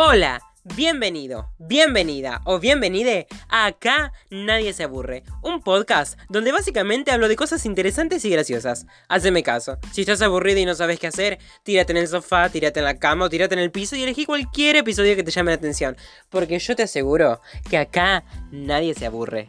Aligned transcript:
Hola, 0.00 0.40
bienvenido, 0.76 1.50
bienvenida 1.58 2.40
o 2.44 2.60
bienvenide 2.60 3.26
a 3.48 3.66
Acá 3.66 4.12
Nadie 4.30 4.72
se 4.72 4.84
aburre, 4.84 5.24
un 5.42 5.60
podcast 5.60 6.16
donde 6.28 6.52
básicamente 6.52 7.10
hablo 7.10 7.26
de 7.26 7.34
cosas 7.34 7.66
interesantes 7.66 8.24
y 8.24 8.30
graciosas. 8.30 8.86
Haceme 9.08 9.42
caso, 9.42 9.76
si 9.90 10.02
estás 10.02 10.22
aburrido 10.22 10.60
y 10.60 10.66
no 10.66 10.76
sabes 10.76 11.00
qué 11.00 11.08
hacer, 11.08 11.40
tírate 11.64 11.90
en 11.90 11.96
el 11.96 12.06
sofá, 12.06 12.48
tírate 12.48 12.78
en 12.78 12.84
la 12.84 13.00
cama 13.00 13.24
o 13.24 13.28
tírate 13.28 13.54
en 13.56 13.60
el 13.60 13.72
piso 13.72 13.96
y 13.96 14.04
elegí 14.04 14.24
cualquier 14.24 14.76
episodio 14.76 15.16
que 15.16 15.24
te 15.24 15.32
llame 15.32 15.50
la 15.50 15.56
atención, 15.56 15.96
porque 16.28 16.60
yo 16.60 16.76
te 16.76 16.84
aseguro 16.84 17.40
que 17.68 17.78
acá 17.78 18.22
nadie 18.52 18.94
se 18.94 19.04
aburre. 19.04 19.48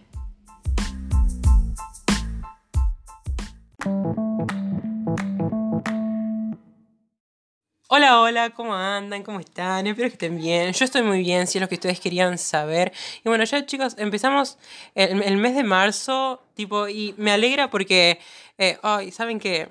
Hola, 7.92 8.22
hola, 8.22 8.52
¿cómo 8.52 8.76
andan? 8.76 9.24
¿Cómo 9.24 9.40
están? 9.40 9.88
Espero 9.88 10.10
que 10.10 10.14
estén 10.14 10.38
bien. 10.38 10.74
Yo 10.74 10.86
estoy 10.86 11.02
muy 11.02 11.22
bien, 11.22 11.48
si 11.48 11.58
es 11.58 11.62
lo 11.64 11.68
que 11.68 11.74
ustedes 11.74 12.00
querían 12.00 12.38
saber. 12.38 12.94
Y 13.26 13.30
bueno, 13.30 13.44
ya 13.46 13.66
chicos, 13.66 13.96
empezamos 13.98 14.60
el, 14.94 15.24
el 15.24 15.38
mes 15.38 15.56
de 15.56 15.64
marzo, 15.64 16.44
tipo, 16.54 16.88
y 16.88 17.16
me 17.18 17.32
alegra 17.32 17.72
porque, 17.72 18.20
eh, 18.60 18.78
¿saben 19.12 19.40
que 19.40 19.70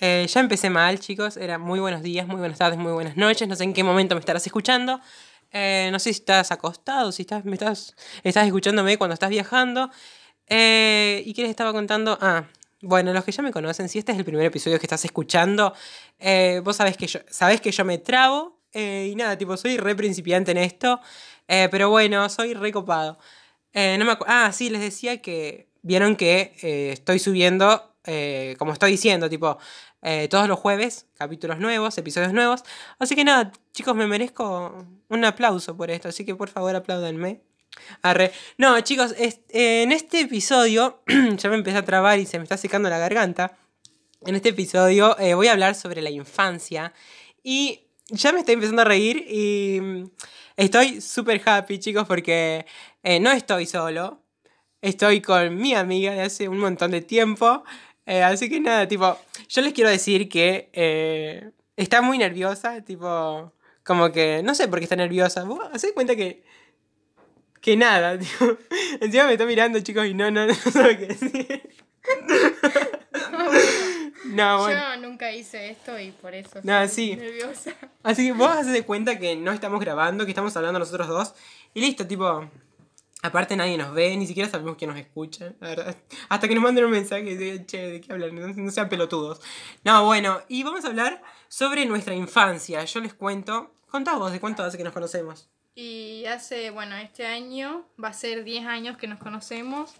ya 0.00 0.40
empecé 0.40 0.68
mal, 0.68 0.98
chicos. 1.00 1.38
Era 1.38 1.56
muy 1.56 1.80
buenos 1.80 2.02
días, 2.02 2.26
muy 2.26 2.36
buenas 2.36 2.58
tardes, 2.58 2.78
muy 2.78 2.92
buenas 2.92 3.16
noches. 3.16 3.48
No 3.48 3.56
sé 3.56 3.64
en 3.64 3.72
qué 3.72 3.82
momento 3.82 4.14
me 4.14 4.20
estarás 4.20 4.44
escuchando. 4.46 5.00
Eh, 5.50 5.88
no 5.92 5.98
sé 5.98 6.12
si 6.12 6.20
estás 6.20 6.52
acostado, 6.52 7.10
si 7.10 7.22
estás, 7.22 7.46
me 7.46 7.54
estás, 7.54 7.96
estás 8.22 8.44
escuchándome 8.44 8.98
cuando 8.98 9.14
estás 9.14 9.30
viajando. 9.30 9.90
Eh, 10.48 11.22
¿Y 11.24 11.32
qué 11.32 11.40
les 11.42 11.50
estaba 11.50 11.72
contando? 11.72 12.18
Ah, 12.20 12.44
bueno, 12.82 13.12
los 13.12 13.24
que 13.24 13.32
ya 13.32 13.42
me 13.42 13.52
conocen, 13.52 13.88
si 13.88 13.98
este 13.98 14.12
es 14.12 14.18
el 14.18 14.24
primer 14.24 14.44
episodio 14.46 14.78
que 14.78 14.86
estás 14.86 15.04
escuchando, 15.04 15.74
eh, 16.18 16.60
vos 16.62 16.76
sabés 16.76 16.96
que, 16.96 17.06
yo, 17.06 17.20
sabés 17.28 17.60
que 17.60 17.72
yo 17.72 17.84
me 17.84 17.98
trabo. 17.98 18.60
Eh, 18.72 19.08
y 19.10 19.16
nada, 19.16 19.38
tipo, 19.38 19.56
soy 19.56 19.78
re 19.78 19.94
principiante 19.94 20.50
en 20.50 20.58
esto. 20.58 21.00
Eh, 21.48 21.68
pero 21.70 21.88
bueno, 21.90 22.28
soy 22.28 22.54
re 22.54 22.72
copado. 22.72 23.18
no 23.74 24.04
me 24.04 24.16
ah, 24.26 24.52
sí, 24.52 24.70
les 24.70 24.80
decía 24.80 25.22
que 25.22 25.68
vieron 25.82 26.16
que 26.16 26.52
estoy 26.92 27.18
subiendo, 27.18 27.94
como 28.58 28.72
estoy 28.72 28.92
diciendo, 28.92 29.28
tipo, 29.30 29.58
todos 30.30 30.48
los 30.48 30.58
jueves, 30.58 31.06
capítulos 31.14 31.58
nuevos, 31.58 31.96
episodios 31.98 32.32
nuevos. 32.32 32.62
Así 32.98 33.14
que 33.16 33.24
nada, 33.24 33.52
chicos, 33.72 33.94
me 33.96 34.06
merezco 34.06 34.86
un 35.08 35.24
aplauso 35.24 35.76
por 35.76 35.90
esto. 35.90 36.08
Así 36.08 36.24
que 36.24 36.34
por 36.34 36.48
favor 36.50 36.76
apláudanme. 36.76 37.42
Arre. 38.02 38.32
No, 38.58 38.80
chicos, 38.80 39.14
en 39.18 39.92
este 39.92 40.20
episodio, 40.20 41.02
ya 41.36 41.50
me 41.50 41.56
empecé 41.56 41.78
a 41.78 41.84
trabar 41.84 42.18
y 42.18 42.26
se 42.26 42.38
me 42.38 42.44
está 42.44 42.56
secando 42.56 42.88
la 42.88 42.98
garganta. 42.98 43.56
En 44.24 44.34
este 44.34 44.50
episodio 44.50 45.18
eh, 45.18 45.34
voy 45.34 45.48
a 45.48 45.52
hablar 45.52 45.74
sobre 45.74 46.02
la 46.02 46.10
infancia 46.10 46.92
y 47.42 47.88
ya 48.08 48.32
me 48.32 48.40
estoy 48.40 48.54
empezando 48.54 48.82
a 48.82 48.84
reír 48.84 49.24
y 49.28 49.78
mm, 49.80 50.04
estoy 50.56 51.00
súper 51.00 51.40
happy, 51.44 51.78
chicos, 51.78 52.06
porque 52.06 52.66
eh, 53.02 53.20
no 53.20 53.30
estoy 53.30 53.66
solo. 53.66 54.22
Estoy 54.80 55.20
con 55.20 55.56
mi 55.56 55.74
amiga 55.74 56.12
de 56.12 56.22
hace 56.22 56.48
un 56.48 56.58
montón 56.58 56.90
de 56.90 57.02
tiempo. 57.02 57.64
Eh, 58.06 58.22
así 58.22 58.48
que 58.48 58.60
nada, 58.60 58.86
tipo, 58.88 59.18
yo 59.48 59.62
les 59.62 59.72
quiero 59.72 59.90
decir 59.90 60.28
que 60.28 61.52
está 61.76 62.02
muy 62.02 62.18
nerviosa, 62.18 62.82
tipo, 62.82 63.52
como 63.84 64.12
que, 64.12 64.42
no 64.44 64.54
sé 64.54 64.68
por 64.68 64.78
qué 64.78 64.84
está 64.84 64.96
nerviosa. 64.96 65.44
¿Vos 65.44 65.60
hacés 65.72 65.92
cuenta 65.92 66.16
que 66.16 66.42
que 67.66 67.76
nada, 67.76 68.16
tío. 68.18 68.58
Encima 69.00 69.26
me 69.26 69.32
está 69.32 69.44
mirando, 69.44 69.80
chicos, 69.80 70.06
y 70.06 70.14
no, 70.14 70.30
no, 70.30 70.46
no 70.46 70.54
sabe 70.54 70.98
qué 70.98 71.06
decir. 71.08 71.68
No, 74.26 74.58
bueno. 74.60 74.94
Yo 74.94 75.00
nunca 75.00 75.32
hice 75.32 75.70
esto 75.70 75.98
y 75.98 76.12
por 76.12 76.32
eso 76.32 76.60
no, 76.62 76.80
estoy 76.80 77.16
nerviosa. 77.16 77.72
Así 78.04 78.24
que 78.24 78.32
vos 78.32 78.50
haces 78.50 78.72
de 78.72 78.84
cuenta 78.84 79.18
que 79.18 79.34
no 79.34 79.50
estamos 79.50 79.80
grabando, 79.80 80.24
que 80.24 80.30
estamos 80.30 80.56
hablando 80.56 80.78
nosotros 80.78 81.08
dos. 81.08 81.34
Y 81.74 81.80
listo, 81.80 82.06
tipo. 82.06 82.48
Aparte 83.22 83.56
nadie 83.56 83.76
nos 83.76 83.92
ve, 83.92 84.16
ni 84.16 84.28
siquiera 84.28 84.48
sabemos 84.48 84.76
quién 84.76 84.90
nos 84.90 85.00
escucha, 85.00 85.52
la 85.58 85.68
verdad. 85.68 85.96
Hasta 86.28 86.46
que 86.46 86.54
nos 86.54 86.62
manden 86.62 86.84
un 86.84 86.92
mensaje 86.92 87.36
de, 87.36 87.66
che, 87.66 87.78
¿de 87.78 88.00
qué 88.00 88.12
hablan? 88.12 88.36
No, 88.36 88.46
no 88.46 88.70
sean 88.70 88.88
pelotudos. 88.88 89.40
No, 89.82 90.04
bueno, 90.04 90.40
y 90.48 90.62
vamos 90.62 90.84
a 90.84 90.88
hablar 90.88 91.20
sobre 91.48 91.84
nuestra 91.86 92.14
infancia. 92.14 92.84
Yo 92.84 93.00
les 93.00 93.14
cuento. 93.14 93.74
Contá 93.90 94.16
vos, 94.16 94.30
¿de 94.30 94.38
cuánto 94.38 94.62
hace 94.62 94.76
que 94.76 94.84
nos 94.84 94.92
conocemos? 94.92 95.48
Y 95.78 96.24
hace, 96.24 96.70
bueno, 96.70 96.96
este 96.96 97.26
año 97.26 97.86
va 98.02 98.08
a 98.08 98.12
ser 98.14 98.44
10 98.44 98.64
años 98.64 98.96
que 98.96 99.06
nos 99.06 99.18
conocemos. 99.18 99.92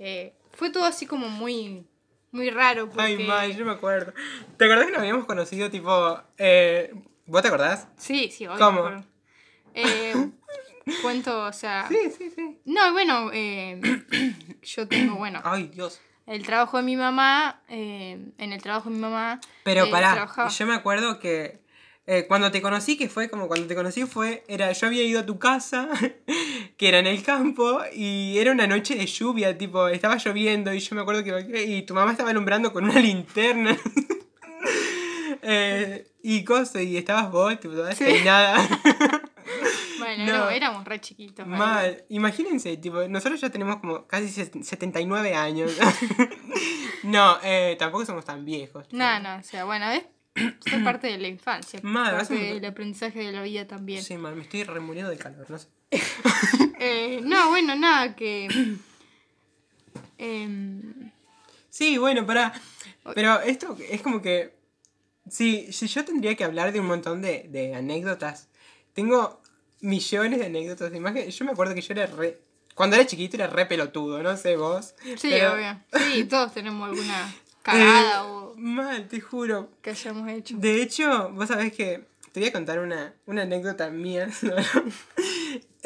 Eh, 0.00 0.34
fue 0.50 0.70
todo 0.70 0.84
así 0.86 1.06
como 1.06 1.28
muy, 1.28 1.86
muy 2.32 2.50
raro. 2.50 2.88
Porque... 2.88 3.00
Ay, 3.00 3.18
mal, 3.24 3.56
yo 3.56 3.64
me 3.64 3.70
acuerdo. 3.70 4.12
¿Te 4.56 4.64
acordás 4.64 4.86
que 4.86 4.90
nos 4.90 5.00
habíamos 5.00 5.24
conocido 5.24 5.70
tipo... 5.70 6.20
Eh, 6.36 6.92
¿Vos 7.26 7.42
te 7.42 7.48
acordás? 7.48 7.86
Sí, 7.96 8.28
sí, 8.32 8.48
obvio. 8.48 8.58
¿Cómo? 8.58 9.04
Eh, 9.72 10.30
cuento, 11.00 11.44
o 11.44 11.52
sea... 11.52 11.86
Sí, 11.88 12.10
sí, 12.10 12.30
sí. 12.30 12.58
No, 12.64 12.92
bueno, 12.92 13.30
eh, 13.32 13.80
yo 14.62 14.88
tengo, 14.88 15.14
bueno... 15.14 15.40
Ay, 15.44 15.68
Dios. 15.68 16.00
El 16.26 16.44
trabajo 16.44 16.78
de 16.78 16.82
mi 16.82 16.96
mamá, 16.96 17.62
en 17.68 18.34
el 18.36 18.60
trabajo 18.60 18.88
de 18.88 18.96
mi 18.96 19.00
mamá... 19.00 19.38
Pero 19.62 19.88
pará, 19.90 20.28
yo 20.48 20.66
me 20.66 20.74
acuerdo 20.74 21.20
que 21.20 21.63
eh, 22.06 22.26
cuando 22.28 22.50
te 22.50 22.60
conocí, 22.60 22.98
que 22.98 23.08
fue 23.08 23.30
como 23.30 23.48
cuando 23.48 23.66
te 23.66 23.74
conocí, 23.74 24.04
fue, 24.04 24.44
era, 24.46 24.70
yo 24.72 24.86
había 24.86 25.02
ido 25.04 25.20
a 25.20 25.26
tu 25.26 25.38
casa, 25.38 25.88
que 26.76 26.88
era 26.88 26.98
en 26.98 27.06
el 27.06 27.22
campo, 27.22 27.80
y 27.94 28.36
era 28.36 28.52
una 28.52 28.66
noche 28.66 28.94
de 28.94 29.06
lluvia, 29.06 29.56
tipo, 29.56 29.88
estaba 29.88 30.16
lloviendo, 30.16 30.74
y 30.74 30.80
yo 30.80 30.94
me 30.96 31.02
acuerdo 31.02 31.24
que, 31.24 31.64
y 31.64 31.82
tu 31.82 31.94
mamá 31.94 32.10
estaba 32.10 32.30
alumbrando 32.30 32.72
con 32.72 32.84
una 32.84 33.00
linterna. 33.00 33.76
eh, 35.42 36.06
y 36.22 36.44
cosas, 36.44 36.82
y 36.82 36.98
estabas 36.98 37.30
vos, 37.30 37.58
tipo, 37.58 37.74
toda 37.74 37.92
sí. 37.92 38.04
nada. 38.22 38.56
bueno, 39.98 40.26
no, 40.26 40.50
éramos 40.50 40.84
re 40.84 41.00
chiquitos. 41.00 41.46
Mal, 41.46 42.04
imagínense, 42.10 42.76
tipo, 42.76 43.08
nosotros 43.08 43.40
ya 43.40 43.48
tenemos 43.48 43.76
como 43.76 44.06
casi 44.06 44.28
79 44.28 45.34
años. 45.34 45.72
no, 47.02 47.38
eh, 47.42 47.76
tampoco 47.78 48.04
somos 48.04 48.26
tan 48.26 48.44
viejos. 48.44 48.86
No, 48.92 49.20
no, 49.20 49.36
o 49.36 49.42
sea, 49.42 49.64
bueno, 49.64 49.90
es 49.90 50.04
Soy 50.34 50.82
parte 50.84 51.06
de 51.06 51.18
la 51.18 51.28
infancia. 51.28 51.80
parte 51.82 52.34
del 52.34 52.64
aprendizaje 52.64 53.20
de 53.20 53.32
la 53.32 53.42
vida 53.42 53.66
también. 53.66 54.02
Sí, 54.02 54.16
mal, 54.16 54.34
me 54.34 54.42
estoy 54.42 54.64
remuriendo 54.64 55.10
de 55.10 55.16
calor, 55.16 55.48
no 55.48 55.58
sé. 55.58 55.68
eh, 56.80 57.20
no, 57.22 57.50
bueno, 57.50 57.74
nada, 57.76 58.16
que. 58.16 58.48
Em, 60.18 61.10
sí, 61.70 61.98
bueno, 61.98 62.26
para. 62.26 62.52
Pero 63.14 63.40
esto 63.40 63.76
es 63.88 64.02
como 64.02 64.20
que. 64.20 64.54
Si, 65.28 65.72
si 65.72 65.86
yo 65.86 66.04
tendría 66.04 66.34
que 66.34 66.44
hablar 66.44 66.72
de 66.72 66.80
un 66.80 66.86
montón 66.86 67.22
de, 67.22 67.46
de 67.48 67.74
anécdotas, 67.74 68.48
tengo 68.92 69.40
millones 69.80 70.38
de 70.38 70.46
anécdotas. 70.46 70.92
yo 70.92 71.44
me 71.44 71.52
acuerdo 71.52 71.74
que 71.74 71.80
yo 71.80 71.94
era 71.94 72.06
re. 72.06 72.40
Cuando 72.74 72.96
era 72.96 73.06
chiquito 73.06 73.36
era 73.36 73.46
re 73.46 73.66
pelotudo, 73.66 74.22
no 74.22 74.36
sé 74.36 74.56
vos. 74.56 74.94
Sí, 75.16 75.32
obvio. 75.32 75.80
Sí, 75.92 76.24
todos 76.24 76.52
tenemos 76.52 76.88
alguna 76.88 77.32
cagada 77.64 78.20
eh, 78.20 78.26
o. 78.26 78.54
Mal, 78.56 79.08
te 79.08 79.20
juro. 79.20 79.70
Que 79.82 79.90
hayamos 79.90 80.30
hecho. 80.30 80.56
De 80.56 80.80
hecho, 80.80 81.30
vos 81.30 81.48
sabés 81.48 81.72
que. 81.72 82.06
Te 82.30 82.40
voy 82.40 82.48
a 82.48 82.52
contar 82.52 82.80
una, 82.80 83.14
una 83.26 83.42
anécdota 83.42 83.90
mía. 83.90 84.28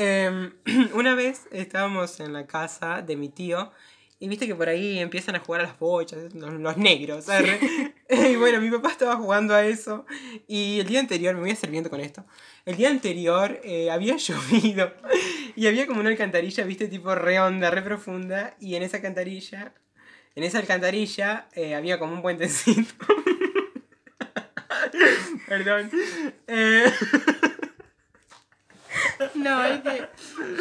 Em, 0.00 0.53
una 0.94 1.17
vez 1.17 1.49
estábamos 1.50 2.21
en 2.21 2.33
la 2.33 2.47
casa 2.47 3.03
de 3.03 3.17
mi 3.17 3.28
tío. 3.28 3.72
Y 4.21 4.28
viste 4.28 4.47
que 4.47 4.55
por 4.55 4.69
ahí 4.69 4.99
empiezan 4.99 5.37
a 5.37 5.41
jugar 5.41 5.61
a 5.61 5.65
las 5.65 5.78
bochas, 5.78 6.34
los, 6.34 6.77
negros, 6.77 7.27
¿sabes? 7.27 7.61
y 8.09 8.34
bueno, 8.37 8.61
mi 8.61 8.69
papá 8.69 8.91
estaba 8.91 9.17
jugando 9.17 9.55
a 9.55 9.65
eso. 9.65 10.06
Y 10.49 10.81
el 10.81 10.87
día 10.88 10.99
anterior, 10.99 11.34
me 11.34 11.43
voy 11.43 11.50
a 11.50 11.53
estar 11.53 11.71
viendo 11.71 11.91
con 11.91 12.00
esto. 12.00 12.25
El 12.65 12.77
día 12.77 12.91
anterior 12.91 13.61
eh, 13.62 13.91
había 13.91 14.17
llovido. 14.19 14.93
Y 15.55 15.67
había 15.67 15.87
como 15.87 16.00
una 16.00 16.11
alcantarilla, 16.11 16.65
viste, 16.65 16.88
tipo 16.88 17.15
re 17.15 17.38
onda, 17.38 17.71
re 17.71 17.83
profunda. 17.83 18.56
Y 18.61 18.75
en 18.75 18.83
esa 18.83 18.97
alcantarilla 18.97 19.72
en 20.38 20.44
esa 20.44 20.60
alcantarilla 20.60 21.49
eh, 21.53 21.75
había 21.75 21.99
como 21.99 22.12
un 22.12 22.22
puentecito. 22.22 22.94
Perdón. 25.49 25.90
Eh... 26.46 26.93
No, 29.35 29.64
es 29.64 29.81
que 29.81 30.08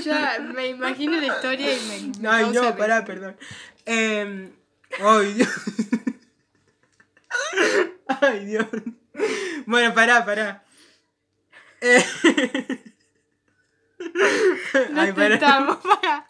ya 0.02 0.40
me 0.40 0.70
imagino 0.70 1.20
la 1.20 1.28
historia 1.28 1.76
y 1.76 2.12
me. 2.20 2.28
Ay, 2.28 2.50
no, 2.52 2.76
pará, 2.76 3.06
perdón. 3.06 3.38
Eh... 3.86 4.50
Ay, 5.00 5.34
Dios. 5.34 5.50
Ay, 8.22 8.46
Dios. 8.46 8.66
Bueno, 9.68 9.94
pará, 9.94 10.26
pará. 10.26 10.64
Eh... 11.82 12.04
No 14.92 15.02
Ay, 15.02 15.14
pará. 15.14 15.40
pará. 15.40 16.27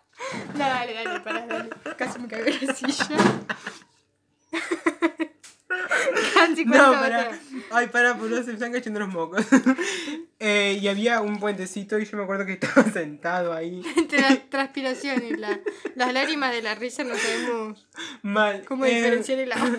No, 0.54 0.60
dale, 0.60 0.94
dale, 0.94 1.20
pará, 1.22 1.46
dale. 1.46 1.70
Casi 1.98 2.20
me 2.20 2.28
cagué 2.28 2.60
la 2.62 2.74
silla. 2.74 3.08
Casi 6.34 6.66
No, 6.66 6.92
pará. 6.94 7.40
Ay, 7.72 7.88
pará, 7.88 8.18
por 8.18 8.30
se 8.30 8.44
me 8.44 8.54
están 8.54 8.72
cayendo 8.72 9.00
los 9.00 9.10
mocos. 9.10 9.46
eh, 10.40 10.78
y 10.82 10.88
había 10.88 11.22
un 11.22 11.40
puentecito 11.40 12.00
y 12.00 12.06
yo 12.06 12.18
me 12.18 12.24
acuerdo 12.24 12.46
que 12.46 12.54
estaba 12.54 12.84
sentado 12.84 13.54
ahí. 13.54 13.82
Entre 13.96 14.22
la 14.22 14.36
transpiración 14.50 15.24
y 15.24 15.36
la, 15.36 15.60
las 15.96 16.14
lágrimas 16.14 16.52
de 16.52 16.62
la 16.62 16.76
risa 16.76 17.04
no 17.04 17.16
sabemos 17.16 17.88
Mal. 18.22 18.64
cómo 18.66 18.86
eh... 18.86 18.96
diferenciar 18.96 19.40
el 19.40 19.52
agua. 19.52 19.78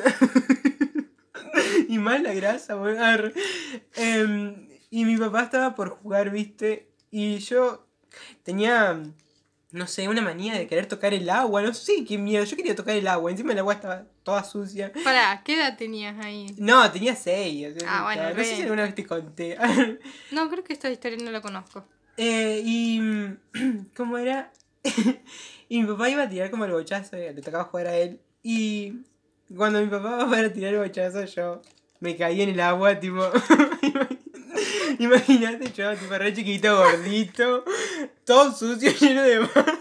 y 1.89 1.99
mal 1.99 2.23
la 2.23 2.35
grasa, 2.35 2.77
weón. 2.77 3.33
Eh, 3.97 4.69
y 4.91 5.05
mi 5.05 5.17
papá 5.17 5.43
estaba 5.43 5.75
por 5.75 5.91
jugar, 5.91 6.31
¿viste? 6.31 6.89
Y 7.11 7.39
yo 7.39 7.87
tenía, 8.43 9.03
no 9.71 9.87
sé, 9.87 10.09
una 10.09 10.23
manía 10.23 10.55
de 10.55 10.67
querer 10.67 10.87
tocar 10.87 11.13
el 11.13 11.29
agua, 11.29 11.61
no 11.63 11.75
sé 11.75 12.05
qué 12.07 12.17
miedo, 12.17 12.43
yo 12.45 12.57
quería 12.57 12.75
tocar 12.75 12.97
el 12.97 13.07
agua, 13.07 13.31
encima 13.31 13.53
el 13.53 13.59
agua 13.59 13.75
estaba 13.75 14.05
toda 14.23 14.43
sucia. 14.45 14.93
Pará, 15.05 15.43
¿qué 15.45 15.57
edad 15.57 15.77
tenías 15.77 16.25
ahí? 16.25 16.47
No, 16.59 16.91
tenía 16.91 17.15
seis. 17.15 17.67
o 17.77 17.79
sea, 17.79 17.99
Ah, 17.99 18.03
bueno, 18.05 18.31
no 18.31 18.45
sé 18.45 18.57
si 18.57 18.63
alguna 18.63 18.83
vez 18.85 18.95
te 18.95 19.05
conté. 19.07 19.57
No, 20.31 20.49
creo 20.49 20.65
que 20.65 20.73
esta 20.73 20.91
historia 20.91 21.19
no 21.23 21.31
la 21.31 21.41
conozco. 21.41 21.85
Eh, 22.17 22.63
y. 22.65 23.01
¿Cómo 23.97 24.17
era? 24.19 24.53
y 25.69 25.81
mi 25.83 25.87
papá 25.87 26.09
iba 26.09 26.23
a 26.23 26.29
tirar 26.29 26.51
como 26.51 26.65
el 26.65 26.73
bochazo, 26.73 27.17
eh, 27.17 27.33
le 27.35 27.43
tocaba 27.43 27.65
jugar 27.65 27.89
a 27.89 27.97
él. 27.97 28.21
Y 28.43 29.03
cuando 29.55 29.81
mi 29.81 29.89
papá 29.89 30.17
va 30.25 30.31
para 30.31 30.53
tirar 30.53 30.75
el 30.75 30.81
bochazo, 30.81 31.25
yo 31.25 31.61
me 32.01 32.17
caí 32.17 32.41
en 32.43 32.51
el 32.51 32.61
agua, 32.61 32.99
tipo. 32.99 33.23
Imagínate 34.99 35.73
yo, 35.73 35.97
tipo 35.97 36.17
re 36.17 36.33
chiquito, 36.33 36.77
gordito, 36.77 37.65
todo 38.25 38.53
sucio, 38.53 38.91
lleno 39.01 39.23
de 39.23 39.39
barro. 39.39 39.79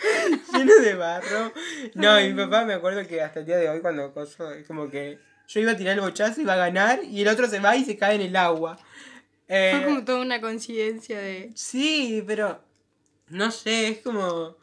lleno 0.52 0.74
de 0.76 0.94
barro. 0.94 1.52
No, 1.94 2.20
y 2.20 2.32
mi 2.32 2.44
papá 2.44 2.64
me 2.64 2.74
acuerdo 2.74 3.06
que 3.06 3.22
hasta 3.22 3.40
el 3.40 3.46
día 3.46 3.56
de 3.56 3.68
hoy, 3.68 3.80
cuando 3.80 4.12
coso, 4.12 4.52
es 4.52 4.66
como 4.66 4.88
que 4.88 5.18
yo 5.48 5.60
iba 5.60 5.72
a 5.72 5.76
tirar 5.76 5.94
el 5.94 6.00
bochazo, 6.00 6.40
iba 6.40 6.54
a 6.54 6.56
ganar, 6.56 7.02
y 7.04 7.22
el 7.22 7.28
otro 7.28 7.48
se 7.48 7.60
va 7.60 7.76
y 7.76 7.84
se 7.84 7.96
cae 7.96 8.14
en 8.14 8.22
el 8.22 8.36
agua. 8.36 8.78
Eh, 9.48 9.72
Fue 9.74 9.84
como 9.84 10.04
toda 10.04 10.20
una 10.20 10.40
coincidencia 10.40 11.18
de. 11.18 11.50
Sí, 11.54 12.22
pero 12.26 12.62
no 13.28 13.50
sé, 13.50 13.88
es 13.88 13.98
como... 13.98 14.56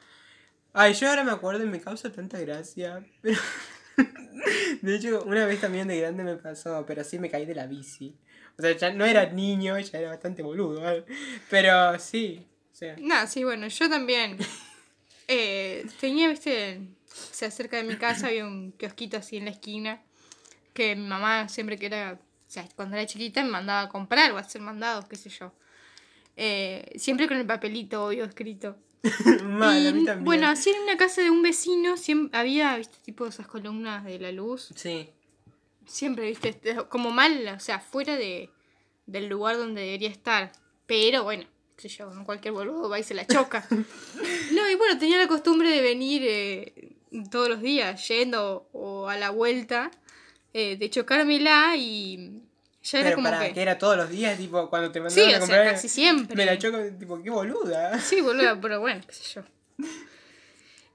Ay, 0.74 0.94
yo 0.94 1.10
ahora 1.10 1.24
me 1.24 1.32
acuerdo 1.32 1.64
y 1.64 1.68
me 1.68 1.82
causa 1.82 2.12
tanta 2.12 2.40
gracia, 2.40 3.04
pero... 3.22 3.40
De 4.82 4.96
hecho, 4.96 5.24
una 5.26 5.46
vez 5.46 5.60
también 5.60 5.88
de 5.88 6.00
grande 6.00 6.24
me 6.24 6.36
pasó, 6.36 6.86
pero 6.86 7.04
sí 7.04 7.18
me 7.18 7.30
caí 7.30 7.46
de 7.46 7.56
la 7.56 7.66
bici. 7.66 8.16
O 8.58 8.62
sea, 8.62 8.76
ya 8.76 8.92
no 8.92 9.06
era 9.06 9.26
niño, 9.32 9.78
ya 9.80 10.00
era 10.00 10.10
bastante 10.10 10.42
boludo, 10.42 10.82
¿vale? 10.82 11.06
Pero 11.50 11.98
sí, 12.00 12.46
o 12.74 12.76
sea... 12.76 12.96
No, 13.00 13.28
sí, 13.28 13.44
bueno, 13.44 13.68
yo 13.68 13.90
también. 13.90 14.38
Eh, 15.30 15.86
tenía, 16.00 16.30
viste, 16.30 16.78
o 16.80 17.34
sea, 17.34 17.52
cerca 17.52 17.76
de 17.76 17.84
mi 17.84 17.98
casa 17.98 18.28
había 18.28 18.46
un 18.46 18.72
kiosquito 18.72 19.18
así 19.18 19.36
en 19.36 19.44
la 19.44 19.52
esquina 19.52 20.02
que 20.74 20.96
mi 20.96 21.06
mamá 21.06 21.50
siempre 21.50 21.78
que 21.78 21.88
era, 21.88 22.14
o 22.14 22.50
sea, 22.50 22.66
cuando 22.78 22.96
era 22.96 23.06
chiquita 23.06 23.44
me 23.44 23.50
mandaba 23.50 23.82
a 23.82 23.90
comprar 23.90 24.32
o 24.32 24.38
a 24.38 24.40
hacer 24.40 24.62
mandados, 24.62 25.04
qué 25.10 25.18
sé 25.18 25.30
yo. 25.30 25.52
Eh, 26.38 26.94
siempre 26.96 27.28
con 27.28 27.36
el 27.36 27.46
papelito, 27.46 28.06
obvio, 28.06 28.24
escrito. 28.24 28.78
Mal, 29.44 29.86
a 29.88 29.92
mí 29.92 30.04
Y, 30.04 30.06
también. 30.06 30.24
bueno, 30.24 30.48
así 30.48 30.70
en 30.70 30.82
una 30.84 30.96
casa 30.96 31.22
de 31.22 31.30
un 31.30 31.42
vecino 31.42 31.98
siempre 31.98 32.40
había, 32.40 32.78
viste, 32.78 32.96
tipo 33.04 33.28
esas 33.28 33.48
columnas 33.48 34.06
de 34.06 34.20
la 34.20 34.32
luz. 34.32 34.70
Sí. 34.78 35.10
Siempre, 35.88 36.28
viste, 36.28 36.60
como 36.90 37.12
mal, 37.12 37.48
o 37.56 37.60
sea, 37.60 37.80
fuera 37.80 38.16
de, 38.18 38.50
del 39.06 39.28
lugar 39.28 39.58
donde 39.58 39.82
debería 39.82 40.10
estar. 40.10 40.52
Pero 40.86 41.24
bueno, 41.24 41.46
qué 41.76 41.90
sé 41.90 41.98
yo, 41.98 42.12
cualquier 42.26 42.54
boludo 42.54 42.90
va 42.90 43.00
y 43.00 43.04
se 43.04 43.14
la 43.14 43.26
choca. 43.26 43.66
no, 43.72 44.70
y 44.70 44.76
bueno, 44.76 44.98
tenía 45.00 45.18
la 45.18 45.28
costumbre 45.28 45.70
de 45.70 45.82
venir 45.82 46.24
eh, 46.26 46.96
todos 47.32 47.50
los 47.50 47.62
días, 47.62 48.06
yendo 48.08 48.68
o 48.74 49.08
a 49.08 49.16
la 49.18 49.30
vuelta, 49.30 49.92
eh, 50.54 50.76
de 50.78 50.90
chocármela 50.90 51.76
y 51.78 52.42
ya 52.84 53.00
era 53.00 53.10
Pero 53.10 53.16
como 53.18 53.30
para 53.30 53.48
que... 53.48 53.54
que 53.54 53.62
era 53.62 53.78
todos 53.78 53.98
los 53.98 54.10
días, 54.10 54.38
tipo, 54.38 54.70
cuando 54.70 54.92
te 54.92 55.00
Sí, 55.10 55.20
mandaban 55.20 55.34
a 55.34 55.38
o 55.38 55.40
comprar... 55.42 55.64
sea, 55.64 55.74
casi 55.74 55.90
siempre. 55.90 56.36
Me 56.36 56.46
la 56.46 56.58
choco, 56.58 56.78
tipo, 56.98 57.22
qué 57.22 57.30
boluda. 57.30 58.00
Sí, 58.00 58.22
boludo, 58.22 58.58
pero 58.62 58.80
bueno, 58.80 59.02
qué 59.08 59.14
sé 59.14 59.24
yo. 59.36 59.44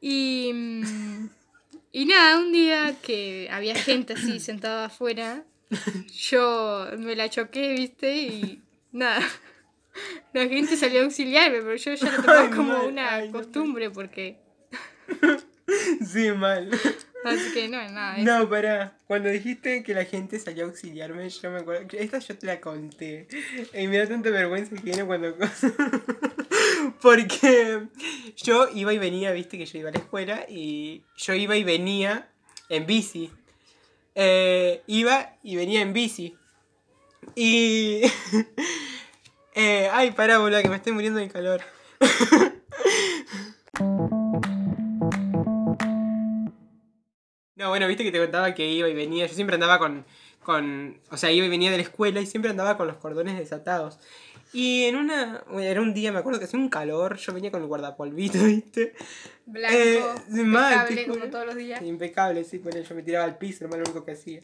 Y, 0.00 0.50
mm, 0.52 1.28
y 1.92 2.06
nada, 2.06 2.38
un 2.38 2.52
día 2.52 2.96
que 3.02 3.48
había 3.50 3.74
gente 3.74 4.14
así 4.14 4.40
sentada 4.40 4.86
afuera, 4.86 5.44
yo 6.12 6.88
me 6.98 7.14
la 7.14 7.28
choqué, 7.28 7.74
viste, 7.74 8.16
y 8.16 8.62
nada. 8.92 9.22
La 10.32 10.48
gente 10.48 10.76
salió 10.76 11.00
a 11.00 11.04
auxiliarme, 11.04 11.58
pero 11.58 11.76
yo 11.76 11.94
ya 11.94 12.10
lo 12.10 12.22
tomaba 12.22 12.50
como 12.50 12.84
una 12.84 13.30
costumbre 13.30 13.90
porque... 13.90 14.38
Sí, 16.04 16.30
mal. 16.32 16.70
Así 17.24 17.52
que 17.52 17.68
no, 17.68 17.76
nada. 17.90 18.16
eso. 18.16 18.24
No, 18.24 18.48
pará. 18.48 18.96
Cuando 19.06 19.28
dijiste 19.28 19.82
que 19.82 19.94
la 19.94 20.04
gente 20.04 20.38
salió 20.38 20.64
a 20.64 20.68
auxiliarme, 20.68 21.28
yo 21.28 21.50
me 21.50 21.60
acuerdo. 21.60 21.86
Esta 21.96 22.18
yo 22.18 22.36
te 22.36 22.46
la 22.46 22.60
conté. 22.60 23.28
Y 23.74 23.86
me 23.86 23.98
da 23.98 24.06
tanta 24.06 24.30
vergüenza 24.30 24.74
que 24.74 24.82
viene 24.82 25.04
cuando. 25.04 25.36
Porque 27.00 27.82
yo 28.36 28.68
iba 28.74 28.92
y 28.92 28.98
venía, 28.98 29.32
viste 29.32 29.58
que 29.58 29.66
yo 29.66 29.78
iba 29.78 29.90
a 29.90 29.92
la 29.92 29.98
escuela 29.98 30.46
y 30.48 31.02
yo 31.16 31.34
iba 31.34 31.56
y 31.56 31.64
venía 31.64 32.28
en 32.68 32.86
bici. 32.86 33.30
Eh, 34.14 34.82
iba 34.86 35.36
y 35.42 35.56
venía 35.56 35.80
en 35.80 35.92
bici. 35.92 36.36
Y. 37.36 38.02
eh, 39.54 39.88
ay, 39.92 40.10
pará, 40.10 40.38
boludo, 40.38 40.60
que 40.62 40.68
me 40.68 40.76
estoy 40.76 40.92
muriendo 40.92 41.20
de 41.20 41.28
calor. 41.28 41.62
No, 47.56 47.68
bueno, 47.68 47.86
viste 47.86 48.02
que 48.04 48.12
te 48.12 48.18
contaba 48.18 48.54
que 48.54 48.66
iba 48.68 48.88
y 48.88 48.94
venía. 48.94 49.26
Yo 49.26 49.34
siempre 49.34 49.54
andaba 49.54 49.78
con, 49.78 50.06
con. 50.42 51.00
O 51.10 51.16
sea, 51.16 51.30
iba 51.30 51.46
y 51.46 51.50
venía 51.50 51.70
de 51.70 51.76
la 51.76 51.82
escuela 51.82 52.20
y 52.20 52.26
siempre 52.26 52.50
andaba 52.50 52.76
con 52.76 52.86
los 52.86 52.96
cordones 52.96 53.36
desatados. 53.38 53.98
Y 54.54 54.84
en 54.84 54.96
una. 54.96 55.44
Era 55.58 55.80
un 55.80 55.92
día, 55.94 56.12
me 56.12 56.18
acuerdo 56.18 56.38
que 56.38 56.46
hacía 56.46 56.58
un 56.58 56.68
calor. 56.68 57.16
Yo 57.16 57.32
venía 57.32 57.50
con 57.50 57.60
el 57.62 57.68
guardapolvito, 57.68 58.38
¿viste? 58.44 58.94
Blanco, 59.46 59.76
Eh, 59.76 60.02
mal, 60.44 60.88
impecable 60.90 61.06
como 61.06 61.30
todos 61.30 61.46
los 61.46 61.56
días. 61.56 61.82
Impecable, 61.82 62.44
sí, 62.44 62.58
bueno, 62.58 62.80
yo 62.80 62.94
me 62.94 63.02
tiraba 63.02 63.24
al 63.24 63.38
piso, 63.38 63.64
era 63.66 63.76
lo 63.76 63.82
único 63.82 64.04
que 64.04 64.12
hacía. 64.12 64.40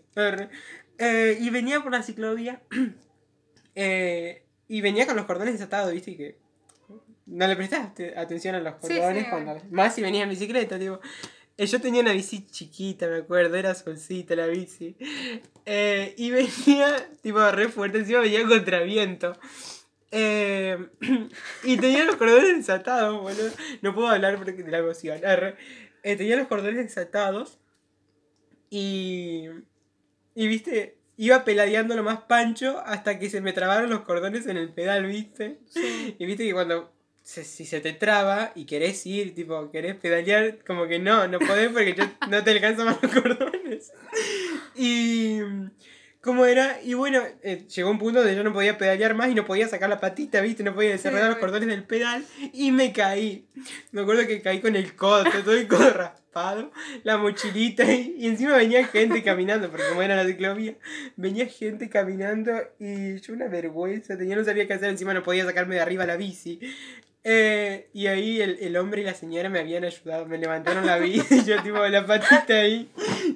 Eh, 0.99 1.39
y 1.41 1.51
venía 1.51 1.83
por 1.83 1.93
la 1.93 2.03
ciclovía. 2.03 2.63
eh, 3.75 4.45
y 4.69 4.81
venía 4.81 5.07
con 5.07 5.17
los 5.17 5.25
cordones 5.25 5.55
desatados, 5.55 5.93
¿viste? 5.93 6.11
Y 6.13 6.17
que. 6.17 6.39
No 7.27 7.47
le 7.47 7.57
prestaste 7.57 8.19
atención 8.19 8.55
a 8.55 8.61
los 8.61 8.75
Sí, 8.83 8.95
cordones 8.95 9.25
sí, 9.25 9.31
cuando. 9.31 9.61
Más 9.71 9.95
si 9.95 10.03
venía 10.03 10.23
en 10.23 10.31
bicicleta, 10.31 10.79
tipo. 10.79 10.99
Eh, 11.59 11.67
Yo 11.67 11.81
tenía 11.81 12.01
una 12.03 12.13
bici 12.13 12.47
chiquita, 12.47 13.09
me 13.09 13.17
acuerdo, 13.17 13.57
era 13.57 13.75
solcita 13.75 14.37
la 14.37 14.47
bici. 14.47 14.97
Eh, 15.67 16.15
y 16.17 16.31
venía, 16.67 17.11
tipo, 17.21 17.51
re 17.51 17.69
fuerte, 17.69 17.99
encima 17.99 18.21
venía 18.21 18.47
contra 18.47 18.81
viento. 18.81 19.37
Eh, 20.13 20.79
y 21.65 21.77
tenía 21.77 22.05
los 22.05 22.17
cordones 22.17 22.57
desatados, 22.57 23.21
boludo. 23.21 23.51
No 23.83 23.93
puedo 23.95 24.09
hablar 24.09 24.37
porque 24.37 24.53
de 24.53 24.71
la 24.71 24.79
emoción. 24.79 25.21
Eh, 26.05 26.17
tenía 26.17 26.37
los 26.37 26.47
cordones 26.47 26.77
desatados. 26.77 27.59
Y. 28.71 29.49
Y 30.37 30.47
viste, 30.47 30.99
iba 31.17 31.45
peladeando 31.45 31.97
lo 31.97 32.05
más 32.05 32.21
pancho 32.21 32.79
hasta 32.87 33.19
que 33.19 33.29
se 33.29 33.41
me 33.41 33.53
trabaron 33.53 33.91
los 33.91 34.03
cordones 34.03 34.47
en 34.47 34.57
el 34.57 34.73
pedal, 34.73 35.07
viste. 35.07 35.59
Y 36.19 36.25
viste 36.25 36.45
que 36.47 36.53
cuando. 36.53 36.93
Se- 37.29 37.45
si 37.45 37.67
se 37.67 37.81
te 37.81 37.93
traba 37.93 38.53
y 38.55 38.65
querés 38.65 39.05
ir, 39.05 39.35
tipo, 39.35 39.71
querés 39.71 39.97
pedalear, 39.97 40.59
como 40.67 40.87
que 40.87 40.99
no, 40.99 41.29
no 41.29 41.39
podés 41.39 41.69
porque 41.71 41.95
no 42.31 42.43
te 42.43 42.51
alcanzan 42.53 42.87
más 42.87 43.03
los 43.03 43.13
cordones. 43.13 43.93
Y. 44.75 45.41
¿Cómo 46.21 46.45
era? 46.47 46.81
Y 46.83 46.95
bueno, 46.95 47.23
eh, 47.43 47.65
llegó 47.75 47.91
un 47.91 47.99
punto 47.99 48.19
donde 48.19 48.35
yo 48.35 48.43
no 48.43 48.53
podía 48.53 48.77
pedalear 48.77 49.15
más 49.15 49.31
y 49.31 49.35
no 49.35 49.45
podía 49.47 49.69
sacar 49.69 49.89
la 49.89 50.01
patita, 50.01 50.41
¿viste? 50.41 50.65
No 50.65 50.75
podía 50.75 50.91
desenredar 50.91 51.29
los 51.31 51.39
cordones 51.39 51.69
del 51.69 51.85
pedal 51.85 52.25
y 52.53 52.73
me 52.73 52.93
caí. 52.93 53.47
Me 53.93 54.01
acuerdo 54.01 54.27
que 54.27 54.43
caí 54.43 54.61
con 54.61 54.75
el 54.75 54.97
codo, 54.97 55.25
todo 55.45 55.53
el 55.55 55.69
codo 55.69 55.91
raspado, 55.91 56.73
la 57.05 57.19
mochilita 57.19 57.85
y, 57.93 58.17
y 58.19 58.27
encima 58.27 58.57
venía 58.57 58.85
gente 58.89 59.23
caminando, 59.23 59.71
porque 59.71 59.87
como 59.89 60.03
era 60.03 60.17
la 60.17 60.27
ciclovía, 60.27 60.75
venía 61.17 61.47
gente 61.47 61.89
caminando 61.89 62.53
y 62.81 63.21
yo 63.21 63.33
una 63.33 63.47
vergüenza, 63.47 64.19
tenía, 64.19 64.35
no 64.35 64.45
sabía 64.45 64.67
qué 64.67 64.75
hacer, 64.75 64.89
encima 64.91 65.15
no 65.15 65.23
podía 65.23 65.45
sacarme 65.47 65.77
de 65.77 65.83
arriba 65.83 66.05
la 66.05 66.17
bici. 66.17 66.59
Eh, 67.25 67.91
y 67.93 68.07
ahí 68.07 68.41
el, 68.41 68.59
el 68.61 68.77
hombre 68.77 69.03
y 69.03 69.05
la 69.05 69.13
señora 69.15 69.49
me 69.51 69.59
habían 69.59 69.85
ayudado, 69.85 70.25
me 70.27 70.39
levantaron 70.39 70.87
la 70.87 70.99
bici, 70.99 71.45
yo 71.47 71.63
tipo 71.63 71.79
la 71.87 72.07
patita 72.07 72.55
ahí 72.55 72.91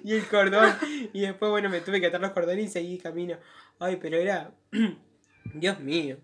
y 0.04 0.14
el 0.14 0.26
cordón. 0.26 0.72
Y 1.12 1.22
después, 1.22 1.50
bueno, 1.50 1.68
me 1.68 1.80
tuve 1.80 2.00
que 2.00 2.06
atar 2.06 2.20
los 2.20 2.30
cordones 2.32 2.66
y 2.66 2.68
seguí 2.68 2.98
camino. 2.98 3.36
Ay, 3.78 3.96
pero 3.96 4.16
era... 4.16 4.50
Dios 5.54 5.80
mío. 5.80 6.16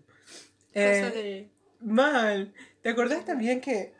Eh, 0.73 1.11
de- 1.13 1.49
Mal. 1.81 2.53
¿Te 2.81 2.89
acordás 2.89 3.25
también 3.25 3.61
que... 3.61 3.93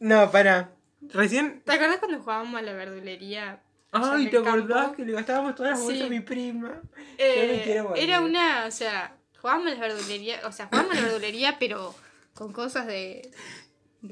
No, 0.00 0.30
para. 0.30 0.72
Recién... 1.00 1.62
¿Te 1.64 1.72
acuerdas 1.72 1.98
cuando 1.98 2.18
jugábamos 2.20 2.58
a 2.58 2.62
la 2.62 2.72
verdulería? 2.72 3.62
Ay, 3.92 4.28
¿te 4.30 4.38
acordás 4.38 4.82
campo? 4.86 4.96
que 4.96 5.04
le 5.04 5.12
gastábamos 5.12 5.54
todas 5.54 5.72
las 5.72 5.80
bolsas 5.82 6.00
Sí. 6.00 6.06
a 6.06 6.10
mi 6.10 6.20
prima? 6.20 6.80
Eh, 7.18 7.56
me 7.58 7.62
quiero 7.62 7.84
volver. 7.88 8.02
era 8.02 8.20
una, 8.20 8.64
o 8.66 8.70
sea, 8.70 9.16
jugábamos 9.40 9.72
a 9.72 9.74
la 9.74 9.80
verdulería, 9.80 10.40
o 10.44 10.52
sea, 10.52 10.66
jugábamos 10.66 10.96
a 10.96 11.00
la 11.00 11.06
verdulería, 11.06 11.56
pero 11.60 11.94
con 12.34 12.52
cosas 12.52 12.86
de, 12.86 13.30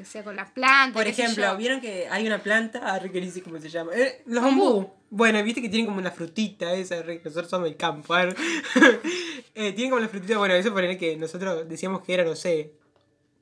sea, 0.05 0.23
con 0.23 0.37
las 0.37 0.51
plantas. 0.51 0.95
Por 0.95 1.07
ejemplo. 1.07 1.57
¿vieron 1.57 1.81
que 1.81 2.09
hay 2.09 2.27
una 2.27 2.43
planta? 2.43 2.81
Ah, 2.83 3.01
que 3.01 3.21
ni 3.21 3.31
sé 3.31 3.43
cómo 3.43 3.59
se 3.59 3.69
llama. 3.69 3.93
Eh, 3.95 4.23
los 4.27 4.43
Bambú. 4.43 4.91
Bueno, 5.11 5.43
viste 5.43 5.61
que 5.61 5.69
tienen 5.69 5.87
como 5.87 5.99
una 5.99 6.13
frutita 6.13 6.73
esa, 6.75 7.03
nosotros 7.03 7.51
somos 7.51 7.65
del 7.69 7.77
campo. 7.77 8.15
Eh, 9.53 9.73
tienen 9.73 9.91
como 9.91 10.01
la 10.01 10.09
frutita, 10.09 10.39
bueno, 10.39 10.55
eso 10.55 10.73
poner 10.73 10.97
que 10.97 11.17
nosotros 11.17 11.69
decíamos 11.69 12.03
que 12.03 12.15
era, 12.15 12.25
no 12.25 12.37
sé, 12.37 12.73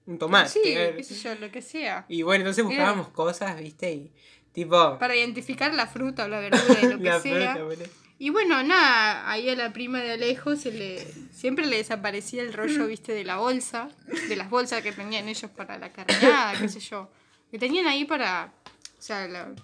un 0.07 0.19
tomate. 0.19 0.49
Sí, 0.49 0.61
qué 0.63 1.05
sé 1.05 1.15
yo, 1.15 1.35
lo 1.35 1.53
que 1.53 1.61
sea. 1.61 2.07
Y 2.09 2.23
bueno, 2.23 2.43
entonces 2.43 2.65
buscábamos 2.65 3.09
cosas, 3.09 3.57
viste, 3.61 3.93
y 3.93 4.13
tipo... 4.53 4.99
Para 4.99 5.15
identificar 5.15 5.73
la 5.75 5.87
fruta 5.87 6.25
o 6.25 6.29
la 6.29 6.41
verdura 6.41 6.81
y 6.83 6.87
lo 6.93 6.99
que 6.99 7.05
la 7.05 7.21
sea. 7.21 7.57
fruta. 7.57 7.85
Y 8.21 8.31
bueno, 8.31 8.63
nada, 8.65 9.31
ahí 9.31 9.49
a 9.49 9.55
la 9.55 9.73
prima 9.73 10.01
de 10.01 10.13
Alejo 10.13 10.57
se 10.57 10.73
le 10.73 11.07
siempre 11.33 11.67
le 11.67 11.77
desaparecía 11.77 12.43
el 12.43 12.53
rollo, 12.53 12.87
viste, 12.89 13.13
de 13.13 13.23
la 13.25 13.37
bolsa, 13.37 13.89
de 14.29 14.35
las 14.35 14.51
bolsas 14.51 14.83
que 14.83 14.91
tenían 14.93 15.29
ellos 15.29 15.51
para 15.53 15.79
la 15.79 15.93
carnada, 15.93 16.59
qué 16.59 16.69
sé 16.69 16.81
yo. 16.81 17.09
Que 17.51 17.59
tenían 17.59 17.87
ahí 17.87 18.05
para, 18.05 18.53
o 18.99 19.03
sea, 19.03 19.29
la- 19.29 19.55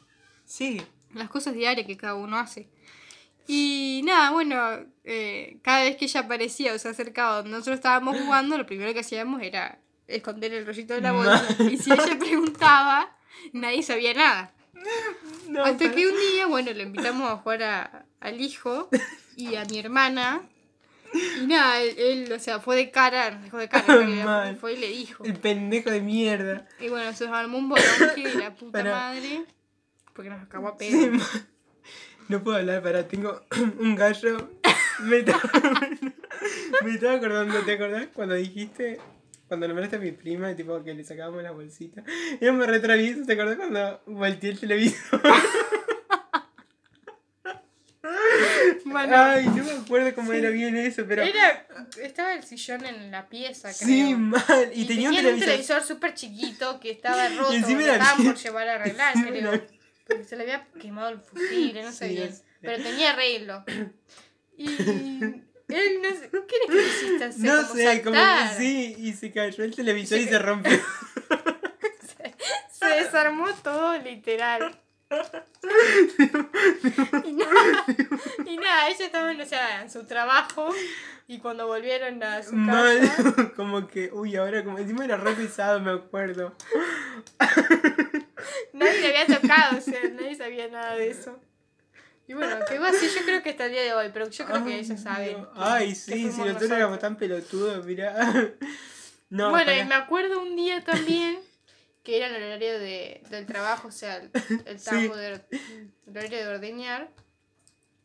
Sí. 0.44 0.80
las 1.14 1.28
cosas 1.28 1.54
diarias 1.54 1.86
que 1.86 1.96
cada 1.96 2.14
uno 2.14 2.38
hace. 2.38 2.68
Y 3.48 4.02
nada, 4.04 4.30
bueno, 4.30 4.56
eh, 5.02 5.58
cada 5.62 5.82
vez 5.82 5.96
que 5.96 6.04
ella 6.06 6.20
aparecía 6.20 6.72
o 6.74 6.78
se 6.78 6.88
acercaba 6.88 7.36
donde 7.36 7.50
nosotros 7.50 7.74
estábamos 7.76 8.16
jugando, 8.18 8.56
lo 8.56 8.66
primero 8.66 8.92
que 8.94 9.00
hacíamos 9.00 9.42
era 9.42 9.78
esconder 10.06 10.54
el 10.54 10.64
rollito 10.64 10.94
de 10.94 11.00
la 11.00 11.12
bolsa. 11.12 11.44
Y 11.70 11.76
si 11.76 11.92
ella 11.92 12.18
preguntaba, 12.18 13.16
nadie 13.52 13.82
sabía 13.82 14.14
nada. 14.14 14.54
No, 15.48 15.64
Hasta 15.64 15.78
pero- 15.78 15.94
que 15.94 16.06
un 16.06 16.14
día, 16.32 16.46
bueno, 16.46 16.70
le 16.72 16.84
invitamos 16.84 17.28
a 17.30 17.36
jugar 17.36 17.62
a- 17.64 18.03
al 18.24 18.40
hijo 18.40 18.88
y 19.36 19.54
a 19.54 19.64
mi 19.66 19.78
hermana. 19.78 20.42
Y 21.40 21.46
nada, 21.46 21.80
él, 21.80 21.94
él, 21.96 22.32
o 22.32 22.40
sea, 22.40 22.58
fue 22.58 22.74
de 22.74 22.90
cara, 22.90 23.30
dejó 23.42 23.58
de 23.58 23.68
cara, 23.68 24.00
Mal. 24.24 24.56
fue 24.56 24.72
y 24.72 24.78
le 24.78 24.88
dijo. 24.88 25.24
El 25.24 25.34
pendejo 25.34 25.90
de 25.90 26.00
mierda. 26.00 26.66
Y 26.80 26.88
bueno, 26.88 27.12
se 27.12 27.28
armó 27.28 27.58
un 27.58 27.68
bolonque 27.68 28.28
de 28.28 28.34
la 28.34 28.52
puta 28.54 28.72
Pará. 28.78 28.90
madre. 28.90 29.44
Porque 30.12 30.30
nos 30.30 30.42
acabó 30.42 30.68
a 30.68 30.76
pedo. 30.76 30.90
Sí, 30.90 31.10
no 32.28 32.42
puedo 32.42 32.56
hablar, 32.56 32.82
para 32.82 33.06
tengo 33.06 33.42
un 33.78 33.94
gallo. 33.94 34.50
Me 35.00 35.18
estaba, 35.18 35.40
me 36.84 36.90
estaba 36.94 37.14
acordando, 37.14 37.60
¿te 37.60 37.72
acordás 37.74 38.06
cuando 38.12 38.34
dijiste, 38.34 38.98
cuando 39.46 39.68
nombraste 39.68 39.96
a 39.96 39.98
mi 39.98 40.12
prima, 40.12 40.50
y 40.50 40.56
tipo 40.56 40.82
que 40.82 40.94
le 40.94 41.04
sacábamos 41.04 41.42
la 41.42 41.50
bolsita? 41.52 42.02
Yo 42.40 42.52
me 42.54 42.66
retravieso, 42.66 43.24
¿te 43.24 43.34
acordás 43.34 43.56
cuando 43.56 44.00
volteé 44.06 44.50
el 44.50 44.58
televisor? 44.60 45.20
Bueno, 48.84 49.16
Ay, 49.16 49.46
no 49.46 49.64
me 49.64 49.72
acuerdo 49.72 50.14
cómo 50.14 50.32
era 50.32 50.50
bien 50.50 50.76
eso, 50.76 51.04
pero. 51.08 51.22
Era, 51.22 51.66
estaba 52.02 52.34
el 52.34 52.42
sillón 52.44 52.84
en 52.84 53.10
la 53.10 53.28
pieza, 53.28 53.70
creo. 53.72 53.88
Sí, 53.88 54.14
mal. 54.14 54.70
Y, 54.74 54.84
tenía 54.86 55.08
un 55.10 55.16
televisor. 55.16 55.46
televisor 55.48 55.82
súper 55.82 56.14
chiquito 56.14 56.78
que 56.80 56.90
estaba 56.90 57.28
roto. 57.36 57.52
Y 57.52 57.56
encima 57.56 57.82
era 57.84 57.92
estaban 57.96 58.24
por 58.24 58.36
llevar 58.36 58.68
a 58.68 58.74
arreglar, 58.74 59.14
creo. 59.14 59.52
era- 59.52 59.64
Porque 60.06 60.24
se 60.24 60.36
le 60.36 60.42
había 60.42 60.66
quemado 60.80 61.08
el 61.08 61.18
fusible, 61.20 61.82
no 61.82 61.92
sé 61.92 62.08
Sí, 62.08 62.14
bien. 62.16 62.34
Pero 62.60 62.82
tenía 62.82 63.10
arreglo. 63.12 63.64
Y 64.56 64.66
él 65.74 65.98
no 66.02 66.10
sé. 66.10 66.30
¿Qué 66.30 66.56
que 66.68 66.76
hiciste 66.86 67.24
hacer? 67.24 67.40
No 67.40 67.62
como 67.66 67.74
sé, 67.74 68.02
como 68.02 68.16
que 68.16 68.56
sí, 68.58 68.94
y 68.98 69.12
se 69.14 69.32
cayó 69.32 69.64
el 69.64 69.74
televisor 69.74 70.18
y 70.18 70.24
Se 70.24 70.28
se 70.30 70.38
rompió. 70.38 70.78
Se 72.70 72.86
desarmó 72.86 73.46
todo, 73.62 73.98
literal. 73.98 74.78
Y, 77.24 77.32
nada, 77.32 77.84
y 78.46 78.56
nada, 78.56 78.88
ellos 78.88 79.00
estaban, 79.00 79.40
o 79.40 79.44
sea, 79.44 79.82
en 79.82 79.90
su 79.90 80.04
trabajo. 80.04 80.68
Y 81.26 81.38
cuando 81.38 81.66
volvieron 81.66 82.22
a 82.22 82.42
su 82.42 82.54
Mal, 82.54 83.00
casa. 83.00 83.52
como 83.56 83.86
que, 83.88 84.10
uy, 84.12 84.36
ahora 84.36 84.62
como 84.62 84.78
encima 84.78 85.04
era 85.04 85.16
re 85.16 85.32
pesado, 85.32 85.80
me 85.80 85.92
acuerdo. 85.92 86.54
Nadie 88.72 89.00
le 89.00 89.18
había 89.18 89.40
tocado, 89.40 89.78
o 89.78 89.80
sea, 89.80 90.00
nadie 90.10 90.34
sabía 90.34 90.68
nada 90.68 90.96
de 90.96 91.10
eso. 91.10 91.38
Y 92.26 92.34
bueno, 92.34 92.56
quedó 92.68 92.84
así, 92.84 93.08
yo 93.14 93.22
creo 93.24 93.42
que 93.42 93.50
hasta 93.50 93.66
el 93.66 93.72
día 93.72 93.82
de 93.82 93.94
hoy, 93.94 94.10
pero 94.12 94.28
yo 94.28 94.44
creo 94.44 94.64
que 94.64 94.78
ellos 94.80 95.00
saben. 95.00 95.36
Que- 95.44 95.48
Ay, 95.56 95.88
que 95.90 95.94
sí, 95.94 96.10
fuimos 96.12 96.34
si 96.34 96.40
nosotros 96.42 96.70
éramos 96.70 96.98
tan 96.98 97.16
pelotudos, 97.16 97.86
mira. 97.86 98.32
No, 99.30 99.50
bueno, 99.50 99.72
y 99.72 99.84
me 99.84 99.94
acuerdo 99.94 100.42
un 100.42 100.56
día 100.56 100.84
también 100.84 101.38
que 102.04 102.18
era 102.18 102.28
el 102.28 102.36
horario 102.42 102.78
de, 102.78 103.22
del 103.30 103.46
trabajo, 103.46 103.88
o 103.88 103.90
sea, 103.90 104.16
el, 104.16 104.30
el 104.66 104.78
Sí. 104.78 104.90
tiempo 104.90 105.16
de, 105.16 105.40
el 106.06 106.16
horario 106.16 106.38
de 106.38 106.46
ordeñar. 106.48 107.08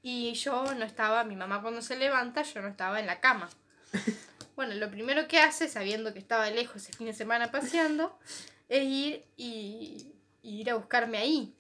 Y 0.02 0.34
yo 0.34 0.74
no 0.76 0.86
estaba, 0.86 1.24
mi 1.26 1.36
mamá 1.36 1.62
cuando 1.62 1.82
se 1.82 1.98
levanta, 1.98 2.42
yo 2.44 2.62
no 2.62 2.70
estaba 2.70 3.00
en 3.00 3.06
la 3.06 3.20
cama. 3.20 3.50
Bueno, 4.56 4.76
lo 4.76 4.90
primero 4.92 5.26
que 5.30 5.40
hace, 5.40 5.70
sabiendo 5.70 6.12
que 6.12 6.20
estaba 6.20 6.50
lejos 6.50 6.76
ese 6.84 6.92
fin 6.92 7.08
de 7.08 7.14
semana 7.14 7.50
paseando, 7.50 8.20
es 8.68 8.84
ir 8.84 9.24
y, 9.38 10.14
y 10.42 10.60
ir 10.60 10.70
a 10.70 10.76
buscarme 10.76 11.18
ahí. 11.18 11.54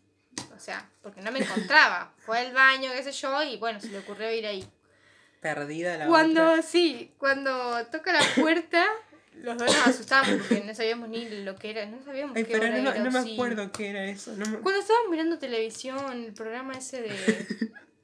O 0.53 0.59
sea, 0.59 0.89
porque 1.01 1.21
no 1.21 1.31
me 1.31 1.39
encontraba. 1.39 2.13
Fue 2.25 2.39
al 2.39 2.51
baño, 2.53 2.91
qué 2.93 3.01
sé 3.03 3.13
yo, 3.13 3.41
y 3.43 3.55
bueno, 3.55 3.79
se 3.79 3.87
le 3.87 3.99
ocurrió 3.99 4.29
ir 4.33 4.45
ahí. 4.45 4.67
Perdida 5.39 5.97
la 5.97 6.07
Cuando, 6.07 6.43
otra. 6.51 6.61
sí, 6.61 7.13
cuando 7.17 7.85
toca 7.85 8.11
la 8.11 8.19
puerta, 8.35 8.85
los 9.41 9.57
dos 9.57 9.67
nos 9.67 9.87
asustamos 9.87 10.29
porque 10.47 10.63
no 10.65 10.73
sabíamos 10.75 11.09
ni 11.09 11.27
lo 11.43 11.55
que 11.55 11.71
era, 11.71 11.85
no 11.85 12.01
sabíamos 12.03 12.35
Ay, 12.35 12.43
qué 12.45 12.51
pero 12.53 12.63
hora 12.65 12.77
no, 12.81 12.91
era, 12.91 13.03
no 13.03 13.11
me 13.11 13.21
sí. 13.23 13.33
acuerdo 13.33 13.71
qué 13.71 13.89
era 13.89 14.05
eso. 14.05 14.35
No 14.35 14.45
me... 14.45 14.57
Cuando 14.59 14.81
estábamos 14.81 15.09
mirando 15.11 15.39
televisión, 15.39 16.23
el 16.25 16.33
programa 16.33 16.73
ese 16.73 17.01
de, 17.01 17.09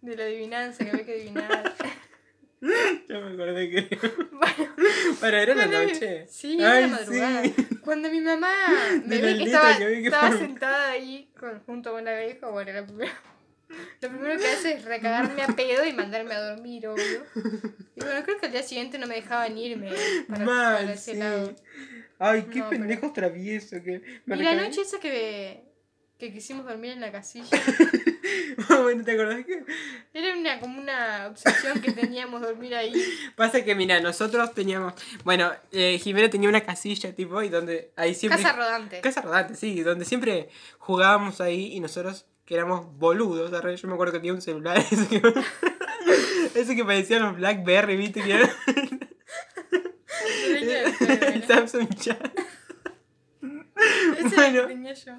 de 0.01 0.17
la 0.17 0.23
adivinanza 0.23 0.83
que 0.83 0.91
había 0.91 1.05
que 1.05 1.13
adivinar. 1.13 1.75
Ya 3.07 3.19
me 3.19 3.33
acordé 3.33 3.69
que. 3.69 3.95
Bueno, 4.31 4.75
Para, 5.19 5.41
era 5.43 5.53
la 5.53 5.67
mi- 5.67 5.71
noche. 5.87 6.25
Sí, 6.27 6.57
Ay, 6.63 6.85
era 6.85 6.87
madrugada. 6.87 7.43
sí. 7.43 7.53
Cuando 7.81 8.09
mi 8.09 8.21
mamá 8.21 8.51
me 9.05 9.19
que 9.21 9.43
estaba, 9.43 9.77
que 9.77 9.87
vi 9.87 10.01
que 10.01 10.05
estaba 10.07 10.35
sentada 10.35 10.89
ahí 10.91 11.29
con, 11.39 11.59
junto 11.65 11.91
con 11.91 12.05
la 12.05 12.17
vieja, 12.19 12.47
bueno, 12.49 12.71
lo 12.73 12.87
primero, 12.87 13.11
lo 14.01 14.09
primero 14.09 14.39
que 14.39 14.47
hace 14.47 14.73
es 14.73 14.85
recagarme 14.85 15.41
a 15.43 15.47
pedo 15.47 15.85
y 15.85 15.93
mandarme 15.93 16.33
a 16.33 16.41
dormir, 16.41 16.87
obvio. 16.87 17.23
Y 17.95 18.01
bueno, 18.03 18.23
creo 18.23 18.37
que 18.39 18.45
al 18.47 18.51
día 18.51 18.63
siguiente 18.63 18.97
no 18.97 19.07
me 19.07 19.15
dejaban 19.15 19.57
irme 19.57 19.91
para, 20.27 20.45
Mal, 20.45 20.75
para 20.79 20.93
ese 20.93 21.13
sí. 21.13 21.17
lado. 21.17 21.55
Ay, 22.19 22.43
qué 22.51 22.59
No, 22.59 22.69
pero- 22.69 22.81
pendejos 22.81 23.13
traviesos 23.13 23.81
que. 23.81 24.01
me 24.25 24.37
Y 24.37 24.43
la 24.43 24.55
noche 24.55 24.81
esa 24.81 24.99
que, 24.99 25.63
que 26.17 26.31
quisimos 26.33 26.65
dormir 26.65 26.91
en 26.91 27.01
la 27.01 27.11
casilla, 27.11 27.47
bueno, 28.83 29.03
¿te 29.03 29.11
acordás 29.11 29.45
que? 29.45 29.63
era 30.13 30.37
una, 30.37 30.59
como 30.59 30.79
una 30.79 31.27
obsesión 31.27 31.81
que 31.81 31.91
teníamos 31.91 32.41
dormir 32.41 32.73
ahí. 32.75 32.93
Pasa 33.35 33.63
que, 33.63 33.75
mira, 33.75 33.99
nosotros 33.99 34.53
teníamos. 34.53 34.93
Bueno, 35.23 35.51
eh, 35.71 35.99
Jimena 36.01 36.29
tenía 36.29 36.47
una 36.49 36.61
casilla, 36.61 37.13
tipo, 37.13 37.41
y 37.41 37.49
donde 37.49 37.91
ahí 37.95 38.13
siempre. 38.15 38.41
Casa 38.41 38.55
rodante. 38.55 39.01
Casa 39.01 39.21
rodante, 39.21 39.55
sí, 39.55 39.81
donde 39.81 40.05
siempre 40.05 40.49
jugábamos 40.79 41.41
ahí 41.41 41.73
y 41.73 41.79
nosotros 41.79 42.25
que 42.45 42.55
éramos 42.55 42.97
boludos, 42.97 43.51
yo 43.51 43.87
me 43.87 43.93
acuerdo 43.95 44.13
que 44.13 44.19
tenía 44.19 44.33
un 44.33 44.41
celular 44.41 44.77
ese 44.91 45.07
que, 45.07 45.21
ese 46.53 46.75
que 46.75 46.85
parecía 46.85 47.19
los 47.19 47.35
Blackberry, 47.37 47.97
viste, 47.97 48.21
que 48.21 48.33
era 48.33 48.49
el 51.33 51.43
Samsung 51.43 51.93
Chat. 51.95 52.39
Ese 54.17 54.35
Bueno. 54.35 54.61
lo 54.61 54.67
tenía 54.67 54.93
yo. 54.93 55.13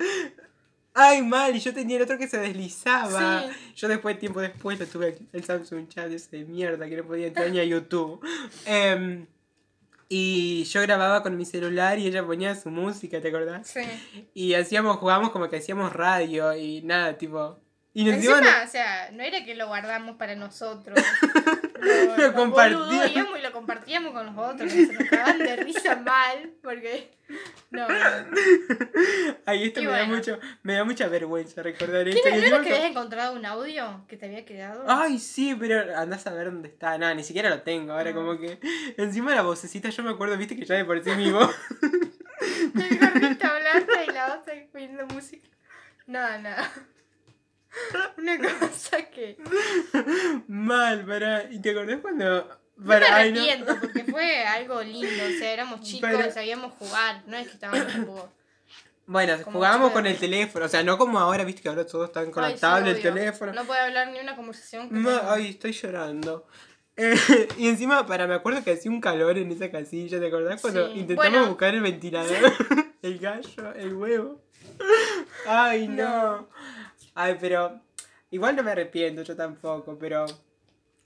Ay, 0.95 1.21
mal, 1.23 1.55
y 1.55 1.61
yo 1.61 1.75
tenía 1.75 1.97
el 1.97 2.05
otro 2.05 2.17
que 2.17 2.27
se 2.27 2.39
deslizaba. 2.39 3.43
Sí. 3.43 3.49
Yo 3.77 3.89
después, 3.89 4.19
tiempo 4.19 4.41
después, 4.41 4.79
lo 4.81 4.87
tuve 4.87 5.19
el, 5.33 5.45
Samsung 5.45 5.89
Chat 5.89 6.11
ese 6.11 6.39
de 6.39 6.45
mierda 6.47 6.89
que 6.89 6.97
no 6.97 7.05
podía 7.05 7.27
entrar 7.27 7.51
ni 7.51 7.59
a 7.59 7.65
YouTube. 7.65 8.27
Em, 8.65 9.27
y 10.09 10.65
yo 10.65 10.83
grababa 10.83 11.23
con 11.23 11.37
mi 11.37 11.45
celular 11.45 11.99
y 11.99 12.07
ella 12.07 12.25
ponía 12.25 12.55
su 12.55 12.71
música, 12.71 13.21
¿te 13.21 13.29
acordás? 13.29 13.67
Sí. 13.67 13.81
Y 14.35 14.55
hacíamos, 14.55 14.99
jugábamos 14.99 15.31
como 15.31 15.49
que 15.49 15.57
hacíamos 15.57 15.93
radio 15.93 16.55
y 16.57 16.83
nada, 16.83 17.19
tipo. 17.19 17.59
Y 17.99 18.11
encima, 18.11 18.37
Encima, 18.39 18.63
o 18.63 18.69
sea, 18.69 19.11
no 19.13 19.23
era 19.23 19.43
que 19.45 19.55
lo 19.55 19.69
guardamos 19.69 20.17
para 20.17 20.35
nosotros. 20.37 20.99
Lo, 21.81 22.17
Lo 22.17 22.33
compartíamos. 22.35 23.39
y 23.39 23.43
lo 23.43 23.53
compartíamos 23.53 24.13
con 24.13 24.27
los 24.27 24.37
otros. 24.37 24.73
que 24.73 24.87
se 24.87 24.93
nos 24.95 25.09
cagaban 25.09 25.39
de 25.39 25.57
risa 25.57 25.95
mal. 25.97 26.51
Porque. 26.63 27.11
No, 27.71 27.87
no. 27.87 27.95
ay, 29.45 29.65
esto 29.65 29.81
y 29.83 29.87
me 29.87 29.93
da 29.93 30.05
mucho, 30.07 30.39
me 30.63 30.73
da 30.75 30.85
mucha 30.85 31.07
vergüenza 31.09 31.63
recordar 31.63 32.05
¿Qué 32.05 32.11
esto. 32.11 32.29
¿No 32.31 32.35
era 32.37 32.61
que 32.63 32.73
habías 32.75 32.91
encontrado 32.91 33.35
un 33.35 33.45
audio 33.45 34.05
que 34.09 34.17
te 34.17 34.27
había 34.27 34.45
quedado? 34.47 34.85
Ay, 34.89 35.19
sí, 35.19 35.55
pero 35.59 35.97
andás 35.97 36.27
a 36.27 36.33
ver 36.33 36.47
dónde 36.47 36.69
está. 36.69 36.97
No, 36.99 37.15
ni 37.15 37.23
siquiera 37.25 37.51
lo 37.51 37.61
tengo. 37.63 37.93
Ahora, 37.93 38.11
Ah. 38.11 38.15
como 38.15 38.39
que. 38.39 38.59
Encima 38.97 39.35
la 39.35 39.43
vocecita, 39.43 39.91
yo 39.91 40.03
me 40.03 40.11
acuerdo, 40.11 40.37
viste 40.39 40.57
que 40.57 40.65
ya 40.65 40.85
por 40.85 41.03
sí 41.05 41.11
mi 41.13 41.31
voz. 41.31 41.55
El 42.75 42.99
gorrito 42.99 43.47
hablando 43.47 43.93
y 44.09 44.13
la 44.13 44.35
otra 44.35 44.55
poniendo 44.73 45.07
música. 45.07 45.47
No, 46.07 46.39
no. 46.41 46.51
Una 48.19 48.39
cosa 48.59 49.03
que. 49.11 49.37
Mal, 50.49 51.05
para. 51.07 51.51
¿Y 51.53 51.61
te 51.61 51.71
acordás 51.71 52.01
cuando.? 52.01 52.25
No 52.79 52.85
me 52.85 52.87
Para, 53.01 53.17
ay, 53.17 53.33
no. 53.33 53.41
arrepiento 53.41 53.77
porque 53.81 54.05
fue 54.05 54.45
algo 54.47 54.83
lindo. 54.83 55.09
O 55.25 55.39
sea, 55.39 55.53
éramos 55.53 55.81
chicos 55.83 56.11
Pero- 56.13 56.29
y 56.29 56.31
sabíamos 56.33 56.73
jugar. 56.75 57.23
No 57.27 57.37
es 57.37 57.47
que 57.49 57.55
estábamos 57.55 57.87
tipo. 57.93 58.29
Bueno, 59.07 59.35
Como 59.45 59.59
jugábamos 59.59 59.93
con 59.93 60.07
el 60.07 60.17
teléfono. 60.19 60.67
O 60.67 60.69
sea, 60.69 60.83
no 60.83 60.99
como 60.99 61.19
ahora, 61.19 61.45
viste 61.45 61.63
que 61.63 61.69
ahora 61.69 61.87
todos 61.87 62.09
están 62.09 62.31
con 62.33 62.43
Ay, 62.45 62.51
la 62.53 62.57
sí, 62.57 62.61
tablet, 62.61 62.97
el 62.97 63.03
teléfono. 63.03 63.53
No 63.53 63.65
puede 63.65 63.81
hablar 63.81 64.09
ni 64.09 64.19
una 64.21 64.35
conversación. 64.37 64.89
tenga. 64.89 65.33
ay, 65.33 65.51
estoy 65.51 65.73
llorando. 65.73 66.47
Eh, 66.97 67.15
y 67.59 67.69
encima, 67.69 68.05
para, 68.07 68.27
me 68.27 68.35
acuerdo 68.35 68.65
que 68.65 68.73
hacía 68.73 68.91
un 68.91 69.01
calor 69.01 69.39
en 69.39 69.53
esa 69.53 69.71
casilla, 69.71 70.19
¿te 70.19 70.27
acordás? 70.27 70.61
Cuando 70.61 70.87
Sí. 70.93 70.99
intentamos 71.01 71.33
Bueno. 71.33 71.47
buscar 71.49 71.75
el 71.75 71.83
ventilador, 71.83 72.53
el 73.03 73.19
gallo, 73.19 73.73
el 73.77 73.95
huevo. 73.95 74.41
Ay, 75.47 75.87
no. 75.89 76.49
Ay, 77.17 77.37
pero 77.41 77.81
igual 78.31 78.55
no 78.55 78.63
me 78.63 78.71
arrepiento, 78.71 79.23
yo 79.23 79.35
tampoco, 79.35 79.99
pero 79.99 80.27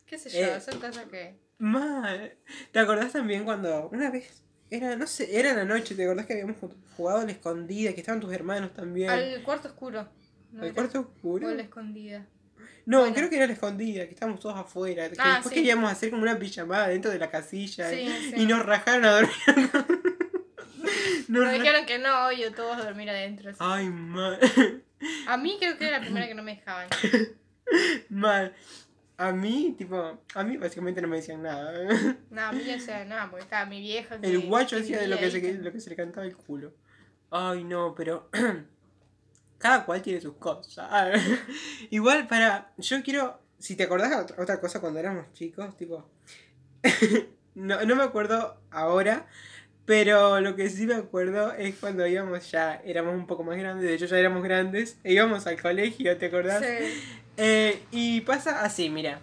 ¿Qué 0.07 0.19
sé 0.19 0.29
yo? 0.29 0.39
Eh, 0.57 0.61
Son 0.61 0.79
cosas 0.81 1.07
que. 1.07 1.37
mal. 1.59 2.35
¿Te 2.73 2.79
acordás 2.81 3.13
también 3.13 3.45
cuando 3.45 3.89
una 3.93 4.11
vez 4.11 4.43
era, 4.71 4.97
no 4.97 5.07
sé, 5.07 5.39
era 5.39 5.53
la 5.55 5.65
noche, 5.65 5.95
¿te 5.95 6.05
acordás 6.05 6.27
que 6.27 6.33
habíamos 6.35 6.57
ju- 6.57 6.75
jugado 6.97 7.21
a 7.21 7.25
la 7.25 7.31
escondida, 7.33 7.93
que 7.95 8.01
estaban 8.01 8.21
tus 8.21 8.33
hermanos 8.33 8.75
también? 8.75 9.09
Al 9.11 9.43
cuarto 9.45 9.69
oscuro. 9.69 10.09
¿no 10.53 10.61
¿Al 10.63 10.67
era? 10.67 10.75
cuarto 10.75 11.01
oscuro? 11.01 11.47
O 11.47 11.51
a 11.51 11.55
la 11.55 11.63
escondida. 11.63 12.27
No, 12.87 13.01
Bueno. 13.01 13.15
creo 13.15 13.31
que 13.31 13.37
era 13.37 13.47
la 13.47 13.53
escondida, 13.53 14.05
que 14.07 14.15
estábamos 14.15 14.41
todos 14.41 14.57
afuera. 14.59 15.09
Que 15.09 15.17
Ah, 15.19 15.35
después 15.35 15.51
sí. 15.51 15.55
queríamos 15.55 15.91
hacer 15.93 16.11
como 16.11 16.23
una 16.23 16.39
pijamada 16.39 16.89
dentro 16.89 17.11
de 17.11 17.19
la 17.21 17.31
casilla. 17.31 17.89
Sí, 17.89 17.97
eh, 18.01 18.31
sí. 18.35 18.43
Y 18.43 18.47
nos 18.47 18.65
rajaron 18.67 19.05
a 19.05 19.13
dormir. 19.13 19.33
Nos 21.29 21.53
dijeron 21.53 21.87
que 21.87 21.99
no, 22.01 22.27
obvio, 22.27 22.53
todos 22.53 22.77
a 22.77 22.83
dormir 22.85 23.09
adentro. 23.11 23.53
Ay, 23.61 23.89
mal. 23.89 24.39
A 25.27 25.37
mí 25.37 25.57
creo 25.59 25.79
que 25.79 25.89
era 25.89 25.99
la 25.99 26.05
primera 26.05 26.27
que 26.27 26.35
no 26.35 26.43
me 26.43 26.57
dejaban. 26.57 26.89
mal. 28.11 28.55
A 29.17 29.33
mí, 29.33 29.75
tipo, 29.77 30.19
a 30.35 30.45
mí 30.45 30.57
básicamente 30.57 31.03
no 31.03 31.09
me 31.09 31.17
decían 31.17 31.43
nada. 31.43 31.73
No, 32.31 32.41
a 32.41 32.53
mí, 32.53 32.63
o 32.73 32.81
sea, 32.81 33.05
nada, 33.05 33.31
porque 33.31 33.45
estaba 33.45 33.67
mi 33.67 33.81
vieja. 33.81 34.19
Que, 34.19 34.27
El 34.27 34.47
guacho 34.47 34.77
que 34.77 34.83
hacía 34.83 35.01
de 35.01 35.09
lo 35.09 35.19
que, 35.19 35.31
se, 35.31 35.53
lo 35.55 35.71
que 35.71 35.81
se 35.81 35.91
le 35.91 35.97
cantaba 35.97 36.27
el 36.27 36.37
culo. 36.37 36.73
Ay, 37.31 37.65
no, 37.65 37.95
pero. 37.95 38.31
Cada 39.59 39.85
cual 39.85 40.01
tiene 40.01 40.23
sus 40.23 40.37
cosas. 40.37 41.21
Igual, 41.91 42.27
para. 42.29 42.73
Yo 42.79 43.03
quiero. 43.03 43.41
Si 43.59 43.77
te 43.77 43.83
acordás 43.83 44.27
de 44.27 44.43
otra 44.43 44.59
cosa 44.59 44.81
cuando 44.81 44.99
éramos 44.99 45.31
chicos, 45.35 45.77
tipo. 45.77 46.11
no, 47.55 47.85
no 47.85 47.97
me 47.97 48.03
acuerdo 48.03 48.59
ahora. 48.71 49.27
Pero 49.91 50.41
lo 50.41 50.55
que 50.55 50.71
sí 50.71 50.87
me 50.87 50.95
acuerdo 50.95 51.53
es 51.53 51.75
cuando 51.75 52.07
íbamos 52.07 52.49
ya, 52.53 52.81
éramos 52.85 53.13
un 53.13 53.27
poco 53.27 53.43
más 53.43 53.57
grandes, 53.57 53.89
de 53.89 53.95
hecho 53.97 54.07
ya 54.07 54.19
éramos 54.19 54.45
grandes, 54.45 54.97
e 55.03 55.15
íbamos 55.15 55.49
al 55.49 55.61
colegio, 55.61 56.17
¿te 56.17 56.27
acordás? 56.27 56.65
Sí. 56.65 57.03
Eh, 57.37 57.83
y 57.91 58.21
pasa 58.21 58.63
así, 58.63 58.89
mira. 58.89 59.19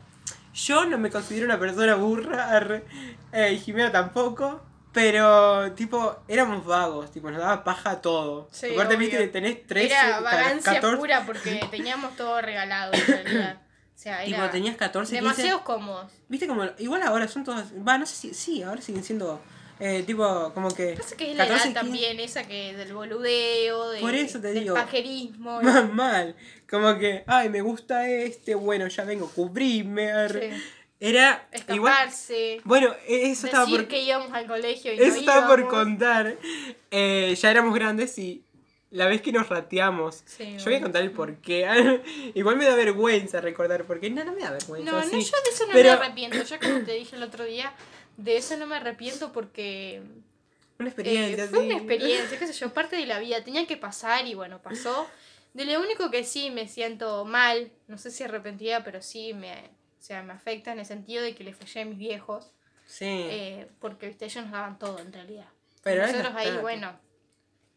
Yo 0.53 0.83
no 0.83 0.97
me 0.97 1.09
considero 1.09 1.45
una 1.45 1.57
persona 1.57 1.95
burra, 1.95 2.49
arre, 2.49 2.83
eh, 3.31 3.53
y 3.53 3.59
Jimena 3.59 3.93
tampoco, 3.93 4.61
pero 4.91 5.71
tipo, 5.71 6.17
éramos 6.27 6.65
vagos, 6.65 7.13
tipo, 7.13 7.31
nos 7.31 7.39
daba 7.39 7.63
paja 7.63 8.01
todo. 8.01 8.49
Sí, 8.51 8.73
Aparte, 8.73 8.97
viste, 8.97 9.25
tenés 9.29 9.65
13, 9.65 9.85
Era 9.85 10.19
vagancia 10.19 10.73
14, 10.73 10.97
pura 10.97 11.25
porque 11.25 11.65
teníamos 11.71 12.13
todo 12.17 12.41
regalado 12.41 12.91
en 12.91 13.07
realidad. 13.07 13.61
O 13.95 13.97
sea, 13.97 14.21
tipo, 14.25 14.35
era 14.35 14.51
tenías 14.51 14.75
14, 14.75 15.11
15. 15.11 15.23
demasiado 15.23 15.63
cómodos. 15.63 16.11
Viste 16.27 16.45
como, 16.45 16.65
igual 16.77 17.03
ahora 17.03 17.29
son 17.29 17.45
todas, 17.45 17.71
va, 17.73 17.97
no 17.97 18.05
sé 18.05 18.17
si, 18.17 18.33
sí, 18.33 18.63
ahora 18.63 18.81
siguen 18.81 19.05
siendo, 19.05 19.41
eh, 19.79 20.03
tipo, 20.05 20.51
como 20.53 20.73
que... 20.73 20.93
Pasa 20.93 21.15
que 21.15 21.31
es 21.31 21.37
la 21.37 21.45
14, 21.47 21.69
edad 21.69 21.81
15. 21.81 21.85
también 21.85 22.19
esa 22.19 22.47
que 22.47 22.75
del 22.75 22.93
boludeo, 22.93 23.89
de, 23.91 23.99
Por 24.01 24.15
eso 24.15 24.39
te 24.41 24.47
del 24.53 24.63
digo. 24.63 24.75
pajerismo. 24.75 25.61
Más 25.63 25.93
mal, 25.93 26.35
como 26.69 26.97
que, 26.97 27.23
ay, 27.27 27.49
me 27.49 27.61
gusta 27.61 28.09
este, 28.09 28.55
bueno, 28.55 28.87
ya 28.87 29.03
vengo, 29.03 29.31
sí, 30.39 30.49
Era 30.99 31.47
igual... 31.69 31.93
escaparse. 31.93 32.61
Bueno, 32.63 32.93
e- 33.07 33.29
eso 33.31 33.45
estaba 33.45 33.65
por... 33.67 33.87
que 33.87 34.01
íbamos 34.01 34.31
al 34.33 34.47
colegio 34.47 34.93
y 34.93 34.97
Eso 34.97 35.07
no 35.13 35.19
estaba 35.19 35.47
por 35.47 35.67
contar. 35.67 36.37
Eh, 36.91 37.35
ya 37.39 37.51
éramos 37.51 37.73
grandes 37.75 38.17
y 38.17 38.41
la 38.89 39.05
vez 39.05 39.21
que 39.21 39.31
nos 39.31 39.47
rateamos. 39.49 40.23
Sí, 40.25 40.55
yo 40.57 40.63
voy 40.65 40.75
a 40.75 40.81
contar 40.81 41.03
el 41.03 41.11
porqué. 41.11 41.67
Igual 42.35 42.55
me 42.55 42.65
da 42.65 42.73
vergüenza 42.75 43.41
recordar 43.41 43.83
por 43.83 43.99
qué. 43.99 44.09
No, 44.09 44.23
no 44.23 44.31
me 44.33 44.39
da 44.41 44.51
vergüenza. 44.51 44.91
No, 44.91 44.97
no, 44.97 45.03
sí. 45.03 45.09
yo 45.11 45.37
de 45.43 45.49
eso 45.53 45.65
no 45.67 45.73
Pero- 45.73 45.89
me 45.99 46.05
arrepiento. 46.05 46.41
Yo 46.41 46.59
como 46.59 46.79
te 46.79 46.93
dije 46.93 47.15
el 47.15 47.23
otro 47.23 47.43
día, 47.43 47.73
de 48.17 48.37
eso 48.37 48.57
no 48.57 48.65
me 48.67 48.75
arrepiento 48.75 49.31
porque 49.31 50.01
Una 50.79 50.89
eh, 50.89 50.91
experiencia. 50.91 51.47
fue 51.47 51.59
sí. 51.59 51.65
una 51.67 51.77
experiencia, 51.77 52.37
qué 52.39 52.47
sé 52.47 52.53
yo, 52.53 52.73
parte 52.73 52.95
de 52.97 53.05
la 53.05 53.19
vida. 53.19 53.43
Tenía 53.43 53.65
que 53.65 53.77
pasar 53.77 54.25
y 54.27 54.33
bueno, 54.33 54.61
pasó. 54.61 55.07
De 55.53 55.65
lo 55.65 55.79
único 55.79 56.11
que 56.11 56.23
sí 56.23 56.51
me 56.51 56.67
siento 56.67 57.25
mal, 57.25 57.71
no 57.87 57.97
sé 57.97 58.11
si 58.11 58.23
arrepentida, 58.23 58.83
pero 58.83 59.01
sí 59.01 59.33
me, 59.33 59.53
o 59.53 60.01
sea, 60.01 60.21
me 60.21 60.33
afecta 60.33 60.71
en 60.71 60.79
el 60.79 60.85
sentido 60.85 61.23
de 61.23 61.33
que 61.33 61.43
le 61.43 61.53
fallé 61.53 61.81
a 61.81 61.85
mis 61.85 61.97
viejos. 61.97 62.51
Sí. 62.85 63.05
eh, 63.05 63.67
porque 63.79 64.07
viste, 64.07 64.25
ellos 64.25 64.43
nos 64.43 64.51
daban 64.53 64.77
todo 64.79 64.99
en 64.99 65.11
realidad. 65.11 65.47
Pero 65.83 66.05
Nosotros 66.05 66.33
ahí, 66.35 66.57
bueno, 66.61 66.97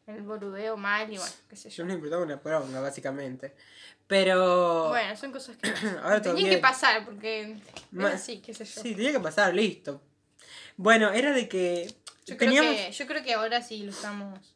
el 0.06 0.22
boludeo 0.22 0.76
mal 0.76 1.12
y 1.12 1.16
bueno, 1.18 1.32
qué 1.48 1.56
sé 1.56 1.70
Yo 1.70 1.76
yo. 1.78 1.84
no 1.86 1.94
importaba 1.94 2.22
una 2.22 2.40
poronga, 2.40 2.80
básicamente. 2.80 3.54
Pero. 4.06 4.88
Bueno, 4.88 5.16
son 5.16 5.32
cosas 5.32 5.56
que 5.56 5.68
Ahora 6.02 6.20
tenían 6.20 6.50
que 6.50 6.58
pasar 6.58 7.04
porque 7.04 7.56
Ma- 7.92 8.08
así, 8.10 8.40
qué 8.40 8.52
sé 8.54 8.64
yo. 8.64 8.82
Sí, 8.82 8.94
tenía 8.94 9.12
que 9.12 9.20
pasar, 9.20 9.54
listo. 9.54 10.02
Bueno, 10.82 11.10
era 11.12 11.32
de 11.32 11.46
que. 11.46 11.94
Yo, 12.24 12.38
teníamos. 12.38 12.72
creo 12.72 12.86
que, 12.86 12.92
yo 12.92 13.06
creo 13.06 13.22
que 13.22 13.34
ahora 13.34 13.60
sí 13.60 13.82
lo 13.82 13.90
estamos. 13.90 14.54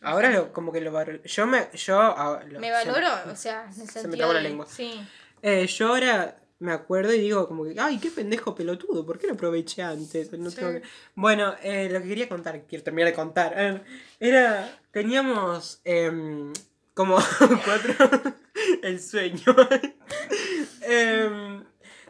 Ahora 0.00 0.30
lo, 0.30 0.52
como 0.52 0.70
que 0.70 0.80
lo 0.80 0.92
valoro. 0.92 1.20
Yo 1.24 1.44
me. 1.48 1.68
Yo. 1.74 1.98
ah, 2.00 2.40
lo- 2.48 2.60
Me 2.60 2.68
se- 2.68 2.72
valoro, 2.72 3.08
o 3.32 3.34
sea, 3.36 3.64
en 3.74 3.80
el 3.80 3.88
se 3.90 4.06
me 4.06 4.16
trabó 4.16 4.32
la 4.32 4.40
lengua. 4.40 4.64
Sí. 4.70 5.00
Eh, 5.42 5.66
yo 5.66 5.88
ahora 5.88 6.38
me 6.60 6.72
acuerdo 6.72 7.12
y 7.12 7.18
digo 7.20 7.48
como 7.48 7.64
que, 7.64 7.74
ay, 7.80 7.98
qué 7.98 8.10
pendejo 8.12 8.54
pelotudo, 8.54 9.04
¿por 9.04 9.18
qué 9.18 9.26
no 9.26 9.34
aproveché 9.34 9.82
antes? 9.82 10.30
No 10.32 10.50
Sí. 10.50 10.56
tengo 10.56 10.70
que- 10.72 10.82
Bueno, 11.16 11.54
eh, 11.64 11.88
lo 11.90 12.00
que 12.00 12.08
quería 12.08 12.28
contar, 12.28 12.62
quiero 12.68 12.84
terminar 12.84 13.10
de 13.10 13.14
contar, 13.16 13.54
eh, 13.56 13.80
era, 14.20 14.78
teníamos 14.92 15.80
em, 15.84 16.52
como 16.94 17.16
cuatro, 17.64 17.94
el 18.82 19.00
sueño. 19.00 19.42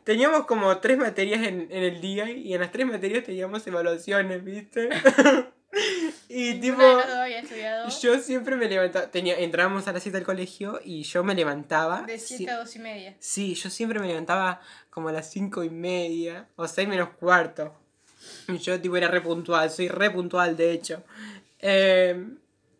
Teníamos 0.09 0.47
como 0.47 0.75
tres 0.79 0.97
materias 0.97 1.47
en, 1.47 1.69
en 1.71 1.85
el 1.85 2.01
día 2.01 2.31
y 2.31 2.55
en 2.55 2.63
las 2.63 2.73
tres 2.73 2.87
materias 2.87 3.25
teníamos 3.25 3.67
evaluaciones, 3.67 4.43
¿viste? 4.43 4.89
y 6.31 6.55
tipo... 6.61 6.81
Dos 6.83 7.05
había 7.05 7.41
estudiado 7.41 7.91
Yo 8.01 8.19
siempre 8.19 8.57
me 8.57 8.71
levantaba, 8.71 9.11
tenía, 9.11 9.39
entrábamos 9.39 9.87
a 9.87 9.93
las 9.93 10.03
7 10.03 10.17
al 10.17 10.25
colegio 10.25 10.81
y 10.83 11.03
yo 11.03 11.23
me 11.25 11.35
levantaba. 11.35 12.05
de 12.07 12.19
si- 12.19 12.39
7 12.39 12.53
a 12.53 12.57
2 12.57 12.77
y 12.77 12.79
media. 12.79 13.17
Sí, 13.19 13.55
yo 13.55 13.69
siempre 13.69 14.01
me 14.01 14.07
levantaba 14.07 14.63
como 14.89 15.11
a 15.11 15.13
las 15.13 15.29
5 15.31 15.63
y 15.63 15.69
media 15.69 16.49
o 16.57 16.67
6 16.67 16.89
menos 16.89 17.11
cuarto. 17.21 17.75
Y 18.49 18.57
yo 18.57 18.81
tipo 18.81 18.97
era 18.97 19.09
re 19.09 19.21
puntual, 19.21 19.71
soy 19.71 19.89
re 19.89 20.11
puntual 20.11 20.57
de 20.57 20.73
hecho. 20.73 21.05
Eh, 21.61 22.25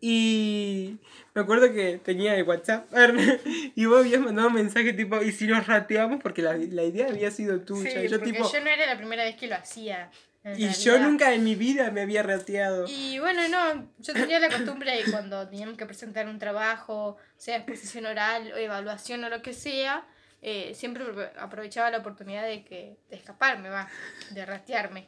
y 0.01 0.99
me 1.35 1.43
acuerdo 1.43 1.73
que 1.73 1.99
tenía 1.99 2.35
el 2.37 2.45
WhatsApp 2.45 2.87
y 3.75 3.87
vos 3.87 4.01
habías 4.01 4.21
mandado 4.21 4.49
un 4.49 4.55
mensaje 4.55 4.93
tipo, 4.93 5.23
¿y 5.23 5.33
si 5.33 5.47
nos 5.47 5.67
rateamos? 5.67 6.21
Porque 6.23 6.43
la, 6.43 6.57
la 6.57 6.85
idea 6.85 7.09
había 7.09 7.31
sido 7.31 7.61
tuya. 7.61 7.91
Sí, 7.91 8.09
yo 8.09 8.19
porque 8.19 8.33
tipo, 8.33 8.53
yo 8.53 8.61
no 8.61 8.71
era 8.71 8.87
la 8.87 8.97
primera 8.97 9.25
vez 9.25 9.37
que 9.37 9.47
lo 9.47 9.57
hacía. 9.57 10.11
y 10.57 10.69
yo 10.69 10.99
nunca 10.99 11.35
en 11.35 11.45
mi 11.45 11.55
vida 11.55 11.91
me 11.91 12.03
había 12.03 12.23
rateado. 12.23 12.87
Y 12.89 13.19
bueno, 13.19 13.49
no, 13.49 13.89
yo 13.99 14.15
tenía 14.15 14.39
la 14.39 14.49
costumbre 14.49 14.97
de 14.97 15.11
cuando 15.11 15.49
teníamos 15.49 15.77
que 15.77 15.87
presentar 15.87 16.29
un 16.29 16.39
trabajo, 16.39 17.17
sea 17.37 17.57
exposición 17.57 18.07
oral 18.07 18.53
o 18.53 18.57
evaluación 18.57 19.25
o 19.25 19.29
lo 19.29 19.43
que 19.43 19.53
sea, 19.53 20.07
eh, 20.43 20.73
siempre 20.75 21.05
apro- 21.05 21.31
aprovechaba 21.39 21.91
la 21.91 21.99
oportunidad 21.99 22.45
de 22.47 22.65
que 22.65 22.97
de 23.11 23.17
escaparme, 23.17 23.69
va, 23.71 23.89
de 24.31 24.47
ratearme. 24.47 25.07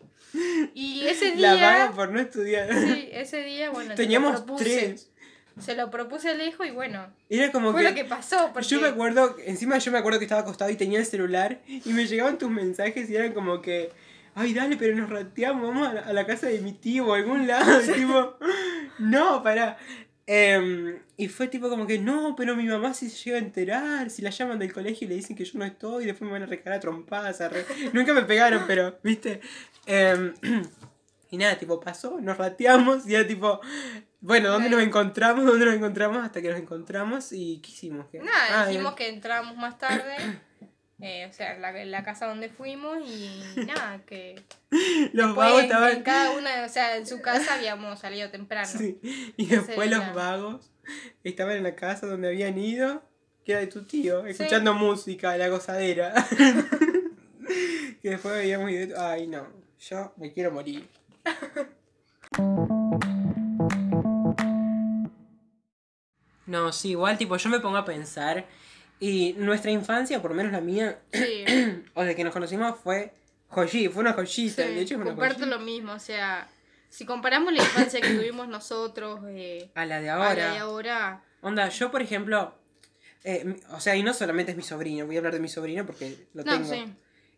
Y 0.74 1.02
ese 1.06 1.36
La 1.36 1.54
día, 1.54 1.70
vaga 1.70 1.92
por 1.92 2.10
no 2.10 2.20
estudiar. 2.20 2.72
sí, 2.72 3.08
ese 3.12 3.42
día, 3.42 3.70
bueno, 3.70 3.84
se 3.84 3.90
lo 3.90 3.94
Teníamos 3.96 4.40
propuse. 4.42 4.64
tres. 4.64 5.06
Se 5.58 5.74
lo 5.74 5.90
propuse 5.90 6.28
a 6.28 6.32
Alejo 6.32 6.64
y 6.64 6.70
bueno, 6.70 7.12
Era 7.28 7.52
como 7.52 7.72
fue 7.72 7.82
que... 7.82 7.88
lo 7.90 7.94
que 7.94 8.04
pasó. 8.06 8.50
Porque... 8.54 8.66
Yo 8.68 8.80
me 8.80 8.88
acuerdo, 8.88 9.36
encima 9.44 9.76
yo 9.78 9.92
me 9.92 9.98
acuerdo 9.98 10.18
que 10.18 10.24
estaba 10.24 10.40
acostado 10.40 10.70
y 10.70 10.76
tenía 10.76 10.98
el 11.00 11.04
celular 11.04 11.60
y 11.66 11.92
me 11.92 12.06
llegaban 12.06 12.38
tus 12.38 12.50
mensajes 12.50 13.10
y 13.10 13.16
eran 13.16 13.32
como 13.34 13.60
que, 13.60 13.90
ay, 14.34 14.54
dale, 14.54 14.76
pero 14.78 14.96
nos 14.96 15.10
rateamos, 15.10 15.62
vamos 15.68 15.88
a 15.88 15.92
la, 15.92 16.00
a 16.02 16.12
la 16.14 16.24
casa 16.24 16.46
de 16.46 16.60
mi 16.60 16.72
tío 16.72 17.06
o 17.08 17.14
a 17.14 17.18
algún 17.18 17.46
lado. 17.46 17.82
Y 17.82 17.92
tipo, 17.92 18.36
no, 19.00 19.42
pará. 19.42 19.76
Em, 20.32 20.96
y 21.16 21.26
fue 21.26 21.48
tipo 21.48 21.68
como 21.68 21.88
que, 21.88 21.98
no, 21.98 22.36
pero 22.36 22.54
mi 22.54 22.62
mamá 22.64 22.94
si 22.94 23.10
se 23.10 23.24
llega 23.24 23.38
a 23.38 23.40
enterar, 23.40 24.10
si 24.10 24.22
la 24.22 24.30
llaman 24.30 24.60
del 24.60 24.72
colegio 24.72 25.04
y 25.06 25.08
le 25.08 25.16
dicen 25.16 25.34
que 25.34 25.44
yo 25.44 25.58
no 25.58 25.64
estoy, 25.64 26.04
después 26.04 26.22
me 26.22 26.30
van 26.32 26.44
a 26.44 26.46
recalar 26.46 26.76
a 26.76 26.80
trompadas. 26.80 27.40
arre". 27.40 27.64
Nunca 27.92 28.14
me 28.14 28.22
pegaron, 28.22 28.62
pero, 28.68 28.96
viste. 29.02 29.40
Em, 29.86 30.32
y 31.32 31.36
nada, 31.36 31.58
tipo, 31.58 31.80
pasó, 31.80 32.20
nos 32.20 32.38
rateamos 32.38 33.08
y 33.08 33.16
era 33.16 33.26
tipo, 33.26 33.60
bueno, 34.20 34.50
¿dónde 34.50 34.70
nos 34.70 34.80
encontramos? 34.82 35.44
¿Dónde 35.44 35.66
nos 35.66 35.74
encontramos? 35.74 36.22
Hasta 36.24 36.40
que 36.40 36.48
nos 36.50 36.60
encontramos 36.60 37.32
y 37.32 37.60
¿qué 37.60 37.72
hicimos? 37.72 38.06
¿Qué? 38.12 38.20
Nada, 38.20 38.62
Ah, 38.62 38.66
dijimos 38.68 38.92
y- 38.92 38.96
que 38.96 39.08
entrábamos 39.08 39.56
más 39.56 39.78
tarde, 39.78 40.14
eh, 41.02 41.26
o 41.28 41.32
sea, 41.32 41.58
la, 41.58 41.72
la 41.84 42.04
casa 42.04 42.26
donde 42.26 42.48
fuimos 42.48 42.98
y 43.06 43.40
nada, 43.66 44.00
que 44.06 44.42
Los 45.12 45.28
después 45.28 45.34
vagos 45.36 45.58
en, 45.60 45.64
estaban... 45.66 45.92
en 45.96 46.02
cada 46.02 46.30
una, 46.32 46.64
o 46.64 46.68
sea, 46.68 46.96
en 46.96 47.06
su 47.06 47.20
casa 47.20 47.54
habíamos 47.54 47.98
salido 47.98 48.30
temprano. 48.30 48.68
Sí. 48.68 48.98
Y 49.36 49.46
después 49.46 49.90
los 49.90 50.14
vagos 50.14 50.70
estaban 51.24 51.56
en 51.56 51.62
la 51.62 51.74
casa 51.76 52.06
donde 52.06 52.28
habían 52.28 52.58
ido, 52.58 53.02
que 53.44 53.52
era 53.52 53.60
de 53.60 53.66
tu 53.68 53.84
tío, 53.84 54.24
Sí. 54.24 54.30
escuchando 54.30 54.74
música, 54.74 55.36
la 55.36 55.48
gozadera. 55.48 56.12
que 58.02 58.10
después 58.10 58.34
habíamos 58.34 58.70
ido... 58.70 59.00
Ay, 59.00 59.26
no, 59.26 59.46
yo 59.78 60.12
me 60.16 60.32
quiero 60.32 60.50
morir. 60.52 60.88
No, 66.46 66.72
sí, 66.72 66.90
igual 66.90 67.16
tipo 67.16 67.36
yo 67.36 67.48
me 67.48 67.60
pongo 67.60 67.76
a 67.76 67.84
pensar 67.84 68.46
y 69.00 69.32
nuestra 69.38 69.70
infancia, 69.70 70.20
por 70.22 70.30
lo 70.32 70.36
menos 70.36 70.52
la 70.52 70.60
mía, 70.60 71.00
Sí, 71.12 71.44
o 71.94 72.04
de 72.04 72.14
que 72.14 72.22
nos 72.24 72.32
conocimos 72.32 72.78
fue 72.78 73.12
joyí, 73.48 73.88
fue 73.88 74.02
una 74.02 74.12
joyita, 74.12 74.62
sí, 74.66 74.74
de 74.74 74.80
hecho 74.80 74.94
es 74.94 75.00
una 75.00 75.06
comparto 75.10 75.38
joyita. 75.40 75.56
lo 75.56 75.64
mismo, 75.64 75.92
o 75.92 75.98
sea, 75.98 76.48
si 76.90 77.04
comparamos 77.06 77.52
la 77.52 77.60
infancia 77.62 78.00
que 78.00 78.10
tuvimos 78.14 78.46
nosotros 78.48 79.20
eh, 79.28 79.70
A 79.74 79.86
la 79.86 80.00
de 80.00 80.10
a 80.10 80.14
ahora. 80.16 80.34
la 80.48 80.52
de 80.52 80.58
ahora, 80.58 81.24
Onda, 81.42 81.68
yo 81.70 81.90
por 81.90 82.02
ejemplo, 82.02 82.54
eh, 83.24 83.56
o 83.70 83.80
sea, 83.80 83.96
y 83.96 84.02
no 84.02 84.12
solamente 84.12 84.50
es 84.52 84.56
mi 84.56 84.62
sobrino, 84.62 85.06
voy 85.06 85.16
a 85.16 85.18
hablar 85.18 85.32
de 85.34 85.40
mi 85.40 85.48
sobrino 85.48 85.86
porque 85.86 86.26
lo 86.34 86.44
no, 86.44 86.52
tengo. 86.52 86.68
sí, 86.70 86.84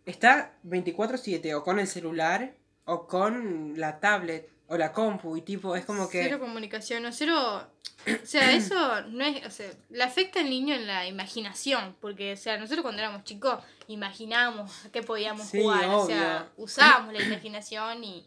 Está 0.04 0.54
24/7 0.64 1.54
o 1.54 1.62
con 1.62 1.78
el 1.78 1.86
celular 1.86 2.54
o 2.84 3.06
con 3.06 3.74
la 3.78 4.00
tablet 4.00 4.48
o 4.66 4.76
la 4.76 4.92
compu 4.92 5.36
y 5.36 5.42
tipo, 5.42 5.76
es 5.76 5.84
como 5.84 6.08
que... 6.08 6.22
cero 6.24 6.40
comunicación, 6.40 7.04
o 7.06 7.12
cero, 7.12 7.68
O 8.06 8.26
sea, 8.26 8.52
eso 8.52 9.02
no 9.08 9.24
es, 9.24 9.46
o 9.46 9.50
sea, 9.50 9.70
le 9.90 10.02
afecta 10.02 10.40
al 10.40 10.50
niño 10.50 10.74
en 10.74 10.86
la 10.86 11.06
imaginación, 11.06 11.96
porque, 12.00 12.32
o 12.32 12.36
sea, 12.36 12.58
nosotros 12.58 12.82
cuando 12.82 13.00
éramos 13.00 13.24
chicos 13.24 13.62
imaginábamos 13.86 14.84
a 14.86 14.90
qué 14.90 15.02
podíamos 15.02 15.46
Sí, 15.46 15.60
jugar, 15.62 15.88
o 15.88 16.06
sea, 16.06 16.48
usábamos 16.56 17.12
la 17.12 17.22
imaginación 17.22 18.02
y 18.04 18.26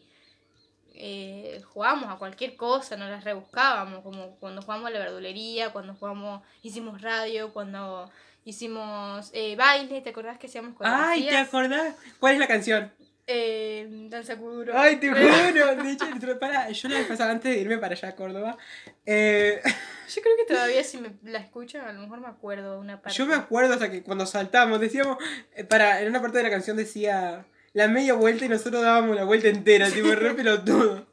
eh, 0.94 1.62
jugábamos 1.72 2.10
a 2.10 2.16
cualquier 2.16 2.56
cosa, 2.56 2.96
nos 2.96 3.10
las 3.10 3.24
rebuscábamos, 3.24 4.02
como 4.02 4.36
cuando 4.36 4.62
jugamos 4.62 4.86
a 4.86 4.90
la 4.90 4.98
verdulería, 4.98 5.70
cuando 5.70 5.94
jugamos, 5.94 6.42
hicimos 6.62 7.02
radio, 7.02 7.52
cuando 7.52 8.10
hicimos 8.46 9.30
eh, 9.34 9.56
baile, 9.56 10.00
¿te 10.00 10.10
acordás 10.10 10.38
que 10.38 10.46
hacíamos 10.46 10.74
Ay, 10.80 11.28
¿te 11.28 11.36
acordás? 11.36 11.96
¿Cuál 12.18 12.34
es 12.34 12.40
la 12.40 12.46
canción? 12.46 12.92
Eh, 13.28 14.06
danza 14.08 14.36
kuduro. 14.36 14.72
Ay, 14.76 14.96
te 14.96 15.08
juro. 15.08 15.20
De 15.20 15.90
hecho, 15.90 16.06
para, 16.38 16.70
yo 16.70 16.88
la 16.88 16.98
vez 16.98 17.08
pasada, 17.08 17.32
antes 17.32 17.52
de 17.52 17.60
irme 17.60 17.78
para 17.78 17.94
allá 17.94 18.10
a 18.10 18.14
Córdoba, 18.14 18.56
eh, 19.04 19.60
Yo 20.08 20.22
creo 20.22 20.36
que 20.36 20.44
todavía 20.44 20.84
si 20.84 20.98
me 20.98 21.10
la 21.24 21.38
escucho, 21.38 21.80
a 21.82 21.92
lo 21.92 22.00
mejor 22.00 22.20
me 22.20 22.28
acuerdo 22.28 22.74
de 22.74 22.78
una 22.78 23.02
parte. 23.02 23.18
yo 23.18 23.26
me 23.26 23.34
acuerdo 23.34 23.74
hasta 23.74 23.90
que 23.90 24.02
cuando 24.02 24.24
saltamos, 24.26 24.80
decíamos, 24.80 25.18
eh, 25.54 25.64
para, 25.64 26.00
en 26.00 26.08
una 26.08 26.20
parte 26.20 26.38
de 26.38 26.44
la 26.44 26.50
canción 26.50 26.76
decía 26.76 27.44
la 27.72 27.88
media 27.88 28.14
vuelta 28.14 28.44
y 28.44 28.48
nosotros 28.48 28.82
dábamos 28.82 29.16
la 29.16 29.24
vuelta 29.24 29.48
entera, 29.48 29.90
tipo, 29.90 30.14
re 30.14 30.34
pelotudo. 30.34 31.06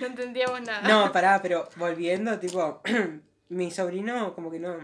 No 0.00 0.06
entendíamos 0.06 0.62
nada. 0.62 0.88
No, 0.88 1.12
pará, 1.12 1.40
pero 1.42 1.68
volviendo, 1.76 2.38
tipo, 2.38 2.80
mi 3.50 3.70
sobrino 3.70 4.34
como 4.34 4.50
que 4.50 4.58
no 4.58 4.78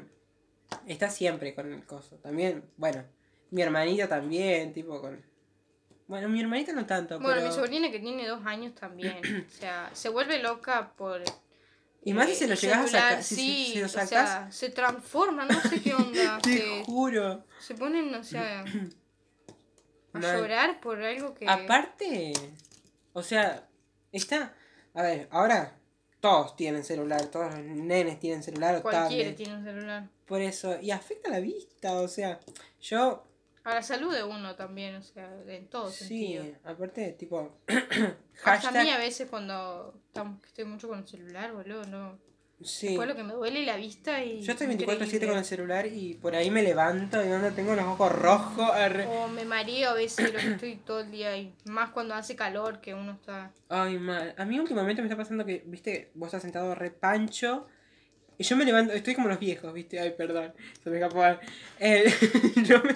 está 0.87 1.09
siempre 1.09 1.55
con 1.55 1.73
el 1.73 1.85
coso. 1.87 2.17
También, 2.17 2.65
bueno, 2.77 3.05
mi 3.51 3.63
hermanita 3.63 4.09
también, 4.09 4.75
tipo, 4.75 5.01
con... 5.01 5.28
Bueno, 6.09 6.29
mi 6.29 6.41
hermanita 6.41 6.73
no 6.73 6.87
tanto, 6.87 7.21
Bueno, 7.21 7.37
pero... 7.37 7.49
mi 7.49 7.55
sobrina 7.55 7.91
que 7.91 8.01
tiene 8.01 8.27
dos 8.27 8.45
años 8.47 8.75
también. 8.75 9.19
o 9.49 9.51
sea, 9.61 9.91
se 9.93 10.09
vuelve 10.09 10.43
loca 10.43 10.93
por. 10.97 11.23
Y 12.03 12.15
más 12.15 12.27
si 12.27 12.33
eh, 12.33 12.37
se 12.37 12.47
lo 12.49 12.55
el 12.55 12.59
llegas 12.61 12.79
a 12.79 12.89
sacar, 12.89 13.23
si, 13.23 13.35
si- 13.35 13.43
Sí, 13.67 13.73
si 13.75 13.79
lo 13.81 13.87
o 13.87 13.89
sacas, 13.89 14.09
sea, 14.09 14.53
se 14.53 14.71
transforma, 14.71 15.45
no 15.45 15.61
sé 15.61 15.81
qué 15.83 15.95
onda. 15.95 16.39
te 16.43 16.57
se, 16.59 16.85
juro. 16.85 17.45
se 17.61 17.75
ponen, 17.75 18.15
o 18.15 18.25
sea, 18.25 18.65
a 20.15 20.19
Mal. 20.19 20.37
llorar 20.39 20.81
por 20.81 21.03
algo 21.03 21.35
que. 21.35 21.49
Aparte, 21.49 22.33
o 23.13 23.23
sea, 23.23 23.69
está... 24.11 24.55
A 24.95 25.03
ver, 25.03 25.29
ahora 25.31 25.77
todos 26.21 26.57
tienen 26.57 26.83
celular, 26.85 27.27
todos 27.27 27.55
los 27.55 27.63
nenes 27.65 28.19
tienen 28.19 28.43
celular 28.43 28.77
o 28.77 28.83
cualquiera 28.83 29.31
tablet. 29.31 29.37
tiene 29.37 29.55
un 29.57 29.65
celular. 29.65 30.09
Por 30.27 30.41
eso, 30.41 30.81
y 30.81 30.91
afecta 30.91 31.31
la 31.31 31.41
vista, 31.41 31.93
o 32.01 32.09
sea, 32.09 32.41
yo 32.81 33.25
A 33.69 33.75
la 33.75 33.83
salud 33.83 34.15
de 34.15 34.25
uno 34.25 34.55
también, 34.57 34.95
o 34.97 35.03
sea, 35.03 35.31
en 35.47 35.67
todo 35.69 35.91
Sí, 35.91 36.05
sentido. 36.37 36.45
aparte, 36.65 37.13
tipo. 37.13 37.59
Hasta 38.45 38.69
a 38.69 38.73
mí 38.73 38.79
a 38.79 38.83
hashtag. 38.83 38.99
veces 39.01 39.29
cuando 39.29 39.95
estamos, 40.07 40.43
estoy 40.45 40.65
mucho 40.65 40.89
con 40.89 41.01
el 41.01 41.07
celular, 41.07 41.53
boludo, 41.53 41.85
no. 41.85 42.19
Sí. 42.63 42.97
Fue 42.97 43.07
lo 43.07 43.15
que 43.15 43.23
me 43.23 43.35
duele 43.35 43.65
la 43.67 43.77
vista 43.77 44.25
y. 44.25 44.41
Yo 44.41 44.53
estoy 44.53 44.67
24-7 44.69 45.29
con 45.29 45.37
el 45.39 45.45
celular 45.45 45.87
y 45.87 46.15
por 46.15 46.35
ahí 46.35 46.51
me 46.51 46.63
levanto 46.63 47.23
y 47.25 47.29
donde 47.29 47.51
tengo 47.53 47.75
los 47.77 47.85
ojos 47.85 48.11
rojos. 48.11 48.71
arre. 48.73 49.07
O 49.07 49.29
me 49.29 49.45
mareo 49.45 49.91
a 49.91 49.95
veces 49.95 50.33
lo 50.33 50.41
que 50.41 50.49
estoy 50.53 50.77
todo 50.77 51.01
el 51.01 51.11
día 51.11 51.37
y 51.37 51.55
más 51.67 51.91
cuando 51.91 52.15
hace 52.15 52.35
calor 52.37 52.81
que 52.81 52.95
uno 52.95 53.13
está. 53.13 53.53
Ay, 53.69 53.99
mal. 53.99 54.35
A 54.39 54.45
mí 54.45 54.59
últimamente 54.59 55.03
me 55.03 55.07
está 55.09 55.17
pasando 55.17 55.45
que, 55.45 55.63
viste, 55.67 56.11
vos 56.15 56.29
estás 56.29 56.43
sentado 56.43 56.75
re 56.75 56.91
pancho. 56.91 57.67
Y 58.41 58.45
yo 58.45 58.57
me 58.57 58.65
levanto, 58.65 58.93
estoy 58.93 59.15
como 59.17 59.27
los 59.29 59.41
viejos, 59.41 59.73
viste, 59.75 59.99
ay, 59.99 60.15
perdón, 60.17 60.53
se 60.83 60.91
me 60.91 60.99
escapó. 61.01 61.25
Eh, 61.81 62.05
yo 62.65 62.81
me, 62.85 62.95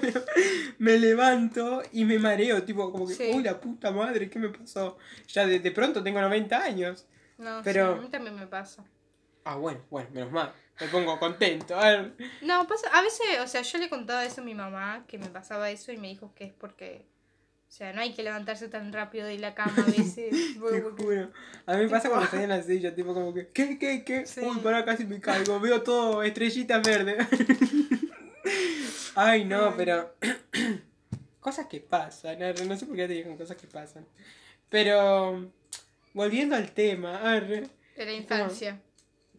me 0.79 0.99
levanto 0.99 1.83
y 1.93 2.05
me 2.05 2.19
mareo, 2.19 2.63
tipo, 2.63 2.91
como 2.93 3.09
que, 3.09 3.15
Sí. 3.15 3.31
uy, 3.35 3.43
la 3.43 3.61
puta 3.61 3.91
madre, 3.91 4.31
¿qué 4.31 4.39
me 4.39 4.51
pasó? 4.51 4.97
Ya 5.29 5.45
de, 5.47 5.59
de 5.59 5.71
pronto 5.73 6.03
tengo 6.03 6.21
90 6.21 6.63
años. 6.63 7.07
No, 7.39 7.61
Pero- 7.65 7.95
sí, 7.95 7.99
a 7.99 8.03
mí 8.03 8.09
también 8.09 8.37
me 8.37 8.47
pasa. 8.47 8.85
Ah, 9.45 9.57
bueno, 9.57 9.81
bueno, 9.91 10.09
menos 10.13 10.31
mal, 10.31 10.53
me 10.81 10.87
pongo 10.87 11.19
contento. 11.19 11.75
a 11.77 11.89
ver. 11.91 12.13
No, 12.43 12.65
pasa, 12.69 12.89
a 12.93 13.03
veces, 13.03 13.27
o 13.43 13.49
sea, 13.49 13.63
yo 13.63 13.79
le 13.79 13.89
contaba 13.89 14.25
eso 14.25 14.41
a 14.43 14.45
mi 14.45 14.55
mamá, 14.55 15.05
que 15.09 15.19
me 15.19 15.27
pasaba 15.27 15.69
eso 15.71 15.91
y 15.91 15.97
me 15.97 16.07
dijo 16.07 16.33
que 16.37 16.45
es 16.45 16.53
porque, 16.53 17.05
o 17.73 17.75
sea, 17.75 17.95
no 17.95 18.03
hay 18.03 18.13
que 18.13 18.23
levantarse 18.23 18.69
tan 18.69 18.93
rápido 18.93 19.27
de 19.27 19.39
la 19.39 19.55
cama 19.55 19.73
a 19.79 19.91
veces. 19.91 20.31
Te 20.55 20.61
porque- 20.61 20.83
juro. 20.83 21.33
A 21.65 21.75
mí 21.75 21.85
me 21.85 21.89
pasa 21.89 22.11
cuando 22.11 22.27
estoy 22.27 22.43
en 22.43 22.51
la 22.51 22.63
silla, 22.63 22.95
tipo 22.95 23.15
como 23.15 23.33
que, 23.33 23.49
¿qué, 23.49 23.79
qué, 23.79 24.05
qué? 24.05 24.27
Sí. 24.27 24.41
Uy, 24.41 24.59
para 24.59 24.85
casi 24.85 25.07
me 25.07 25.19
caigo, 25.23 25.59
veo 25.59 25.83
todo 25.83 26.23
estrellitas 26.23 26.83
verdes. 26.87 27.27
Ay, 29.15 29.47
no, 29.47 29.75
pero... 29.75 30.15
cosas 31.41 31.65
que 31.67 31.81
pasan, 31.81 32.39
no 32.69 32.77
sé 32.77 32.85
por 32.85 32.95
qué 32.95 33.09
te 33.09 33.15
digo 33.15 33.39
cosas 33.39 33.57
que 33.57 33.67
pasan. 33.67 34.07
Pero, 34.69 35.51
volviendo 36.13 36.57
al 36.57 36.73
tema, 36.73 37.23
arre, 37.23 37.71
de 37.97 38.05
la 38.05 38.13
infancia. 38.13 38.83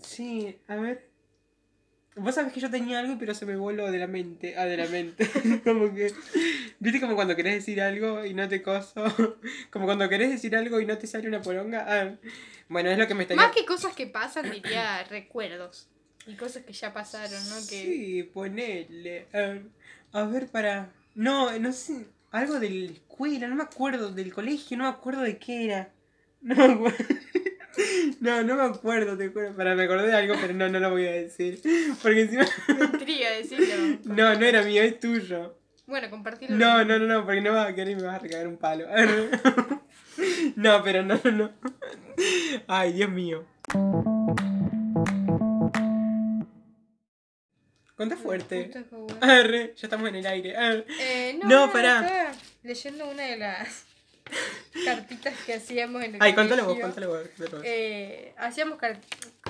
sí, 0.02 0.58
a 0.68 0.76
ver... 0.78 1.13
Vos 2.16 2.36
sabés 2.36 2.54
que 2.54 2.60
yo 2.60 2.70
tenía 2.70 3.00
algo, 3.00 3.18
pero 3.18 3.34
se 3.34 3.46
me 3.46 3.56
voló 3.56 3.90
de 3.92 3.98
la 3.98 4.08
mente, 4.08 4.56
ah, 4.58 4.66
de 4.66 4.78
la 4.78 4.88
mente. 4.88 5.28
como 5.64 5.94
que, 5.94 6.14
viste 6.80 7.00
como 7.00 7.16
cuando 7.16 7.36
querés 7.36 7.56
decir 7.56 7.82
algo 7.82 8.24
y 8.24 8.34
no 8.34 8.48
te 8.48 8.62
coso. 8.62 9.04
como 9.72 9.86
cuando 9.86 10.08
querés 10.10 10.30
decir 10.30 10.56
algo 10.56 10.80
y 10.80 10.86
no 10.86 10.98
te 10.98 11.08
sale 11.08 11.28
una 11.28 11.42
poronga. 11.42 11.86
Ah, 11.88 12.16
bueno, 12.70 12.92
es 12.92 12.98
lo 12.98 13.08
que 13.08 13.16
me 13.16 13.24
estaría... 13.24 13.42
Más 13.42 13.56
que 13.56 13.66
cosas 13.66 13.96
que 13.96 14.06
pasan, 14.06 14.52
diría 14.52 15.04
recuerdos. 15.06 15.88
Y 16.28 16.36
cosas 16.36 16.64
que 16.64 16.74
ya 16.74 16.94
pasaron, 16.94 17.50
¿no? 17.50 17.56
Que... 17.68 17.84
Sí, 17.84 18.30
ponele. 18.34 19.28
A, 19.34 20.20
a 20.20 20.26
ver, 20.26 20.48
para. 20.48 20.90
No, 21.16 21.58
no 21.60 21.74
sé. 21.74 22.06
Algo 22.32 22.60
de 22.60 22.70
la 22.70 22.92
escuela, 22.92 23.48
no 23.48 23.56
me 23.56 23.64
acuerdo. 23.64 24.12
Del 24.12 24.34
colegio, 24.34 24.78
no 24.78 24.86
me 24.86 24.90
acuerdo 24.90 25.22
de 25.22 25.38
qué 25.38 25.66
era. 25.66 25.92
No 26.44 26.56
me 26.56 26.74
acuerdo. 26.74 27.06
No, 28.24 28.42
no 28.42 28.56
me 28.56 28.64
acuerdo, 28.64 29.18
te 29.18 29.28
juro. 29.28 29.54
Para, 29.54 29.76
me 29.76 29.84
acordé 29.84 30.08
de 30.08 30.16
algo, 30.16 30.36
pero 30.40 30.54
no, 30.54 30.70
no 30.70 30.80
lo 30.80 30.92
voy 30.92 31.06
a 31.06 31.12
decir. 31.12 31.60
Porque 32.02 32.22
encima. 32.22 32.46
Me 32.70 32.86
intriga 32.86 33.30
decirlo. 33.32 34.00
No, 34.06 34.34
no 34.36 34.46
era 34.46 34.64
mío, 34.64 34.82
es 34.82 34.98
tuyo. 34.98 35.60
Bueno, 35.86 36.10
compartirlo. 36.10 36.56
No, 36.56 36.86
no, 36.86 36.98
no, 36.98 37.06
no, 37.06 37.26
porque 37.26 37.42
no 37.42 37.52
vas 37.52 37.70
a 37.70 37.76
querer 37.76 37.92
y 37.92 37.96
me 37.98 38.04
vas 38.04 38.16
a 38.16 38.20
recagar 38.20 38.48
un 38.48 38.58
palo. 38.58 38.88
No, 40.56 40.82
pero 40.84 41.02
no, 41.04 41.20
no, 41.24 41.32
no. 41.32 41.52
Ay, 42.68 42.94
Dios 42.94 43.10
mío. 43.10 43.46
Conta 47.96 48.16
fuerte. 48.16 48.72
Arre, 49.22 49.74
ya 49.76 49.88
estamos 49.88 50.08
en 50.10 50.16
el 50.16 50.26
aire. 50.28 50.56
Arre. 50.56 50.86
Eh, 51.00 51.38
no, 51.42 51.50
No, 51.50 51.66
no, 51.68 51.74
pará. 51.74 52.32
leyendo 52.62 53.10
una 53.10 53.24
de 53.24 53.38
las 53.38 53.86
cartitas 54.86 55.34
que 55.46 55.54
hacíamos 55.56 56.04
en 56.04 56.16
el 56.16 56.22
Ay, 56.22 56.34
contalo 56.34 56.66
vos, 56.66 56.80
contalo 56.80 57.10
vos. 57.10 57.20
Eh, 57.64 58.34
hacíamos 58.38 58.78
car- 58.80 59.00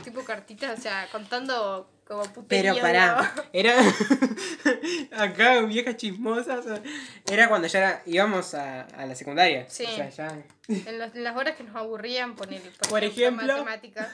tipo 0.03 0.23
cartitas, 0.23 0.77
o 0.77 0.81
sea, 0.81 1.07
contando 1.11 1.89
como 2.05 2.23
puterío. 2.23 2.73
Pero 2.73 2.81
pará, 2.85 3.33
era. 3.53 3.75
Acá, 5.17 5.61
viejas 5.61 5.97
chismosas. 5.97 6.65
Era 7.31 7.47
cuando 7.49 7.67
ya 7.67 7.79
era- 7.79 8.03
íbamos 8.05 8.53
a, 8.53 8.81
a 8.81 9.05
la 9.05 9.15
secundaria. 9.15 9.65
Sí. 9.69 9.85
O 9.85 9.95
sea, 9.95 10.09
ya. 10.09 10.43
En, 10.67 10.99
los- 10.99 11.15
en 11.15 11.23
las 11.23 11.35
horas 11.35 11.55
que 11.55 11.63
nos 11.63 11.75
aburrían, 11.75 12.35
poner 12.35 12.61
Por 12.89 13.03
ejemplo. 13.03 13.47
matemáticas. 13.47 14.07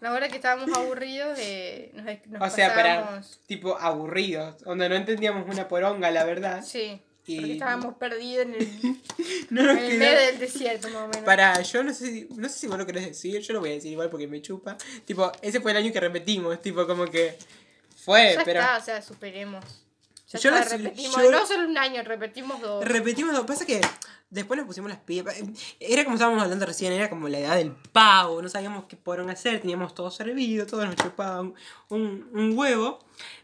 Las 0.00 0.12
horas 0.12 0.28
que 0.28 0.36
estábamos 0.36 0.76
aburridos, 0.76 1.38
eh, 1.40 1.90
nos, 1.94 2.04
nos 2.40 2.52
O 2.52 2.54
sea, 2.54 2.74
para. 2.74 3.00
pasábamos- 3.00 3.40
Tipo, 3.46 3.78
aburridos. 3.78 4.58
Donde 4.62 4.88
no 4.88 4.94
entendíamos 4.94 5.48
una 5.48 5.68
poronga, 5.68 6.10
la 6.10 6.24
verdad. 6.24 6.62
Sí, 6.62 7.00
Y- 7.26 7.36
porque 7.36 7.52
estábamos 7.54 7.94
perdidos 7.96 8.46
en 8.46 8.54
el, 8.54 8.68
No 9.50 9.70
en 9.70 9.78
el 9.78 9.98
medio 9.98 10.18
del 10.18 10.38
desierto, 10.38 10.88
más 10.90 11.04
o 11.04 11.08
menos. 11.08 11.24
Para, 11.24 11.60
yo 11.62 11.82
no 11.82 11.94
sé, 11.94 12.06
si, 12.06 12.28
no 12.36 12.48
sé 12.48 12.58
si 12.58 12.66
vos 12.66 12.76
lo 12.78 12.86
querés 12.86 13.06
decir, 13.06 13.40
yo 13.40 13.52
lo 13.54 13.60
voy 13.60 13.70
a 13.70 13.72
decir 13.74 13.92
igual 13.92 14.10
porque 14.10 14.26
me 14.26 14.42
chupa. 14.42 14.76
Tipo, 15.04 15.32
ese 15.40 15.60
fue 15.60 15.70
el 15.70 15.78
año 15.78 15.92
que 15.92 16.00
repetimos, 16.00 16.60
tipo, 16.60 16.86
como 16.86 17.06
que 17.06 17.36
fue, 17.96 18.34
ya 18.34 18.44
pero 18.44 18.60
está, 18.60 18.76
o 18.76 18.80
sea, 18.84 19.00
superemos. 19.02 19.64
Ya 20.34 20.50
Yo 20.50 20.62
sé, 20.64 20.76
repetimos, 20.78 21.22
yo- 21.22 21.30
no 21.30 21.46
solo 21.46 21.68
un 21.68 21.78
año, 21.78 22.02
repetimos 22.02 22.60
dos. 22.60 22.84
repetimos, 22.84 23.38
que 23.38 23.44
pasa 23.46 23.64
que 23.66 23.80
después 24.30 24.58
nos 24.58 24.66
pusimos 24.66 24.90
las 24.90 24.98
pipas. 25.00 25.36
Era 25.80 26.04
como 26.04 26.16
estábamos 26.16 26.42
hablando 26.42 26.66
recién, 26.66 26.92
era 26.92 27.08
como 27.08 27.28
la 27.28 27.38
edad 27.38 27.56
del 27.56 27.72
pavo, 27.72 28.42
no 28.42 28.48
sabíamos 28.48 28.84
qué 28.86 28.96
podían 28.96 29.30
hacer, 29.30 29.60
teníamos 29.60 29.94
todo 29.94 30.10
servido, 30.10 30.66
todos 30.66 30.84
nos 30.86 30.96
chupaban 30.96 31.54
un, 31.88 32.28
un 32.32 32.58
huevo. 32.58 32.98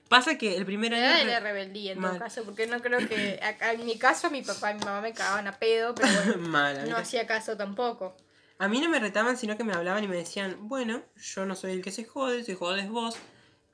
Pasa 0.08 0.36
que 0.36 0.56
el 0.56 0.66
primer 0.66 0.90
La 0.90 0.98
año... 0.98 1.06
edad 1.06 1.18
de 1.18 1.24
la 1.26 1.40
rebeldía, 1.40 1.92
en 1.92 2.00
todo 2.00 2.10
Mal. 2.10 2.18
caso, 2.18 2.42
porque 2.42 2.66
no 2.66 2.80
creo 2.82 2.98
que. 3.06 3.38
en 3.72 3.86
mi 3.86 3.96
caso, 3.96 4.28
mi 4.30 4.42
papá 4.42 4.72
y 4.72 4.74
mi 4.74 4.80
mamá 4.84 5.00
me 5.00 5.12
cagaban 5.12 5.46
a 5.46 5.52
pedo, 5.52 5.94
pero 5.94 6.08
bueno, 6.36 6.48
Mal, 6.48 6.90
no 6.90 6.96
hacía 6.96 7.26
caso 7.28 7.56
tampoco. 7.56 8.16
A 8.58 8.66
mí 8.66 8.80
no 8.80 8.88
me 8.90 8.98
retaban, 8.98 9.36
sino 9.38 9.56
que 9.56 9.62
me 9.64 9.72
hablaban 9.72 10.02
y 10.02 10.08
me 10.08 10.16
decían, 10.16 10.56
bueno, 10.68 11.00
yo 11.16 11.46
no 11.46 11.54
soy 11.54 11.70
el 11.72 11.82
que 11.82 11.92
se 11.92 12.04
jode, 12.04 12.42
se 12.44 12.56
jodes 12.56 12.90
vos, 12.90 13.16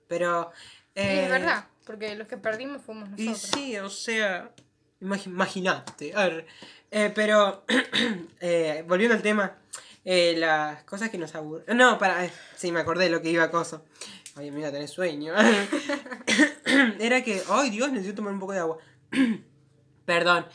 pero... 0.07 0.53
Y 0.95 1.01
eh, 1.01 1.25
es 1.25 1.31
verdad, 1.31 1.67
porque 1.87 2.15
los 2.17 2.29
que 2.29 2.37
perdimos 2.37 2.83
fuimos 2.83 3.09
Y 3.17 3.29
nosotros. 3.29 3.51
sí, 3.55 3.77
o 3.79 3.89
sea, 3.89 4.51
imagi- 5.01 5.27
imagínate. 5.27 6.13
A 6.15 6.25
ver, 6.29 6.47
eh, 6.91 7.11
pero, 7.15 7.65
eh, 8.41 8.85
volviendo 8.87 9.15
al 9.17 9.23
tema, 9.23 9.57
eh, 10.05 10.35
las 10.37 10.83
cosas 10.85 11.09
que 11.11 11.19
nos 11.19 11.35
aburren. 11.35 11.77
No, 11.77 11.99
para, 11.99 12.29
sí, 12.57 12.71
me 12.73 12.81
acordé 12.81 13.05
de 13.05 13.11
lo 13.11 13.23
que 13.23 13.31
iba 13.31 13.45
a 13.45 13.51
coso. 13.51 13.85
Ay, 14.37 14.49
amiga, 14.49 14.71
tenés 14.71 14.91
sueño. 14.91 15.33
Era 16.99 17.23
que, 17.25 17.43
ay 17.49 17.71
Dios, 17.71 17.91
necesito 17.91 18.17
tomar 18.17 18.33
un 18.35 18.41
poco 18.41 18.53
de 18.53 18.59
agua. 18.59 18.79
Perdón. 20.05 20.47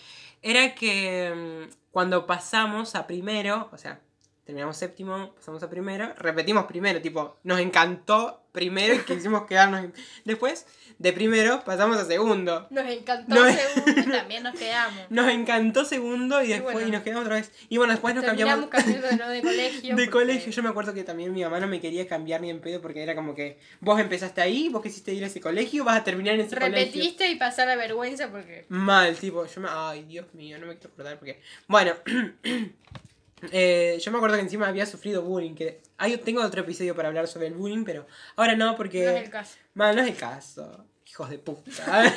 Era 0.42 0.74
que 0.76 1.68
mm, 1.70 1.74
cuando 1.92 2.26
pasamos 2.26 2.96
a 2.96 3.06
primero, 3.08 3.70
o 3.72 3.78
sea, 3.78 4.00
terminamos 4.44 4.78
séptimo, 4.78 5.34
pasamos 5.36 5.62
a 5.64 5.70
primero, 5.70 6.14
repetimos 6.18 6.66
primero, 6.66 7.02
tipo, 7.02 7.38
nos 7.44 7.60
encantó 7.60 8.41
primero 8.52 8.96
y 8.96 9.00
quisimos 9.00 9.46
quedarnos. 9.46 9.84
en- 9.86 9.94
Después, 10.26 10.66
de 11.00 11.14
primero, 11.14 11.64
pasamos 11.64 11.98
a 11.98 12.06
segundo. 12.06 12.68
Nos 12.70 12.88
encantó 12.90 13.34
No. 13.34 13.46
segundo 13.52 14.02
y 14.02 14.12
también 14.12 14.44
nos 14.44 14.56
quedamos. 14.60 15.00
Nos 15.10 15.30
encantó 15.30 15.86
segundo 15.86 16.42
y 16.44 16.48
después 16.50 16.74
bueno. 16.74 16.88
y 16.90 16.92
nos 16.92 17.02
quedamos 17.04 17.24
otra 17.26 17.36
vez. 17.38 17.52
Y 17.70 17.78
bueno, 17.78 17.94
después 17.94 18.14
nos 18.14 18.24
cambiamos 18.24 18.68
cambiando 18.68 19.08
de, 19.30 19.36
de 19.36 19.42
colegio. 19.42 19.82
de 19.96 20.04
porque- 20.06 20.10
colegio. 20.10 20.52
Yo 20.52 20.64
me 20.64 20.70
acuerdo 20.70 20.94
que 20.94 21.04
también 21.04 21.34
mi 21.34 21.42
mamá 21.44 21.60
no 21.60 21.68
me 21.68 21.80
quería 21.82 22.08
cambiar 22.08 22.42
ni 22.42 22.50
en 22.50 22.60
pedo 22.62 22.82
porque 22.82 23.02
era 23.02 23.16
como 23.16 23.34
que 23.34 23.58
vos 23.80 24.00
empezaste 24.00 24.42
ahí, 24.42 24.70
vos 24.70 24.82
quisiste 24.84 25.14
ir 25.14 25.24
a 25.24 25.28
ese 25.28 25.42
colegio, 25.42 25.84
vas 25.84 25.98
a 26.00 26.04
terminar 26.04 26.36
en 26.36 26.42
ese 26.42 26.56
colegio. 26.56 26.76
Repetiste 26.78 27.30
y 27.32 27.36
pasar 27.36 27.68
la 27.68 27.76
vergüenza 27.76 28.30
porque. 28.30 28.66
Mal, 28.70 29.16
tipo, 29.16 29.46
yo 29.46 29.62
me... 29.62 29.70
Ay, 29.72 30.04
Dios 30.04 30.32
mío, 30.34 30.60
no 30.60 30.68
me 30.68 30.76
quiero 30.78 30.90
acordar 30.94 31.18
porque... 31.18 31.42
Bueno, 31.68 31.94
eh, 33.52 33.98
yo 34.02 34.12
me 34.12 34.18
acuerdo 34.18 34.36
que 34.36 34.42
encima 34.44 34.68
había 34.68 34.86
sufrido 34.86 35.22
bullying, 35.24 35.56
que... 35.56 35.82
Ahí 35.98 36.18
tengo 36.18 36.42
otro 36.44 36.62
episodio 36.62 36.96
para 36.96 37.08
hablar 37.08 37.28
sobre 37.28 37.48
el 37.48 37.54
bullying, 37.54 37.84
pero 37.84 38.08
ahora 38.36 38.56
no 38.56 38.76
porque... 38.76 39.06
No 39.06 39.12
es 39.12 39.24
el 39.24 39.30
caso. 39.30 39.58
Mal, 39.74 39.96
no 39.96 40.02
es 40.02 40.08
el 40.10 40.16
caso. 40.18 40.86
Hijos 41.08 41.30
de 41.30 41.40
puta. 41.40 41.72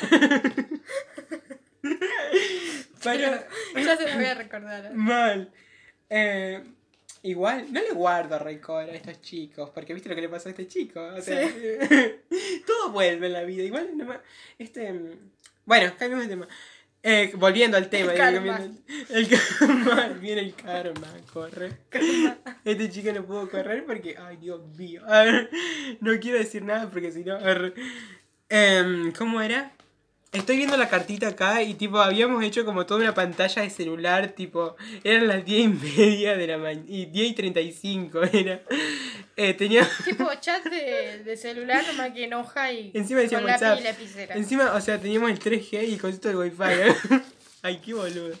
pero... 3.03 3.31
Ya 3.75 3.97
se 3.97 4.09
lo 4.09 4.15
voy 4.15 4.25
a 4.25 4.33
recordar. 4.33 4.93
Mal. 4.93 5.51
Eh, 6.09 6.63
igual, 7.23 7.71
no 7.71 7.81
le 7.81 7.91
guardo 7.91 8.39
rencor 8.39 8.83
a 8.89 8.93
estos 8.93 9.21
chicos, 9.21 9.69
porque 9.71 9.93
viste 9.93 10.09
lo 10.09 10.15
que 10.15 10.21
le 10.21 10.29
pasó 10.29 10.49
a 10.49 10.51
este 10.51 10.67
chico. 10.67 11.01
O 11.01 11.21
sea, 11.21 11.41
todo 12.67 12.91
vuelve 12.91 13.27
en 13.27 13.33
la 13.33 13.43
vida. 13.43 13.63
Igual, 13.63 13.97
no 13.97 14.05
me- 14.05 14.19
este. 14.57 14.91
mm, 14.91 15.31
Bueno, 15.65 15.93
cambiemos 15.97 16.25
de 16.25 16.29
tema. 16.29 16.47
Eh, 17.07 17.33
volviendo 17.35 17.77
al 17.77 17.87
tema, 17.87 18.13
El 18.13 18.17
karma. 18.17 18.59
el 19.09 19.29
karma, 19.29 20.07
viene 20.19 20.41
el 20.41 20.55
karma, 20.55 21.07
corre. 21.31 21.69
Este 22.63 22.89
chico 22.89 23.13
no 23.13 23.23
pudo 23.23 23.47
correr 23.47 23.85
porque, 23.85 24.15
ay 24.17 24.37
Dios 24.37 24.61
mío, 24.75 25.03
A 25.07 25.21
ver, 25.21 25.51
no 26.01 26.19
quiero 26.19 26.39
decir 26.39 26.63
nada 26.63 26.89
porque 26.89 27.11
si 27.11 27.23
no, 27.23 27.35
a 27.35 27.43
ver. 27.43 27.75
Em, 28.49 29.11
¿cómo 29.11 29.39
era? 29.39 29.74
Estoy 30.35 30.57
viendo 30.57 30.75
la 30.75 30.89
cartita 30.89 31.29
acá 31.29 31.63
y 31.63 31.75
tipo 31.75 31.97
habíamos 31.97 32.43
hecho 32.43 32.65
como 32.65 32.85
toda 32.85 32.99
una 32.99 33.13
pantalla 33.13 33.61
de 33.61 33.69
celular, 33.69 34.29
tipo, 34.29 34.75
eran 35.03 35.27
las 35.27 35.45
10 35.45 35.63
y 35.63 35.67
media 35.69 36.35
de 36.35 36.47
la 36.47 36.57
mañana, 36.57 36.85
y 36.87 37.05
10 37.05 37.29
y 37.29 37.33
35 37.33 38.21
era. 38.33 38.61
Eh, 39.37 39.53
tenía, 39.53 39.87
Tipo 40.05 40.29
chat 40.41 40.63
de, 40.65 41.23
de 41.23 41.37
celular, 41.37 41.85
nomás 41.87 42.11
que 42.11 42.25
enoja 42.25 42.71
y. 42.71 42.91
Encima 42.93 43.21
con 43.29 43.45
WhatsApp. 43.45 43.79
y 44.35 44.37
encima, 44.37 44.73
o 44.73 44.81
sea, 44.81 44.99
teníamos 44.99 45.31
el 45.31 45.39
3G 45.39 45.87
y 45.87 45.93
el 45.93 46.01
concepto 46.01 46.27
del 46.27 46.37
wifi. 46.37 46.63
¿eh? 46.63 46.95
Ay, 47.61 47.81
qué 47.83 47.93
boludo. 47.93 48.37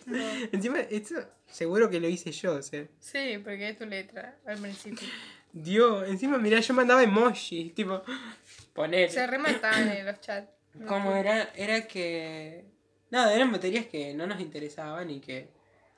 Encima, 0.51 0.79
esto 0.81 1.15
seguro 1.49 1.89
que 1.89 1.99
lo 1.99 2.09
hice 2.09 2.31
yo, 2.31 2.55
o 2.55 2.61
sea. 2.61 2.85
Sí, 2.99 3.39
porque 3.43 3.69
es 3.69 3.77
tu 3.77 3.85
letra 3.85 4.35
al 4.45 4.57
principio. 4.57 5.07
Dios, 5.53 6.07
encima, 6.09 6.37
mirá, 6.37 6.59
yo 6.59 6.73
mandaba 6.73 7.01
emojis, 7.01 7.73
tipo, 7.73 8.03
poner. 8.73 9.09
Se 9.09 9.25
remataban 9.25 9.89
en 9.89 10.05
los 10.05 10.19
chats. 10.19 10.54
¿Cómo 10.87 11.15
era? 11.15 11.49
Era 11.55 11.87
que. 11.87 12.65
Nada, 13.09 13.33
eran 13.33 13.51
materias 13.51 13.85
que 13.85 14.13
no 14.13 14.27
nos 14.27 14.39
interesaban 14.39 15.09
y 15.09 15.19
que. 15.19 15.49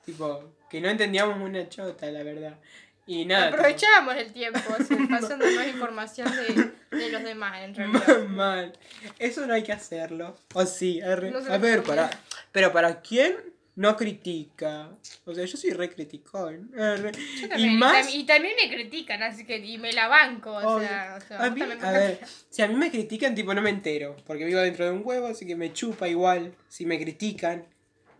Tipo, 0.04 0.54
que 0.70 0.80
no 0.80 0.88
entendíamos 0.88 1.40
una 1.40 1.68
chota, 1.68 2.10
la 2.10 2.22
verdad. 2.22 2.58
Y 3.06 3.24
nada. 3.24 3.46
tipo, 3.46 3.56
Aprovechábamos 3.56 4.16
el 4.16 4.32
tiempo, 4.32 4.60
así, 4.78 4.94
pasando 5.10 5.46
más 5.50 5.66
información 5.66 6.28
de, 6.34 6.96
de 6.96 7.10
los 7.10 7.22
demás, 7.22 7.62
en 7.62 7.74
realidad. 7.74 8.24
Mal. 8.28 8.78
Eso 9.18 9.46
no 9.46 9.54
hay 9.54 9.62
que 9.62 9.72
hacerlo. 9.72 10.36
O 10.54 10.64
sí. 10.66 11.00
No 11.32 11.40
se 11.42 11.52
a 11.52 11.58
ver, 11.58 11.82
para. 11.82 12.10
Pero 12.52 12.72
para 12.72 13.00
quién 13.00 13.36
no 13.78 13.96
critica. 13.96 14.90
O 15.24 15.32
sea, 15.32 15.44
yo 15.44 15.56
soy 15.56 15.70
re 15.70 15.88
criticón. 15.88 16.68
Yo 16.72 17.48
también, 17.48 17.72
y, 17.72 17.76
más. 17.76 18.12
y 18.12 18.24
también 18.24 18.54
me 18.60 18.68
critican, 18.68 19.22
así 19.22 19.44
que 19.44 19.58
y 19.58 19.78
me 19.78 19.92
la 19.92 20.08
banco, 20.08 20.52
o 20.52 20.80
sea, 20.80 21.16
o 21.16 21.20
sea, 21.20 21.44
a 21.44 21.50
mí, 21.50 21.62
a 21.62 21.92
ver, 21.92 22.18
si 22.50 22.60
a 22.60 22.66
mí 22.66 22.74
me 22.74 22.90
critican, 22.90 23.36
tipo, 23.36 23.54
no 23.54 23.62
me 23.62 23.70
entero. 23.70 24.16
Porque 24.26 24.44
vivo 24.44 24.58
dentro 24.58 24.84
de 24.84 24.90
un 24.90 25.02
huevo, 25.04 25.28
así 25.28 25.46
que 25.46 25.54
me 25.54 25.72
chupa 25.72 26.08
igual. 26.08 26.56
Si 26.68 26.86
me 26.86 26.98
critican, 26.98 27.66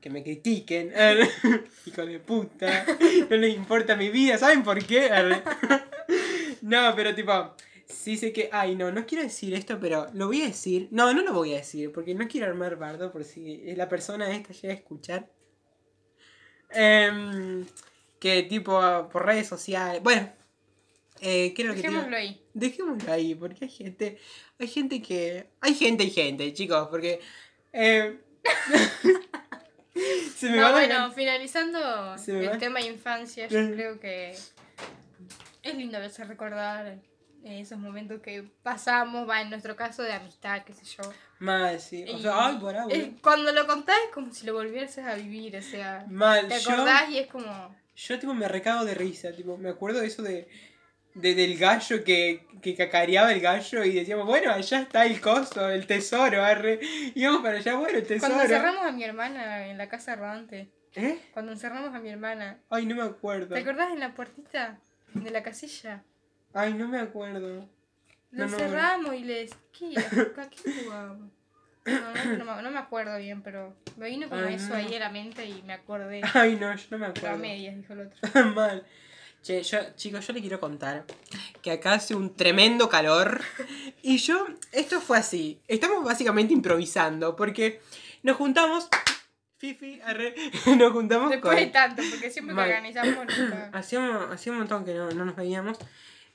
que 0.01 0.11
me 0.11 0.23
critiquen. 0.23 0.93
Hijo 1.87 2.07
de 2.07 2.21
puta. 2.21 2.87
No 3.29 3.37
les 3.37 3.57
importa 3.57 3.97
mi 3.97 4.11
vida, 4.11 4.39
¿saben 4.39 4.63
por 4.63 4.85
qué? 4.87 5.11
No, 6.63 6.93
pero 6.95 7.15
tipo, 7.15 7.55
sí 7.89 8.17
sé 8.17 8.33
que. 8.33 8.49
Ay, 8.53 8.77
no, 8.77 8.93
no 8.93 9.07
quiero 9.07 9.25
decir 9.25 9.55
esto, 9.55 9.79
pero 9.81 10.07
lo 10.13 10.29
voy 10.29 10.43
a 10.43 10.47
decir. 10.47 10.87
No, 10.93 11.13
no 11.15 11.23
lo 11.23 11.33
voy 11.33 11.55
a 11.55 11.59
decir, 11.59 11.91
porque 11.93 12.15
no 12.15 12.29
quiero 12.29 12.47
armar 12.47 12.77
bardo 12.77 13.11
por 13.11 13.25
si 13.25 13.75
la 13.75 13.89
persona 13.89 14.31
esta 14.31 14.53
llega 14.53 14.75
a 14.75 14.77
escuchar. 14.77 15.38
Em, 16.71 17.65
que 18.19 18.43
tipo, 18.45 19.09
por 19.11 19.25
redes 19.27 19.47
sociales. 19.47 20.03
Bueno, 20.03 20.31
eh, 21.21 21.53
¿qué 21.55 21.63
era 21.63 21.71
lo 21.71 21.77
que 21.77 21.83
Dejémoslo 21.83 22.17
ahí. 22.17 22.43
Dejémoslo 22.55 23.13
ahí, 23.13 23.35
porque 23.35 23.65
hay 23.65 23.71
gente. 23.71 24.19
Hay 24.59 24.69
gente 24.69 25.01
que. 25.03 25.47
Hay 25.61 25.75
gente 25.75 26.05
y 26.05 26.11
gente, 26.11 26.53
chicos, 26.53 26.89
porque. 26.89 27.21
eh, 27.73 28.19
se 30.37 30.51
me 30.51 30.57
No, 30.59 30.63
va 30.65 30.73
bueno, 30.73 31.13
finalizando 31.13 32.15
el 32.27 32.49
va. 32.49 32.59
tema 32.59 32.81
infancia, 32.81 33.47
yo 33.49 33.71
creo 33.73 33.99
que 34.01 34.31
es 35.63 35.75
lindo 35.75 35.97
a 35.97 36.01
veces 36.01 36.29
recordar 36.29 36.99
esos 37.45 37.79
momentos 37.79 38.21
que 38.21 38.43
pasamos, 38.63 39.29
va, 39.29 39.41
en 39.43 39.51
nuestro 39.51 39.77
caso 39.77 40.03
de 40.03 40.13
amistad, 40.13 40.63
qué 40.65 40.75
sé 40.75 40.85
yo. 40.85 41.03
Mal, 41.39 41.81
sí. 41.81 42.05
O 42.09 42.19
Y 42.19 42.23
sea, 42.23 42.47
ay, 42.47 42.55
agua. 42.57 42.87
es- 42.91 43.09
cuando 43.23 43.53
lo 43.53 43.67
contás 43.67 43.97
es 44.07 44.13
como 44.15 44.33
si 44.33 44.45
lo 44.47 44.55
volvieses 44.55 45.05
a 45.07 45.15
vivir, 45.15 45.57
o 45.57 45.63
sea, 45.63 46.05
Mal, 46.09 46.49
te 46.49 46.59
yo. 46.61 46.71
acordás 46.73 47.11
y 47.11 47.19
es 47.19 47.27
como... 47.29 47.75
Yo 47.97 48.19
tipo 48.19 48.33
me 48.35 48.47
recago 48.49 48.85
de 48.85 48.95
risa, 48.95 49.33
tipo, 49.33 49.57
me 49.57 49.71
acuerdo 49.71 50.01
de 50.01 50.07
eso 50.07 50.23
de, 50.23 50.49
de- 51.15 51.35
del 51.35 51.57
gallo 51.59 52.05
que, 52.05 52.47
que 52.63 52.75
cacareaba 52.77 53.33
el 53.33 53.41
gallo 53.41 53.83
y 53.85 53.93
decíamos, 53.93 54.27
bueno, 54.27 54.53
allá 54.53 54.81
está 54.81 55.05
el 55.07 55.21
coso, 55.21 55.69
el 55.69 55.87
tesoro, 55.87 56.45
arre. 56.45 56.79
Íbamos 57.15 57.43
para 57.43 57.59
allá, 57.59 57.75
bueno, 57.77 57.99
el 57.99 58.07
tesoro. 58.07 58.35
Cuando 58.35 58.45
encerramos 58.45 58.87
a 58.87 58.93
mi 58.93 59.03
hermana 59.05 59.67
en 59.67 59.79
la 59.79 59.89
casa 59.89 60.15
rodante, 60.17 60.71
¿Eh? 60.95 61.19
cuando 61.33 61.53
encerramos 61.53 61.95
a 61.95 61.99
mi 62.01 62.09
hermana, 62.11 62.59
Ay, 62.71 62.87
no 62.87 62.95
me 62.97 63.03
acuerdo. 63.03 63.55
¿te 63.55 63.61
acordás 63.61 63.93
en 63.93 64.01
la 64.01 64.15
puertita 64.15 64.79
de 65.15 65.31
la 65.31 65.43
casilla? 65.43 66.03
Ay, 66.55 66.75
no 66.75 66.89
me 66.89 66.99
acuerdo. 66.99 67.69
Lo 68.31 68.45
No, 68.45 68.47
no, 68.47 68.57
encerramos 68.57 69.15
y 69.15 69.25
les... 69.25 69.55
¿Qué, 69.77 69.95
¿A 69.99 70.49
qué 70.51 70.83
jugábamos? 70.85 71.31
No, 71.87 72.45
no, 72.45 72.63
no 72.63 72.71
me- 72.71 72.79
acuerdo 72.79 73.17
bien, 73.17 73.41
pero 73.43 73.75
me 73.97 74.09
vino 74.11 74.29
como 74.29 74.43
Ay, 74.43 74.55
eso 74.55 74.75
ahí 74.75 74.95
a 74.95 74.99
la 75.01 75.09
mente 75.11 75.47
y 75.47 75.63
me 75.63 75.73
acordé. 75.73 76.21
Ay, 76.35 76.57
no, 76.57 76.75
yo 76.75 76.85
no 76.91 76.99
me 76.99 77.07
A 77.07 77.09
acuerdo. 77.11 77.39
medias, 77.39 77.77
dijo 77.77 77.95
el 77.95 78.01
otro. 78.01 78.45
Mal. 78.55 78.85
Che, 79.43 79.63
yo, 79.63 79.79
chicos, 79.95 80.27
yo 80.27 80.33
le 80.35 80.41
quiero 80.41 80.61
contar 80.61 81.05
que 81.63 81.71
acá 81.71 81.95
hace 81.95 82.15
un 82.15 82.35
tremendo 82.37 82.89
calor. 82.91 83.41
Y 84.03 84.19
yo, 84.19 84.47
esto 84.73 85.01
fue 85.01 85.17
así. 85.17 85.61
Estamos 85.69 86.05
básicamente 86.05 86.53
improvisando 86.53 87.37
porque 87.37 87.81
nos 88.23 88.37
juntamos. 88.37 88.89
Fifi, 89.57 90.01
arre, 90.03 90.35
nos 90.77 90.93
juntamos 90.93 91.31
Después 91.31 91.55
con. 91.55 91.65
de 91.65 91.71
tanto, 91.71 92.03
porque 92.11 92.31
siempre 92.31 92.55
que 92.55 92.61
organizamos 92.61 93.25
nunca. 93.39 93.71
Hacía 93.73 94.01
un 94.53 94.59
montón 94.59 94.85
que 94.85 94.93
no, 94.95 95.11
no 95.11 95.25
nos 95.25 95.37
veíamos. 95.37 95.79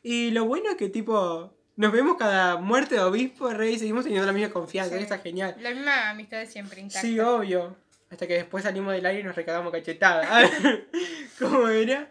Y 0.04 0.32
lo 0.32 0.46
bueno 0.46 0.70
es 0.70 0.76
que, 0.76 0.90
tipo, 0.90 1.54
nos 1.76 1.92
vemos 1.92 2.18
cada 2.18 2.58
muerte 2.58 2.96
de 2.96 3.02
obispo, 3.02 3.50
rey, 3.50 3.74
y 3.74 3.80
seguimos 3.80 4.04
teniendo 4.04 4.28
la 4.28 4.34
misma 4.34 4.54
confianza. 4.54 4.96
Sí. 4.96 5.04
Está 5.04 5.18
genial. 5.20 5.56
La 5.60 5.72
misma 5.72 6.10
amistad 6.12 6.40
de 6.40 6.46
siempre, 6.46 6.82
intacta. 6.82 7.02
Sí, 7.02 7.20
obvio. 7.20 7.76
Hasta 8.12 8.28
que 8.28 8.34
después 8.36 8.64
salimos 8.64 8.94
del 8.94 9.06
aire 9.06 9.22
y 9.22 9.24
nos 9.24 9.36
recagamos 9.36 9.72
cachetada. 9.72 10.28
¿Cómo 11.40 11.68
era? 11.68 12.10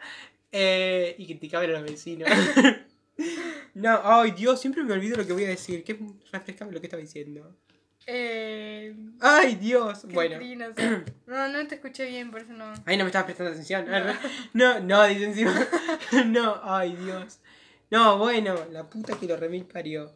Eh, 0.50 1.14
y 1.16 1.26
criticaban 1.26 1.70
a 1.70 1.74
los 1.74 1.82
vecinos. 1.84 2.28
no, 3.74 4.00
ay 4.02 4.32
Dios, 4.32 4.60
siempre 4.60 4.82
me 4.82 4.92
olvido 4.94 5.16
lo 5.16 5.26
que 5.26 5.32
voy 5.32 5.44
a 5.44 5.48
decir. 5.48 5.84
¿Qué 5.84 5.98
refrescame 6.32 6.72
lo 6.72 6.80
que 6.80 6.88
estaba 6.88 7.00
diciendo? 7.00 7.56
Eh, 8.06 8.96
Ay 9.20 9.54
Dios. 9.54 10.04
Bueno. 10.08 10.38
no, 11.26 11.48
no 11.48 11.66
te 11.68 11.76
escuché 11.76 12.06
bien, 12.06 12.30
por 12.30 12.40
eso 12.40 12.52
no. 12.52 12.72
Ahí 12.84 12.96
no 12.96 13.04
me 13.04 13.10
estabas 13.10 13.26
prestando 13.26 13.52
atención. 13.52 13.86
No, 14.52 14.80
no, 14.80 15.06
dice 15.06 15.24
encima. 15.24 15.54
No, 16.26 16.60
ay 16.64 16.96
Dios. 16.96 17.38
No, 17.92 18.16
bueno, 18.16 18.54
la 18.70 18.88
puta 18.88 19.18
que 19.18 19.26
lo 19.26 19.36
remil 19.36 19.66
parió. 19.66 20.14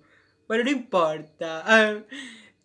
Bueno, 0.48 0.64
no 0.64 0.70
importa. 0.70 1.62
Ah, 1.66 1.98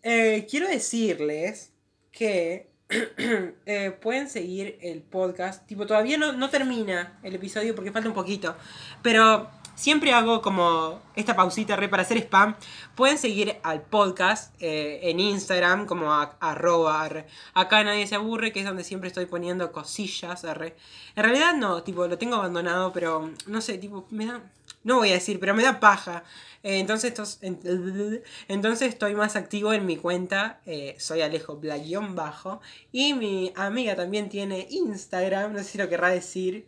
eh, 0.02 0.46
quiero 0.48 0.66
decirles 0.66 1.70
que 2.10 2.70
eh, 3.66 3.90
pueden 4.00 4.30
seguir 4.30 4.78
el 4.80 5.02
podcast. 5.02 5.66
Tipo, 5.66 5.86
todavía 5.86 6.16
no, 6.16 6.32
no 6.32 6.48
termina 6.48 7.18
el 7.22 7.34
episodio 7.34 7.74
porque 7.74 7.92
falta 7.92 8.08
un 8.08 8.14
poquito. 8.14 8.56
Pero 9.02 9.50
siempre 9.74 10.14
hago 10.14 10.40
como 10.40 11.02
esta 11.16 11.36
pausita 11.36 11.76
re 11.76 11.88
para 11.88 12.02
hacer 12.02 12.18
spam, 12.18 12.56
pueden 12.94 13.18
seguir 13.18 13.56
al 13.62 13.82
podcast 13.82 14.54
eh, 14.60 15.00
en 15.04 15.20
Instagram 15.20 15.86
como 15.86 16.12
a- 16.12 16.36
arroba 16.40 17.02
arre. 17.02 17.26
Acá 17.54 17.82
nadie 17.84 18.06
se 18.06 18.14
aburre, 18.14 18.52
que 18.52 18.60
es 18.60 18.66
donde 18.66 18.84
siempre 18.84 19.08
estoy 19.08 19.26
poniendo 19.26 19.72
cosillas. 19.72 20.44
arre. 20.44 20.74
En 21.16 21.24
realidad 21.24 21.54
no, 21.54 21.82
tipo, 21.82 22.06
lo 22.06 22.18
tengo 22.18 22.36
abandonado, 22.36 22.92
pero 22.92 23.30
no 23.46 23.60
sé, 23.60 23.78
tipo, 23.78 24.06
me 24.10 24.26
da... 24.26 24.40
No 24.84 24.96
voy 24.96 25.10
a 25.10 25.14
decir, 25.14 25.38
pero 25.38 25.54
me 25.54 25.62
da 25.62 25.78
paja. 25.78 26.24
Eh, 26.64 26.78
entonces, 26.80 27.10
estos- 27.12 27.38
entonces 28.48 28.88
estoy 28.88 29.14
más 29.14 29.36
activo 29.36 29.72
en 29.72 29.86
mi 29.86 29.96
cuenta. 29.96 30.60
eh, 30.66 30.96
soy 30.98 31.20
Alejo 31.20 31.56
Blayón 31.56 32.14
Bajo. 32.16 32.60
Y 32.90 33.14
mi 33.14 33.52
amiga 33.56 33.94
también 33.94 34.28
tiene 34.28 34.66
Instagram. 34.70 35.52
No 35.52 35.58
sé 35.58 35.64
si 35.64 35.78
lo 35.78 35.88
querrá 35.88 36.08
decir. 36.08 36.66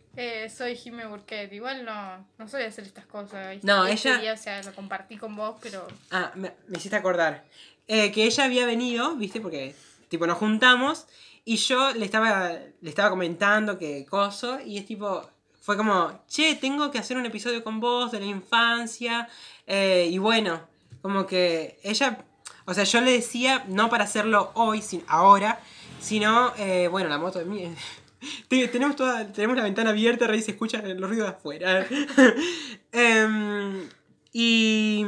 Soy 0.49 0.77
Jimmy 0.77 1.05
Burquet. 1.05 1.53
Igual 1.53 1.85
no, 1.85 2.25
no 2.39 2.49
soy 2.49 2.63
hacer 2.63 2.85
estas 2.85 3.07
cosas. 3.07 3.57
No, 3.65 3.85
Este 3.87 4.11
ella- 4.11 4.21
o 4.35 4.37
sea, 4.37 4.63
lo 4.63 4.73
compartí 4.75 5.17
con 5.17 5.35
vos, 5.37 5.57
pero. 5.63 5.87
Ah, 6.11 6.31
me, 6.35 6.53
me 6.69 6.79
hiciste 6.79 6.97
acordar. 6.97 7.45
Eh, 7.89 8.13
que 8.13 8.25
ella 8.25 8.45
había 8.45 8.67
venido, 8.67 9.15
¿viste? 9.17 9.41
Porque, 9.41 9.75
tipo, 10.09 10.27
nos 10.27 10.39
juntamos 10.39 11.07
y 11.45 11.57
yo 11.57 11.93
le 11.93 12.05
estaba, 12.05 12.53
le 12.81 12.89
estaba 12.91 13.11
comentando 13.11 13.79
que 13.79 14.07
coso 14.07 14.59
y 14.61 14.79
es 14.79 14.87
tipo, 14.87 15.29
fue 15.61 15.77
como, 15.77 16.21
che, 16.29 16.55
tengo 16.55 16.91
que 16.91 16.99
hacer 16.99 17.17
un 17.19 17.27
episodio 17.27 17.63
con 17.63 17.81
vos 17.81 18.11
de 18.13 18.21
la 18.21 18.27
infancia. 18.27 19.29
eh, 19.67 20.09
y 20.11 20.19
bueno, 20.19 20.61
como 21.03 21.27
que 21.27 21.79
ella, 21.83 22.25
o 22.65 22.73
sea, 22.73 22.85
yo 22.85 23.01
le 23.03 23.13
decía, 23.13 23.65
no 23.69 23.91
para 23.91 24.05
hacerlo 24.05 24.51
hoy, 24.55 24.81
sin, 24.81 25.05
ahora, 25.07 25.61
sino, 26.01 26.55
eh, 26.57 26.89
bueno, 26.91 27.09
la 27.11 27.19
moto 27.19 27.39
de 27.39 27.45
mí. 27.45 27.75
Te- 28.49 28.69
Tenemos, 28.69 28.97
toda, 28.97 29.27
tenemos 29.31 29.55
la 29.59 29.63
ventana 29.65 29.91
abierta, 29.91 30.27
rey, 30.27 30.41
se 30.41 30.53
escuchan 30.53 30.99
los 30.99 31.11
ruidos 31.11 31.29
de 31.29 31.35
afuera. 31.37 31.87
Em, 32.93 33.89
y 34.35 35.07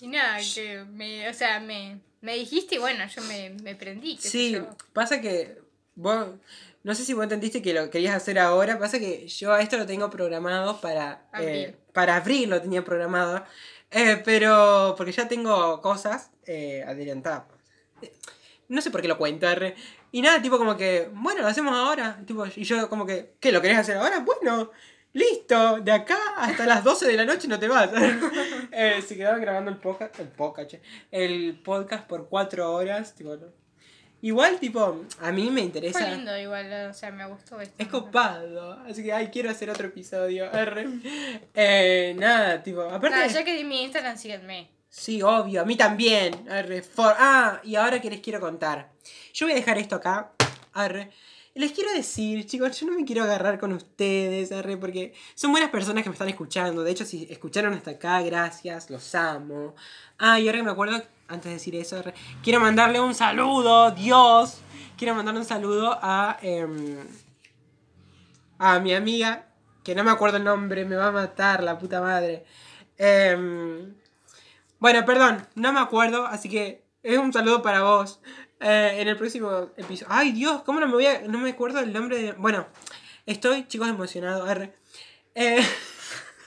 Y 0.00 0.08
nada, 0.08 0.38
que 0.54 0.84
me. 0.90 1.28
O 1.28 1.34
sea, 1.34 1.60
me, 1.60 2.00
me 2.22 2.34
dijiste 2.36 2.76
y 2.76 2.78
bueno, 2.78 3.06
yo 3.06 3.22
me, 3.22 3.50
me 3.62 3.74
prendí. 3.76 4.16
qué 4.16 4.30
sé 4.30 4.30
Sí, 4.30 4.52
yo. 4.52 4.66
pasa 4.92 5.20
que 5.20 5.58
vos, 5.94 6.26
no 6.82 6.94
sé 6.94 7.04
si 7.04 7.12
vos 7.12 7.22
entendiste 7.24 7.62
que 7.62 7.74
lo 7.74 7.90
querías 7.90 8.16
hacer 8.16 8.38
ahora, 8.38 8.78
pasa 8.78 8.98
que 8.98 9.28
yo 9.28 9.52
a 9.52 9.60
esto 9.60 9.76
lo 9.76 9.86
tengo 9.86 10.10
programado 10.10 10.80
para 10.80 11.28
Abril. 11.32 11.70
eh, 11.70 11.76
para 11.92 12.16
abril 12.16 12.50
lo 12.50 12.60
tenía 12.62 12.84
programado, 12.84 13.44
eh, 13.90 14.20
pero 14.24 14.94
porque 14.96 15.12
ya 15.12 15.28
tengo 15.28 15.80
cosas 15.82 16.30
eh, 16.46 16.82
adelantadas. 16.86 17.44
No 18.68 18.80
sé 18.82 18.90
por 18.90 19.00
qué 19.02 19.08
lo 19.08 19.18
cuento, 19.18 19.46
arre. 19.46 19.76
y 20.10 20.22
nada, 20.22 20.42
tipo 20.42 20.58
como 20.58 20.76
que, 20.76 21.08
bueno, 21.12 21.42
lo 21.42 21.48
hacemos 21.48 21.74
ahora, 21.74 22.20
tipo, 22.26 22.44
y 22.46 22.64
yo 22.64 22.88
como 22.88 23.06
que, 23.06 23.34
¿qué, 23.40 23.52
lo 23.52 23.60
querés 23.62 23.78
hacer 23.78 23.96
ahora? 23.96 24.20
Bueno, 24.20 24.70
listo, 25.16 25.80
de 25.80 25.92
acá 25.92 26.18
hasta 26.36 26.66
las 26.66 26.84
12 26.84 27.06
de 27.06 27.12
la 27.16 27.24
noche 27.24 27.48
no 27.48 27.58
te 27.58 27.68
vas. 27.68 27.90
Eh, 28.72 29.00
se 29.06 29.16
quedaban 29.16 29.40
grabando 29.40 29.70
el 29.70 29.78
podcast, 29.78 30.18
el 30.20 30.28
podcast, 30.28 30.70
che, 30.70 30.82
el 31.10 31.58
podcast 31.64 32.06
por 32.06 32.28
cuatro 32.28 32.72
horas, 32.74 33.14
tipo, 33.14 33.34
¿no? 33.36 33.46
Igual, 34.20 34.58
tipo, 34.58 35.02
a 35.20 35.32
mí 35.32 35.50
me 35.50 35.60
interesa. 35.62 35.98
Fue 36.00 36.10
lindo 36.10 36.36
igual, 36.38 36.90
o 36.90 36.92
sea, 36.94 37.10
me 37.10 37.26
gustó 37.26 37.60
esto. 37.60 37.74
Es 37.78 37.88
copado, 37.88 38.72
así 38.86 39.02
que, 39.02 39.12
ay, 39.12 39.28
quiero 39.28 39.50
hacer 39.50 39.70
otro 39.70 39.86
episodio. 39.86 40.50
Eh, 41.54 42.14
nada, 42.18 42.62
tipo, 42.62 42.82
aparte. 42.82 43.28
Ya 43.28 43.44
que 43.44 43.54
di 43.56 43.64
mi 43.64 43.82
Instagram, 43.84 44.16
síganme. 44.16 44.70
Sí, 44.88 45.22
obvio, 45.22 45.62
a 45.62 45.64
mí 45.64 45.76
también. 45.76 46.48
Arre, 46.50 46.82
for- 46.82 47.14
Ah, 47.18 47.60
y 47.64 47.76
ahora 47.76 48.00
que 48.00 48.10
les 48.10 48.20
quiero 48.20 48.40
contar. 48.40 48.90
Yo 49.32 49.46
voy 49.46 49.52
a 49.52 49.56
dejar 49.56 49.78
esto 49.78 49.96
acá. 49.96 50.32
Arre. 50.72 51.10
Les 51.56 51.72
quiero 51.72 51.90
decir, 51.90 52.44
chicos, 52.44 52.78
yo 52.78 52.86
no 52.86 52.92
me 52.92 53.06
quiero 53.06 53.22
agarrar 53.22 53.58
con 53.58 53.72
ustedes, 53.72 54.52
arre, 54.52 54.76
porque 54.76 55.14
son 55.34 55.52
buenas 55.52 55.70
personas 55.70 56.02
que 56.02 56.10
me 56.10 56.12
están 56.12 56.28
escuchando. 56.28 56.84
De 56.84 56.90
hecho, 56.90 57.06
si 57.06 57.26
escucharon 57.30 57.72
hasta 57.72 57.92
acá, 57.92 58.20
gracias, 58.20 58.90
los 58.90 59.14
amo. 59.14 59.74
Ah, 60.18 60.38
y 60.38 60.48
ahora 60.48 60.58
que 60.58 60.64
me 60.64 60.70
acuerdo, 60.70 61.02
antes 61.28 61.46
de 61.46 61.52
decir 61.52 61.74
eso, 61.74 62.04
quiero 62.42 62.60
mandarle 62.60 63.00
un 63.00 63.14
saludo, 63.14 63.90
Dios. 63.92 64.58
Quiero 64.98 65.14
mandarle 65.14 65.40
un 65.40 65.46
saludo 65.46 65.98
a, 66.02 66.36
em, 66.42 66.98
a 68.58 68.78
mi 68.78 68.92
amiga, 68.92 69.46
que 69.82 69.94
no 69.94 70.04
me 70.04 70.10
acuerdo 70.10 70.36
el 70.36 70.44
nombre, 70.44 70.84
me 70.84 70.96
va 70.96 71.06
a 71.06 71.12
matar 71.12 71.62
la 71.62 71.78
puta 71.78 72.02
madre. 72.02 72.44
Em, 72.98 73.94
bueno, 74.78 75.06
perdón, 75.06 75.48
no 75.54 75.72
me 75.72 75.80
acuerdo, 75.80 76.26
así 76.26 76.50
que 76.50 76.84
es 77.02 77.16
un 77.18 77.32
saludo 77.32 77.62
para 77.62 77.80
vos. 77.82 78.20
Eh, 78.60 79.00
en 79.00 79.08
el 79.08 79.16
próximo 79.16 79.70
episodio. 79.76 80.06
Ay, 80.08 80.32
Dios, 80.32 80.62
¿cómo 80.62 80.80
no 80.80 80.86
me 80.86 80.94
voy 80.94 81.06
a. 81.06 81.22
No 81.22 81.38
me 81.38 81.50
acuerdo 81.50 81.80
el 81.80 81.92
nombre 81.92 82.18
de. 82.18 82.32
Bueno, 82.32 82.66
estoy, 83.26 83.66
chicos, 83.68 83.88
emocionado. 83.88 84.44
arre. 84.44 84.72
Eh, 85.34 85.62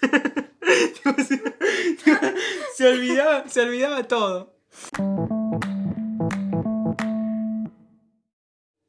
se 2.76 2.88
olvidaba, 2.88 3.48
se 3.48 3.62
olvidaba 3.62 4.08
todo. 4.08 4.56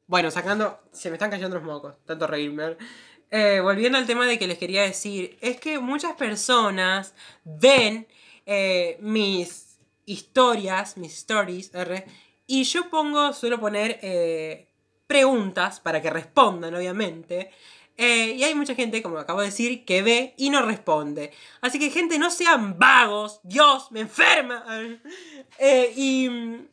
Bueno, 0.07 0.31
sacando. 0.31 0.79
Se 0.91 1.09
me 1.09 1.15
están 1.15 1.29
cayendo 1.29 1.55
los 1.55 1.63
mocos, 1.63 1.95
tanto 2.05 2.27
reírme. 2.27 2.75
Eh, 3.29 3.61
volviendo 3.61 3.97
al 3.97 4.05
tema 4.05 4.25
de 4.25 4.37
que 4.37 4.47
les 4.47 4.57
quería 4.57 4.81
decir, 4.81 5.37
es 5.39 5.57
que 5.59 5.79
muchas 5.79 6.15
personas 6.15 7.13
ven 7.45 8.07
eh, 8.45 8.97
mis 8.99 9.77
historias, 10.05 10.97
mis 10.97 11.13
stories, 11.13 11.73
R, 11.73 12.05
y 12.51 12.65
yo 12.65 12.89
pongo, 12.89 13.31
suelo 13.31 13.61
poner 13.61 13.97
eh, 14.01 14.67
preguntas 15.07 15.79
para 15.79 16.01
que 16.01 16.09
respondan, 16.09 16.75
obviamente. 16.75 17.49
Eh, 17.95 18.35
y 18.35 18.43
hay 18.43 18.55
mucha 18.55 18.75
gente, 18.75 19.01
como 19.01 19.17
acabo 19.19 19.39
de 19.39 19.45
decir, 19.45 19.85
que 19.85 20.01
ve 20.01 20.33
y 20.35 20.49
no 20.49 20.61
responde. 20.61 21.31
Así 21.61 21.79
que, 21.79 21.89
gente, 21.89 22.19
no 22.19 22.29
sean 22.29 22.77
vagos. 22.77 23.39
Dios, 23.43 23.89
me 23.91 24.01
enferma. 24.01 24.65
Eh, 25.59 25.93
y. 25.95 26.27
mm, 26.29 26.67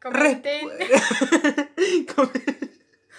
Comenten. 0.00 0.68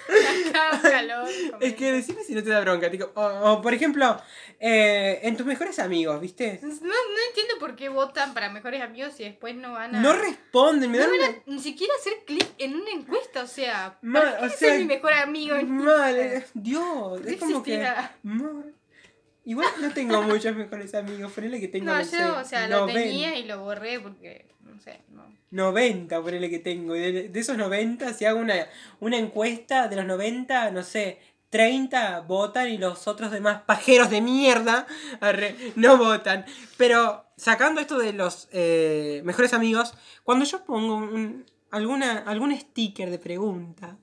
Como- 0.08 0.50
Acá 0.50 0.72
un 0.74 0.82
calor. 0.82 1.28
Es 1.62 1.74
que 1.76 1.92
decime 1.92 2.24
si 2.24 2.34
no 2.36 2.44
te 2.44 2.50
da 2.50 2.60
bronca. 2.62 2.90
tipo, 2.92 3.12
o, 3.16 3.52
o, 3.52 3.62
por 3.62 3.74
ejemplo, 3.74 4.22
eh, 4.60 5.20
en 5.24 5.36
tus 5.38 5.46
mejores 5.46 5.80
amigos, 5.80 6.20
¿viste? 6.22 6.60
No, 6.62 6.70
no 6.70 7.20
entiendo 7.30 7.56
por 7.60 7.76
qué 7.76 7.90
votan 7.90 8.34
para 8.34 8.50
mejores 8.50 8.82
amigos 8.82 9.20
y 9.20 9.24
después 9.24 9.56
no 9.56 9.74
van 9.74 9.96
a. 9.96 10.02
No 10.02 10.14
responden, 10.14 10.92
me 10.92 10.98
No 10.98 11.04
dan 11.06 11.12
van 11.12 11.20
una- 11.30 11.38
a 11.40 11.42
ni 11.48 11.60
siquiera 11.60 11.94
hacer 12.00 12.14
clic 12.26 12.48
en 12.58 12.76
una 12.76 12.92
encuesta, 12.92 13.44
o 13.44 13.48
sea. 13.48 13.98
Mal, 14.02 14.24
¿para 14.24 14.48
qué 14.50 14.54
o 14.54 14.58
sea, 14.58 14.78
mi 14.78 14.86
mejor 14.86 15.14
amigo? 15.14 15.56
Mal, 15.64 16.46
Dios, 16.54 17.22
es 17.26 17.38
como 17.38 17.64
que. 17.64 17.88
mal. 18.24 18.74
Igual 19.46 19.68
no 19.80 19.92
tengo 19.94 20.22
muchos 20.24 20.56
mejores 20.56 20.94
amigos, 20.96 21.32
ponele 21.32 21.60
que 21.60 21.68
tengo. 21.68 21.86
No, 21.86 21.94
No, 21.94 22.00
yo, 22.02 22.06
sé, 22.10 22.24
o 22.26 22.44
sea, 22.46 22.68
lo 22.68 22.82
90, 22.82 23.00
tenía 23.00 23.38
y 23.38 23.46
lo 23.46 23.60
borré 23.62 24.00
porque, 24.00 24.48
no 24.62 24.80
sé, 24.80 25.00
no. 25.12 25.24
90, 25.52 26.22
ponele 26.22 26.50
que 26.50 26.60
tengo. 26.60 26.96
Y 26.96 27.00
de, 27.00 27.30
de 27.30 27.40
esos 27.40 27.56
90, 27.58 28.14
si 28.14 28.26
hago 28.26 28.40
una, 28.40 28.56
una 29.00 29.18
encuesta 29.18 29.88
de 29.88 29.96
los 29.98 30.06
90, 30.06 30.72
no 30.72 30.84
sé, 30.84 31.20
30 31.52 32.22
votan 32.22 32.70
y 32.70 32.78
los 32.78 33.08
otros 33.08 33.32
demás 33.32 33.62
pajeros 33.66 34.10
de 34.10 34.20
mierda 34.22 34.88
arre, 35.22 35.56
no 35.76 35.98
votan. 35.98 36.44
Pero 36.76 37.26
sacando 37.38 37.80
esto 37.80 37.98
de 38.00 38.14
los 38.14 38.50
eh, 38.52 39.22
mejores 39.24 39.54
amigos, 39.54 39.94
cuando 40.24 40.44
yo 40.44 40.66
pongo 40.66 40.96
un- 40.98 41.46
alguna, 41.72 42.20
algún 42.20 42.58
sticker 42.58 43.10
de 43.12 43.20
pregunta, 43.20 43.98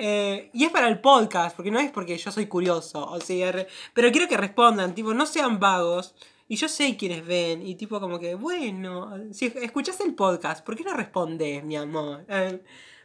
eh, 0.00 0.50
y 0.52 0.64
es 0.64 0.70
para 0.70 0.88
el 0.88 1.00
podcast, 1.00 1.54
porque 1.54 1.70
no 1.70 1.78
es 1.78 1.90
porque 1.92 2.16
yo 2.18 2.32
soy 2.32 2.46
curioso, 2.46 3.04
o 3.06 3.20
sea, 3.20 3.66
pero 3.94 4.10
quiero 4.10 4.26
que 4.28 4.36
respondan, 4.36 4.94
tipo, 4.94 5.14
no 5.14 5.26
sean 5.26 5.60
vagos. 5.60 6.14
Y 6.48 6.56
yo 6.56 6.68
sé 6.68 6.96
quiénes 6.96 7.24
ven, 7.24 7.64
y 7.64 7.76
tipo 7.76 8.00
como 8.00 8.18
que, 8.18 8.34
bueno, 8.34 9.14
si 9.32 9.46
escuchas 9.46 10.00
el 10.00 10.16
podcast, 10.16 10.64
¿por 10.66 10.74
qué 10.74 10.82
no 10.82 10.94
respondes, 10.94 11.62
mi 11.62 11.76
amor? 11.76 12.24
Eh, 12.28 12.60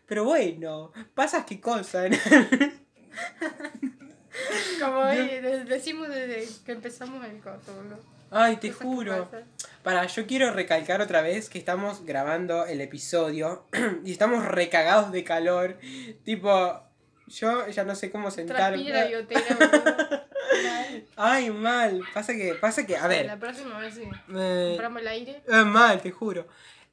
pero 0.07 0.23
bueno, 0.23 0.91
pasas 1.13 1.45
qué 1.45 1.61
cosa. 1.61 2.05
Como 4.81 4.97
hoy 4.99 5.17
de- 5.17 5.63
decimos 5.65 6.09
desde 6.09 6.47
que 6.65 6.71
empezamos 6.73 7.23
el 7.25 7.39
coso, 7.39 7.73
boludo. 7.75 7.99
Ay, 8.31 8.57
te 8.57 8.71
juro. 8.71 9.29
Para, 9.83 10.05
yo 10.07 10.25
quiero 10.25 10.51
recalcar 10.51 11.01
otra 11.01 11.21
vez 11.21 11.49
que 11.49 11.57
estamos 11.59 12.05
grabando 12.05 12.65
el 12.65 12.81
episodio 12.81 13.65
y 14.03 14.11
estamos 14.11 14.43
recagados 14.45 15.11
de 15.11 15.23
calor. 15.23 15.77
Tipo, 16.23 16.81
yo 17.27 17.67
ya 17.69 17.83
no 17.83 17.95
sé 17.95 18.11
cómo 18.11 18.31
sentarme. 18.31 18.83
Transpira 18.83 19.45
boludo. 19.49 20.25
Mal. 20.63 21.05
Ay, 21.15 21.49
mal. 21.51 22.01
Pasa 22.13 22.33
que, 22.33 22.55
pasa 22.55 22.85
que, 22.85 22.97
a 22.97 23.07
ver. 23.07 23.25
La 23.25 23.37
próxima 23.39 23.77
vez 23.79 23.93
sí. 23.95 24.03
eh, 24.35 24.67
Compramos 24.71 25.01
el 25.01 25.07
aire. 25.07 25.43
eh, 25.47 25.63
mal, 25.63 26.01
te 26.01 26.11
juro. 26.11 26.47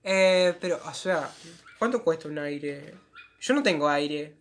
Eh, 0.05 0.55
pero, 0.61 0.81
o 0.85 0.95
sea, 0.95 1.29
¿cuánto 1.79 2.03
cuesta 2.03 2.29
un 2.29 2.39
aire? 2.39 2.95
Yo 3.41 3.55
no 3.55 3.63
tengo 3.63 3.89
aire. 3.89 4.35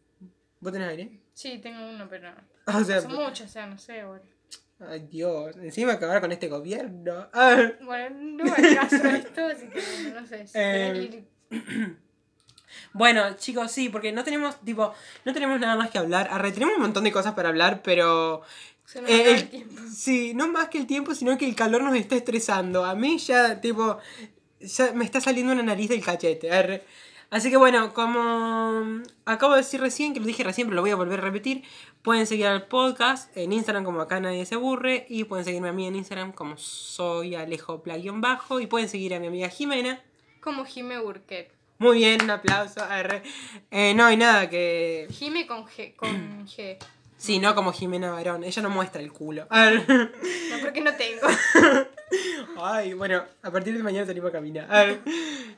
¿Vos 0.59 0.71
tenés 0.73 0.89
aire? 0.89 1.09
Sí, 1.33 1.59
tengo 1.59 1.87
uno, 1.89 2.07
pero. 2.09 2.31
O 2.65 2.83
sea, 2.83 3.01
Son 3.01 3.13
muchos, 3.13 3.47
o 3.47 3.49
sea, 3.49 3.65
no 3.67 3.77
sé, 3.77 4.03
boludo. 4.03 4.23
Ay 4.89 5.07
Dios, 5.09 5.55
encima 5.57 5.93
acabar 5.93 6.21
con 6.21 6.31
este 6.31 6.47
gobierno. 6.47 7.27
Ah. 7.33 7.71
Bueno, 7.83 8.15
no 8.45 8.53
hay 8.53 8.75
caso 8.75 8.95
esto, 9.07 9.45
así 9.47 9.67
que 9.67 10.11
no 10.13 10.25
sé. 10.27 10.47
Si 10.47 10.53
Eh, 10.55 11.23
Bueno, 12.93 13.35
chicos, 13.37 13.71
sí, 13.71 13.89
porque 13.89 14.11
no 14.11 14.23
tenemos, 14.23 14.59
tipo, 14.61 14.93
no 15.25 15.33
tenemos 15.33 15.59
nada 15.59 15.75
más 15.75 15.89
que 15.91 15.97
hablar. 15.97 16.27
Arre, 16.31 16.51
tenemos 16.51 16.75
un 16.75 16.81
montón 16.81 17.03
de 17.03 17.11
cosas 17.11 17.33
para 17.33 17.49
hablar, 17.49 17.81
pero 17.83 18.41
Se 18.85 19.01
nos 19.01 19.09
Eh, 19.09 19.21
acaba 19.21 19.35
el 19.37 19.49
tiempo. 19.49 19.81
sí, 19.93 20.33
no 20.33 20.47
más 20.47 20.67
que 20.69 20.77
el 20.77 20.87
tiempo, 20.87 21.15
sino 21.15 21.37
que 21.37 21.45
el 21.47 21.55
calor 21.55 21.83
nos 21.83 21.95
está 21.95 22.15
estresando. 22.15 22.83
A 22.85 22.95
mí 22.95 23.17
ya, 23.17 23.59
tipo, 23.61 23.97
ya 24.59 24.91
me 24.93 25.05
está 25.05 25.21
saliendo 25.21 25.53
una 25.53 25.63
nariz 25.63 25.89
del 25.89 26.03
cachete. 26.03 26.51
arre. 26.51 26.83
Así 27.31 27.49
que 27.49 27.55
bueno, 27.55 27.93
como 27.93 29.01
acabo 29.23 29.53
de 29.53 29.59
decir 29.59 29.79
recién, 29.79 30.13
que 30.13 30.19
lo 30.19 30.25
dije 30.25 30.43
recién, 30.43 30.67
pero 30.67 30.75
lo 30.75 30.81
voy 30.81 30.91
a 30.91 30.97
volver 30.97 31.19
a 31.19 31.23
repetir, 31.23 31.63
pueden 32.01 32.27
seguir 32.27 32.45
al 32.47 32.67
podcast 32.67 33.35
en 33.37 33.53
Instagram 33.53 33.85
como 33.85 34.01
acá 34.01 34.19
nadie 34.19 34.45
se 34.45 34.55
aburre 34.55 35.05
y 35.07 35.23
pueden 35.23 35.45
seguirme 35.45 35.69
a 35.69 35.71
mí 35.71 35.87
en 35.87 35.95
Instagram 35.95 36.33
como 36.33 36.57
soy 36.57 37.35
Alejo 37.35 37.81
bajo 38.15 38.59
y 38.59 38.67
pueden 38.67 38.89
seguir 38.89 39.15
a 39.15 39.19
mi 39.19 39.27
amiga 39.27 39.47
Jimena. 39.47 40.01
Como 40.41 40.65
Jime 40.65 40.99
Burket. 40.99 41.53
Muy 41.77 41.99
bien, 41.99 42.21
un 42.21 42.31
aplauso. 42.31 42.81
Eh, 43.71 43.93
no 43.95 44.05
hay 44.05 44.17
nada 44.17 44.49
que... 44.49 45.07
Jime 45.09 45.47
con 45.47 45.65
G. 45.65 45.95
Con 45.95 46.45
G. 46.45 46.77
Sí, 47.15 47.39
no 47.39 47.55
como 47.55 47.71
Jimena 47.71 48.11
Barón, 48.11 48.43
ella 48.43 48.61
no 48.61 48.69
muestra 48.69 49.01
el 49.01 49.13
culo. 49.13 49.47
Arre. 49.49 49.85
No, 49.87 50.57
porque 50.61 50.81
no 50.81 50.93
tengo. 50.95 51.27
Ay, 52.57 52.93
bueno, 52.93 53.23
a 53.41 53.51
partir 53.51 53.75
de 53.75 53.83
mañana 53.83 54.05
salimos 54.05 54.29
a 54.29 54.33
caminar. 54.33 54.99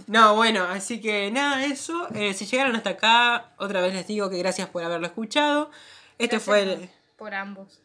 No, 0.08 0.36
bueno, 0.36 0.64
así 0.64 1.02
que 1.02 1.32
nada, 1.32 1.66
eso. 1.66 2.08
Eh, 2.14 2.34
si 2.34 2.46
llegaron 2.46 2.76
hasta 2.76 2.92
acá, 2.92 3.54
otra 3.58 3.82
vez 3.82 3.94
les 3.94 4.08
digo 4.08 4.30
que 4.30 4.38
gracias 4.38 4.70
por 4.70 4.84
haberlo 4.84 5.08
escuchado. 5.08 5.72
Este 6.18 6.38
Gracias 6.38 6.44
fue 6.44 6.62
el... 6.62 6.90
Por, 7.18 7.34
ambos. 7.34 7.80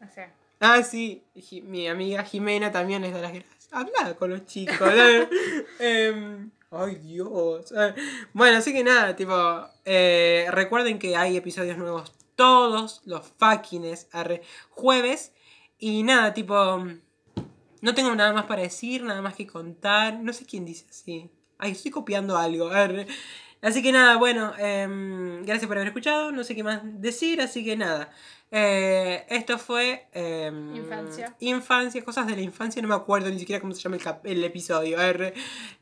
O 0.00 0.12
sea. 0.12 0.32
Ah, 0.60 0.82
sí, 0.82 1.24
mi 1.64 1.88
amiga 1.88 2.24
Jimena 2.24 2.72
también 2.72 3.02
les 3.02 3.12
da 3.12 3.20
las 3.20 3.32
gracias. 3.32 3.68
Habla 3.70 4.14
con 4.14 4.30
los 4.30 4.46
chicos. 4.46 4.88
Em, 5.78 6.50
ay, 6.70 6.94
Dios. 6.96 7.72
Eh, 7.72 7.94
Bueno, 8.32 8.58
así 8.58 8.72
que 8.72 8.82
nada, 8.82 9.14
tipo, 9.14 9.34
eh, 9.84 10.46
recuerden 10.50 10.98
que 10.98 11.16
hay 11.16 11.36
episodios 11.36 11.76
nuevos 11.76 12.12
todos 12.34 13.02
los 13.04 13.32
fuckings 13.38 14.06
arre, 14.12 14.42
jueves. 14.70 15.32
Y 15.78 16.02
nada, 16.02 16.34
tipo, 16.34 16.86
no 17.82 17.94
tengo 17.94 18.14
nada 18.14 18.32
más 18.32 18.44
para 18.46 18.62
decir, 18.62 19.02
nada 19.02 19.22
más 19.22 19.34
que 19.34 19.46
contar. 19.46 20.20
No 20.20 20.32
sé 20.32 20.44
quién 20.46 20.64
dice 20.64 20.86
así. 20.90 21.30
Ay, 21.58 21.72
estoy 21.72 21.90
copiando 21.90 22.36
algo. 22.36 22.68
arre. 22.70 23.06
Así 23.60 23.82
que 23.82 23.90
nada, 23.92 24.16
bueno, 24.16 24.52
em, 24.58 25.44
gracias 25.44 25.66
por 25.66 25.76
haber 25.76 25.88
escuchado. 25.88 26.30
No 26.32 26.44
sé 26.44 26.54
qué 26.54 26.62
más 26.62 26.80
decir, 27.00 27.40
así 27.40 27.64
que 27.64 27.76
nada. 27.76 28.10
Eh, 28.50 29.26
esto 29.28 29.58
fue. 29.58 30.06
em, 30.12 30.74
Infancia. 30.76 31.34
Infancia, 31.40 32.02
cosas 32.04 32.26
de 32.26 32.34
la 32.34 32.40
infancia, 32.42 32.80
no 32.80 32.88
me 32.88 32.94
acuerdo 32.94 33.28
ni 33.30 33.38
siquiera 33.38 33.60
cómo 33.60 33.74
se 33.74 33.82
llama 33.82 33.96
el, 33.96 34.02
cap- 34.02 34.24
el 34.26 34.42
episodio. 34.42 34.98
arre. 34.98 35.34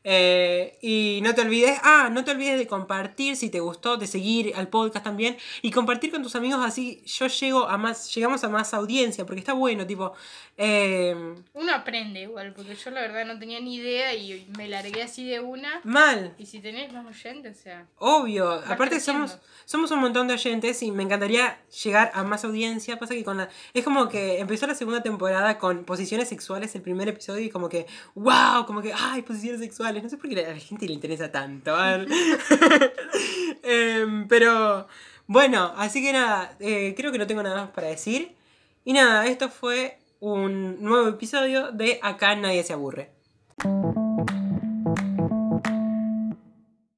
Eh, 0.03 0.77
y 0.81 1.19
no 1.23 1.33
te 1.33 1.41
olvides, 1.41 1.79
ah, 1.83 2.09
no 2.11 2.23
te 2.23 2.31
olvides 2.31 2.57
de 2.57 2.67
compartir 2.67 3.35
si 3.35 3.49
te 3.49 3.59
gustó, 3.59 3.97
de 3.97 4.07
seguir 4.07 4.53
al 4.55 4.67
podcast 4.69 5.03
también 5.05 5.37
y 5.61 5.71
compartir 5.71 6.11
con 6.11 6.23
tus 6.23 6.35
amigos 6.35 6.59
así 6.65 7.01
yo 7.05 7.27
llego 7.27 7.67
a 7.67 7.77
más, 7.77 8.13
llegamos 8.13 8.43
a 8.43 8.49
más 8.49 8.73
audiencia, 8.73 9.25
porque 9.25 9.39
está 9.39 9.53
bueno, 9.53 9.85
tipo, 9.87 10.13
em, 10.57 11.35
Uno 11.53 11.73
aprende 11.73 12.21
igual, 12.21 12.53
porque 12.53 12.75
yo 12.75 12.91
la 12.91 13.01
verdad 13.01 13.25
no 13.25 13.37
tenía 13.39 13.59
ni 13.59 13.75
idea 13.75 14.13
y 14.13 14.45
me 14.57 14.67
largué 14.67 15.03
así 15.03 15.25
de 15.25 15.39
una. 15.39 15.81
mal, 15.83 16.33
Y 16.37 16.45
si 16.45 16.59
tenés 16.59 16.91
más 16.93 17.05
oyentes, 17.05 17.59
o 17.59 17.63
sea. 17.63 17.85
Obvio, 17.97 18.49
aparte 18.51 18.95
creciendo. 18.95 19.27
somos, 19.27 19.41
somos 19.65 19.91
un 19.91 19.99
montón 19.99 20.27
de 20.27 20.33
oyentes 20.35 20.81
y 20.83 20.91
me 20.91 21.03
encantaría 21.03 21.59
llegar 21.83 22.11
a 22.13 22.23
más 22.23 22.43
audiencia. 22.43 22.56
Pasa 22.99 23.13
que 23.13 23.23
con 23.23 23.37
la. 23.37 23.49
Es 23.73 23.83
como 23.83 24.09
que 24.09 24.39
empezó 24.39 24.67
la 24.67 24.75
segunda 24.75 25.01
temporada 25.01 25.57
con 25.57 25.83
posiciones 25.83 26.29
sexuales 26.29 26.73
el 26.75 26.81
primer 26.81 27.07
episodio 27.07 27.45
y 27.45 27.49
como 27.49 27.69
que, 27.69 27.85
wow, 28.15 28.65
como 28.65 28.81
que, 28.81 28.93
ay, 28.93 29.21
posiciones 29.21 29.59
sexuales. 29.61 30.03
No 30.03 30.09
sé 30.09 30.17
por 30.17 30.29
qué 30.29 30.45
a 30.45 30.49
la 30.49 30.59
gente 30.59 30.87
le 30.87 30.93
interesa 30.93 31.31
tanto. 31.31 31.75
Em, 33.63 34.27
pero 34.27 34.87
bueno, 35.27 35.73
así 35.75 36.01
que 36.01 36.13
nada, 36.13 36.55
eh, 36.59 36.93
creo 36.95 37.11
que 37.11 37.17
no 37.17 37.27
tengo 37.27 37.43
nada 37.43 37.63
más 37.63 37.69
para 37.71 37.87
decir. 37.87 38.35
Y 38.85 38.93
nada, 38.93 39.25
esto 39.27 39.49
fue 39.49 39.99
un 40.19 40.81
nuevo 40.81 41.09
episodio 41.09 41.71
de 41.71 41.99
Acá 42.01 42.35
nadie 42.35 42.63
se 42.63 42.73
aburre. 42.73 43.11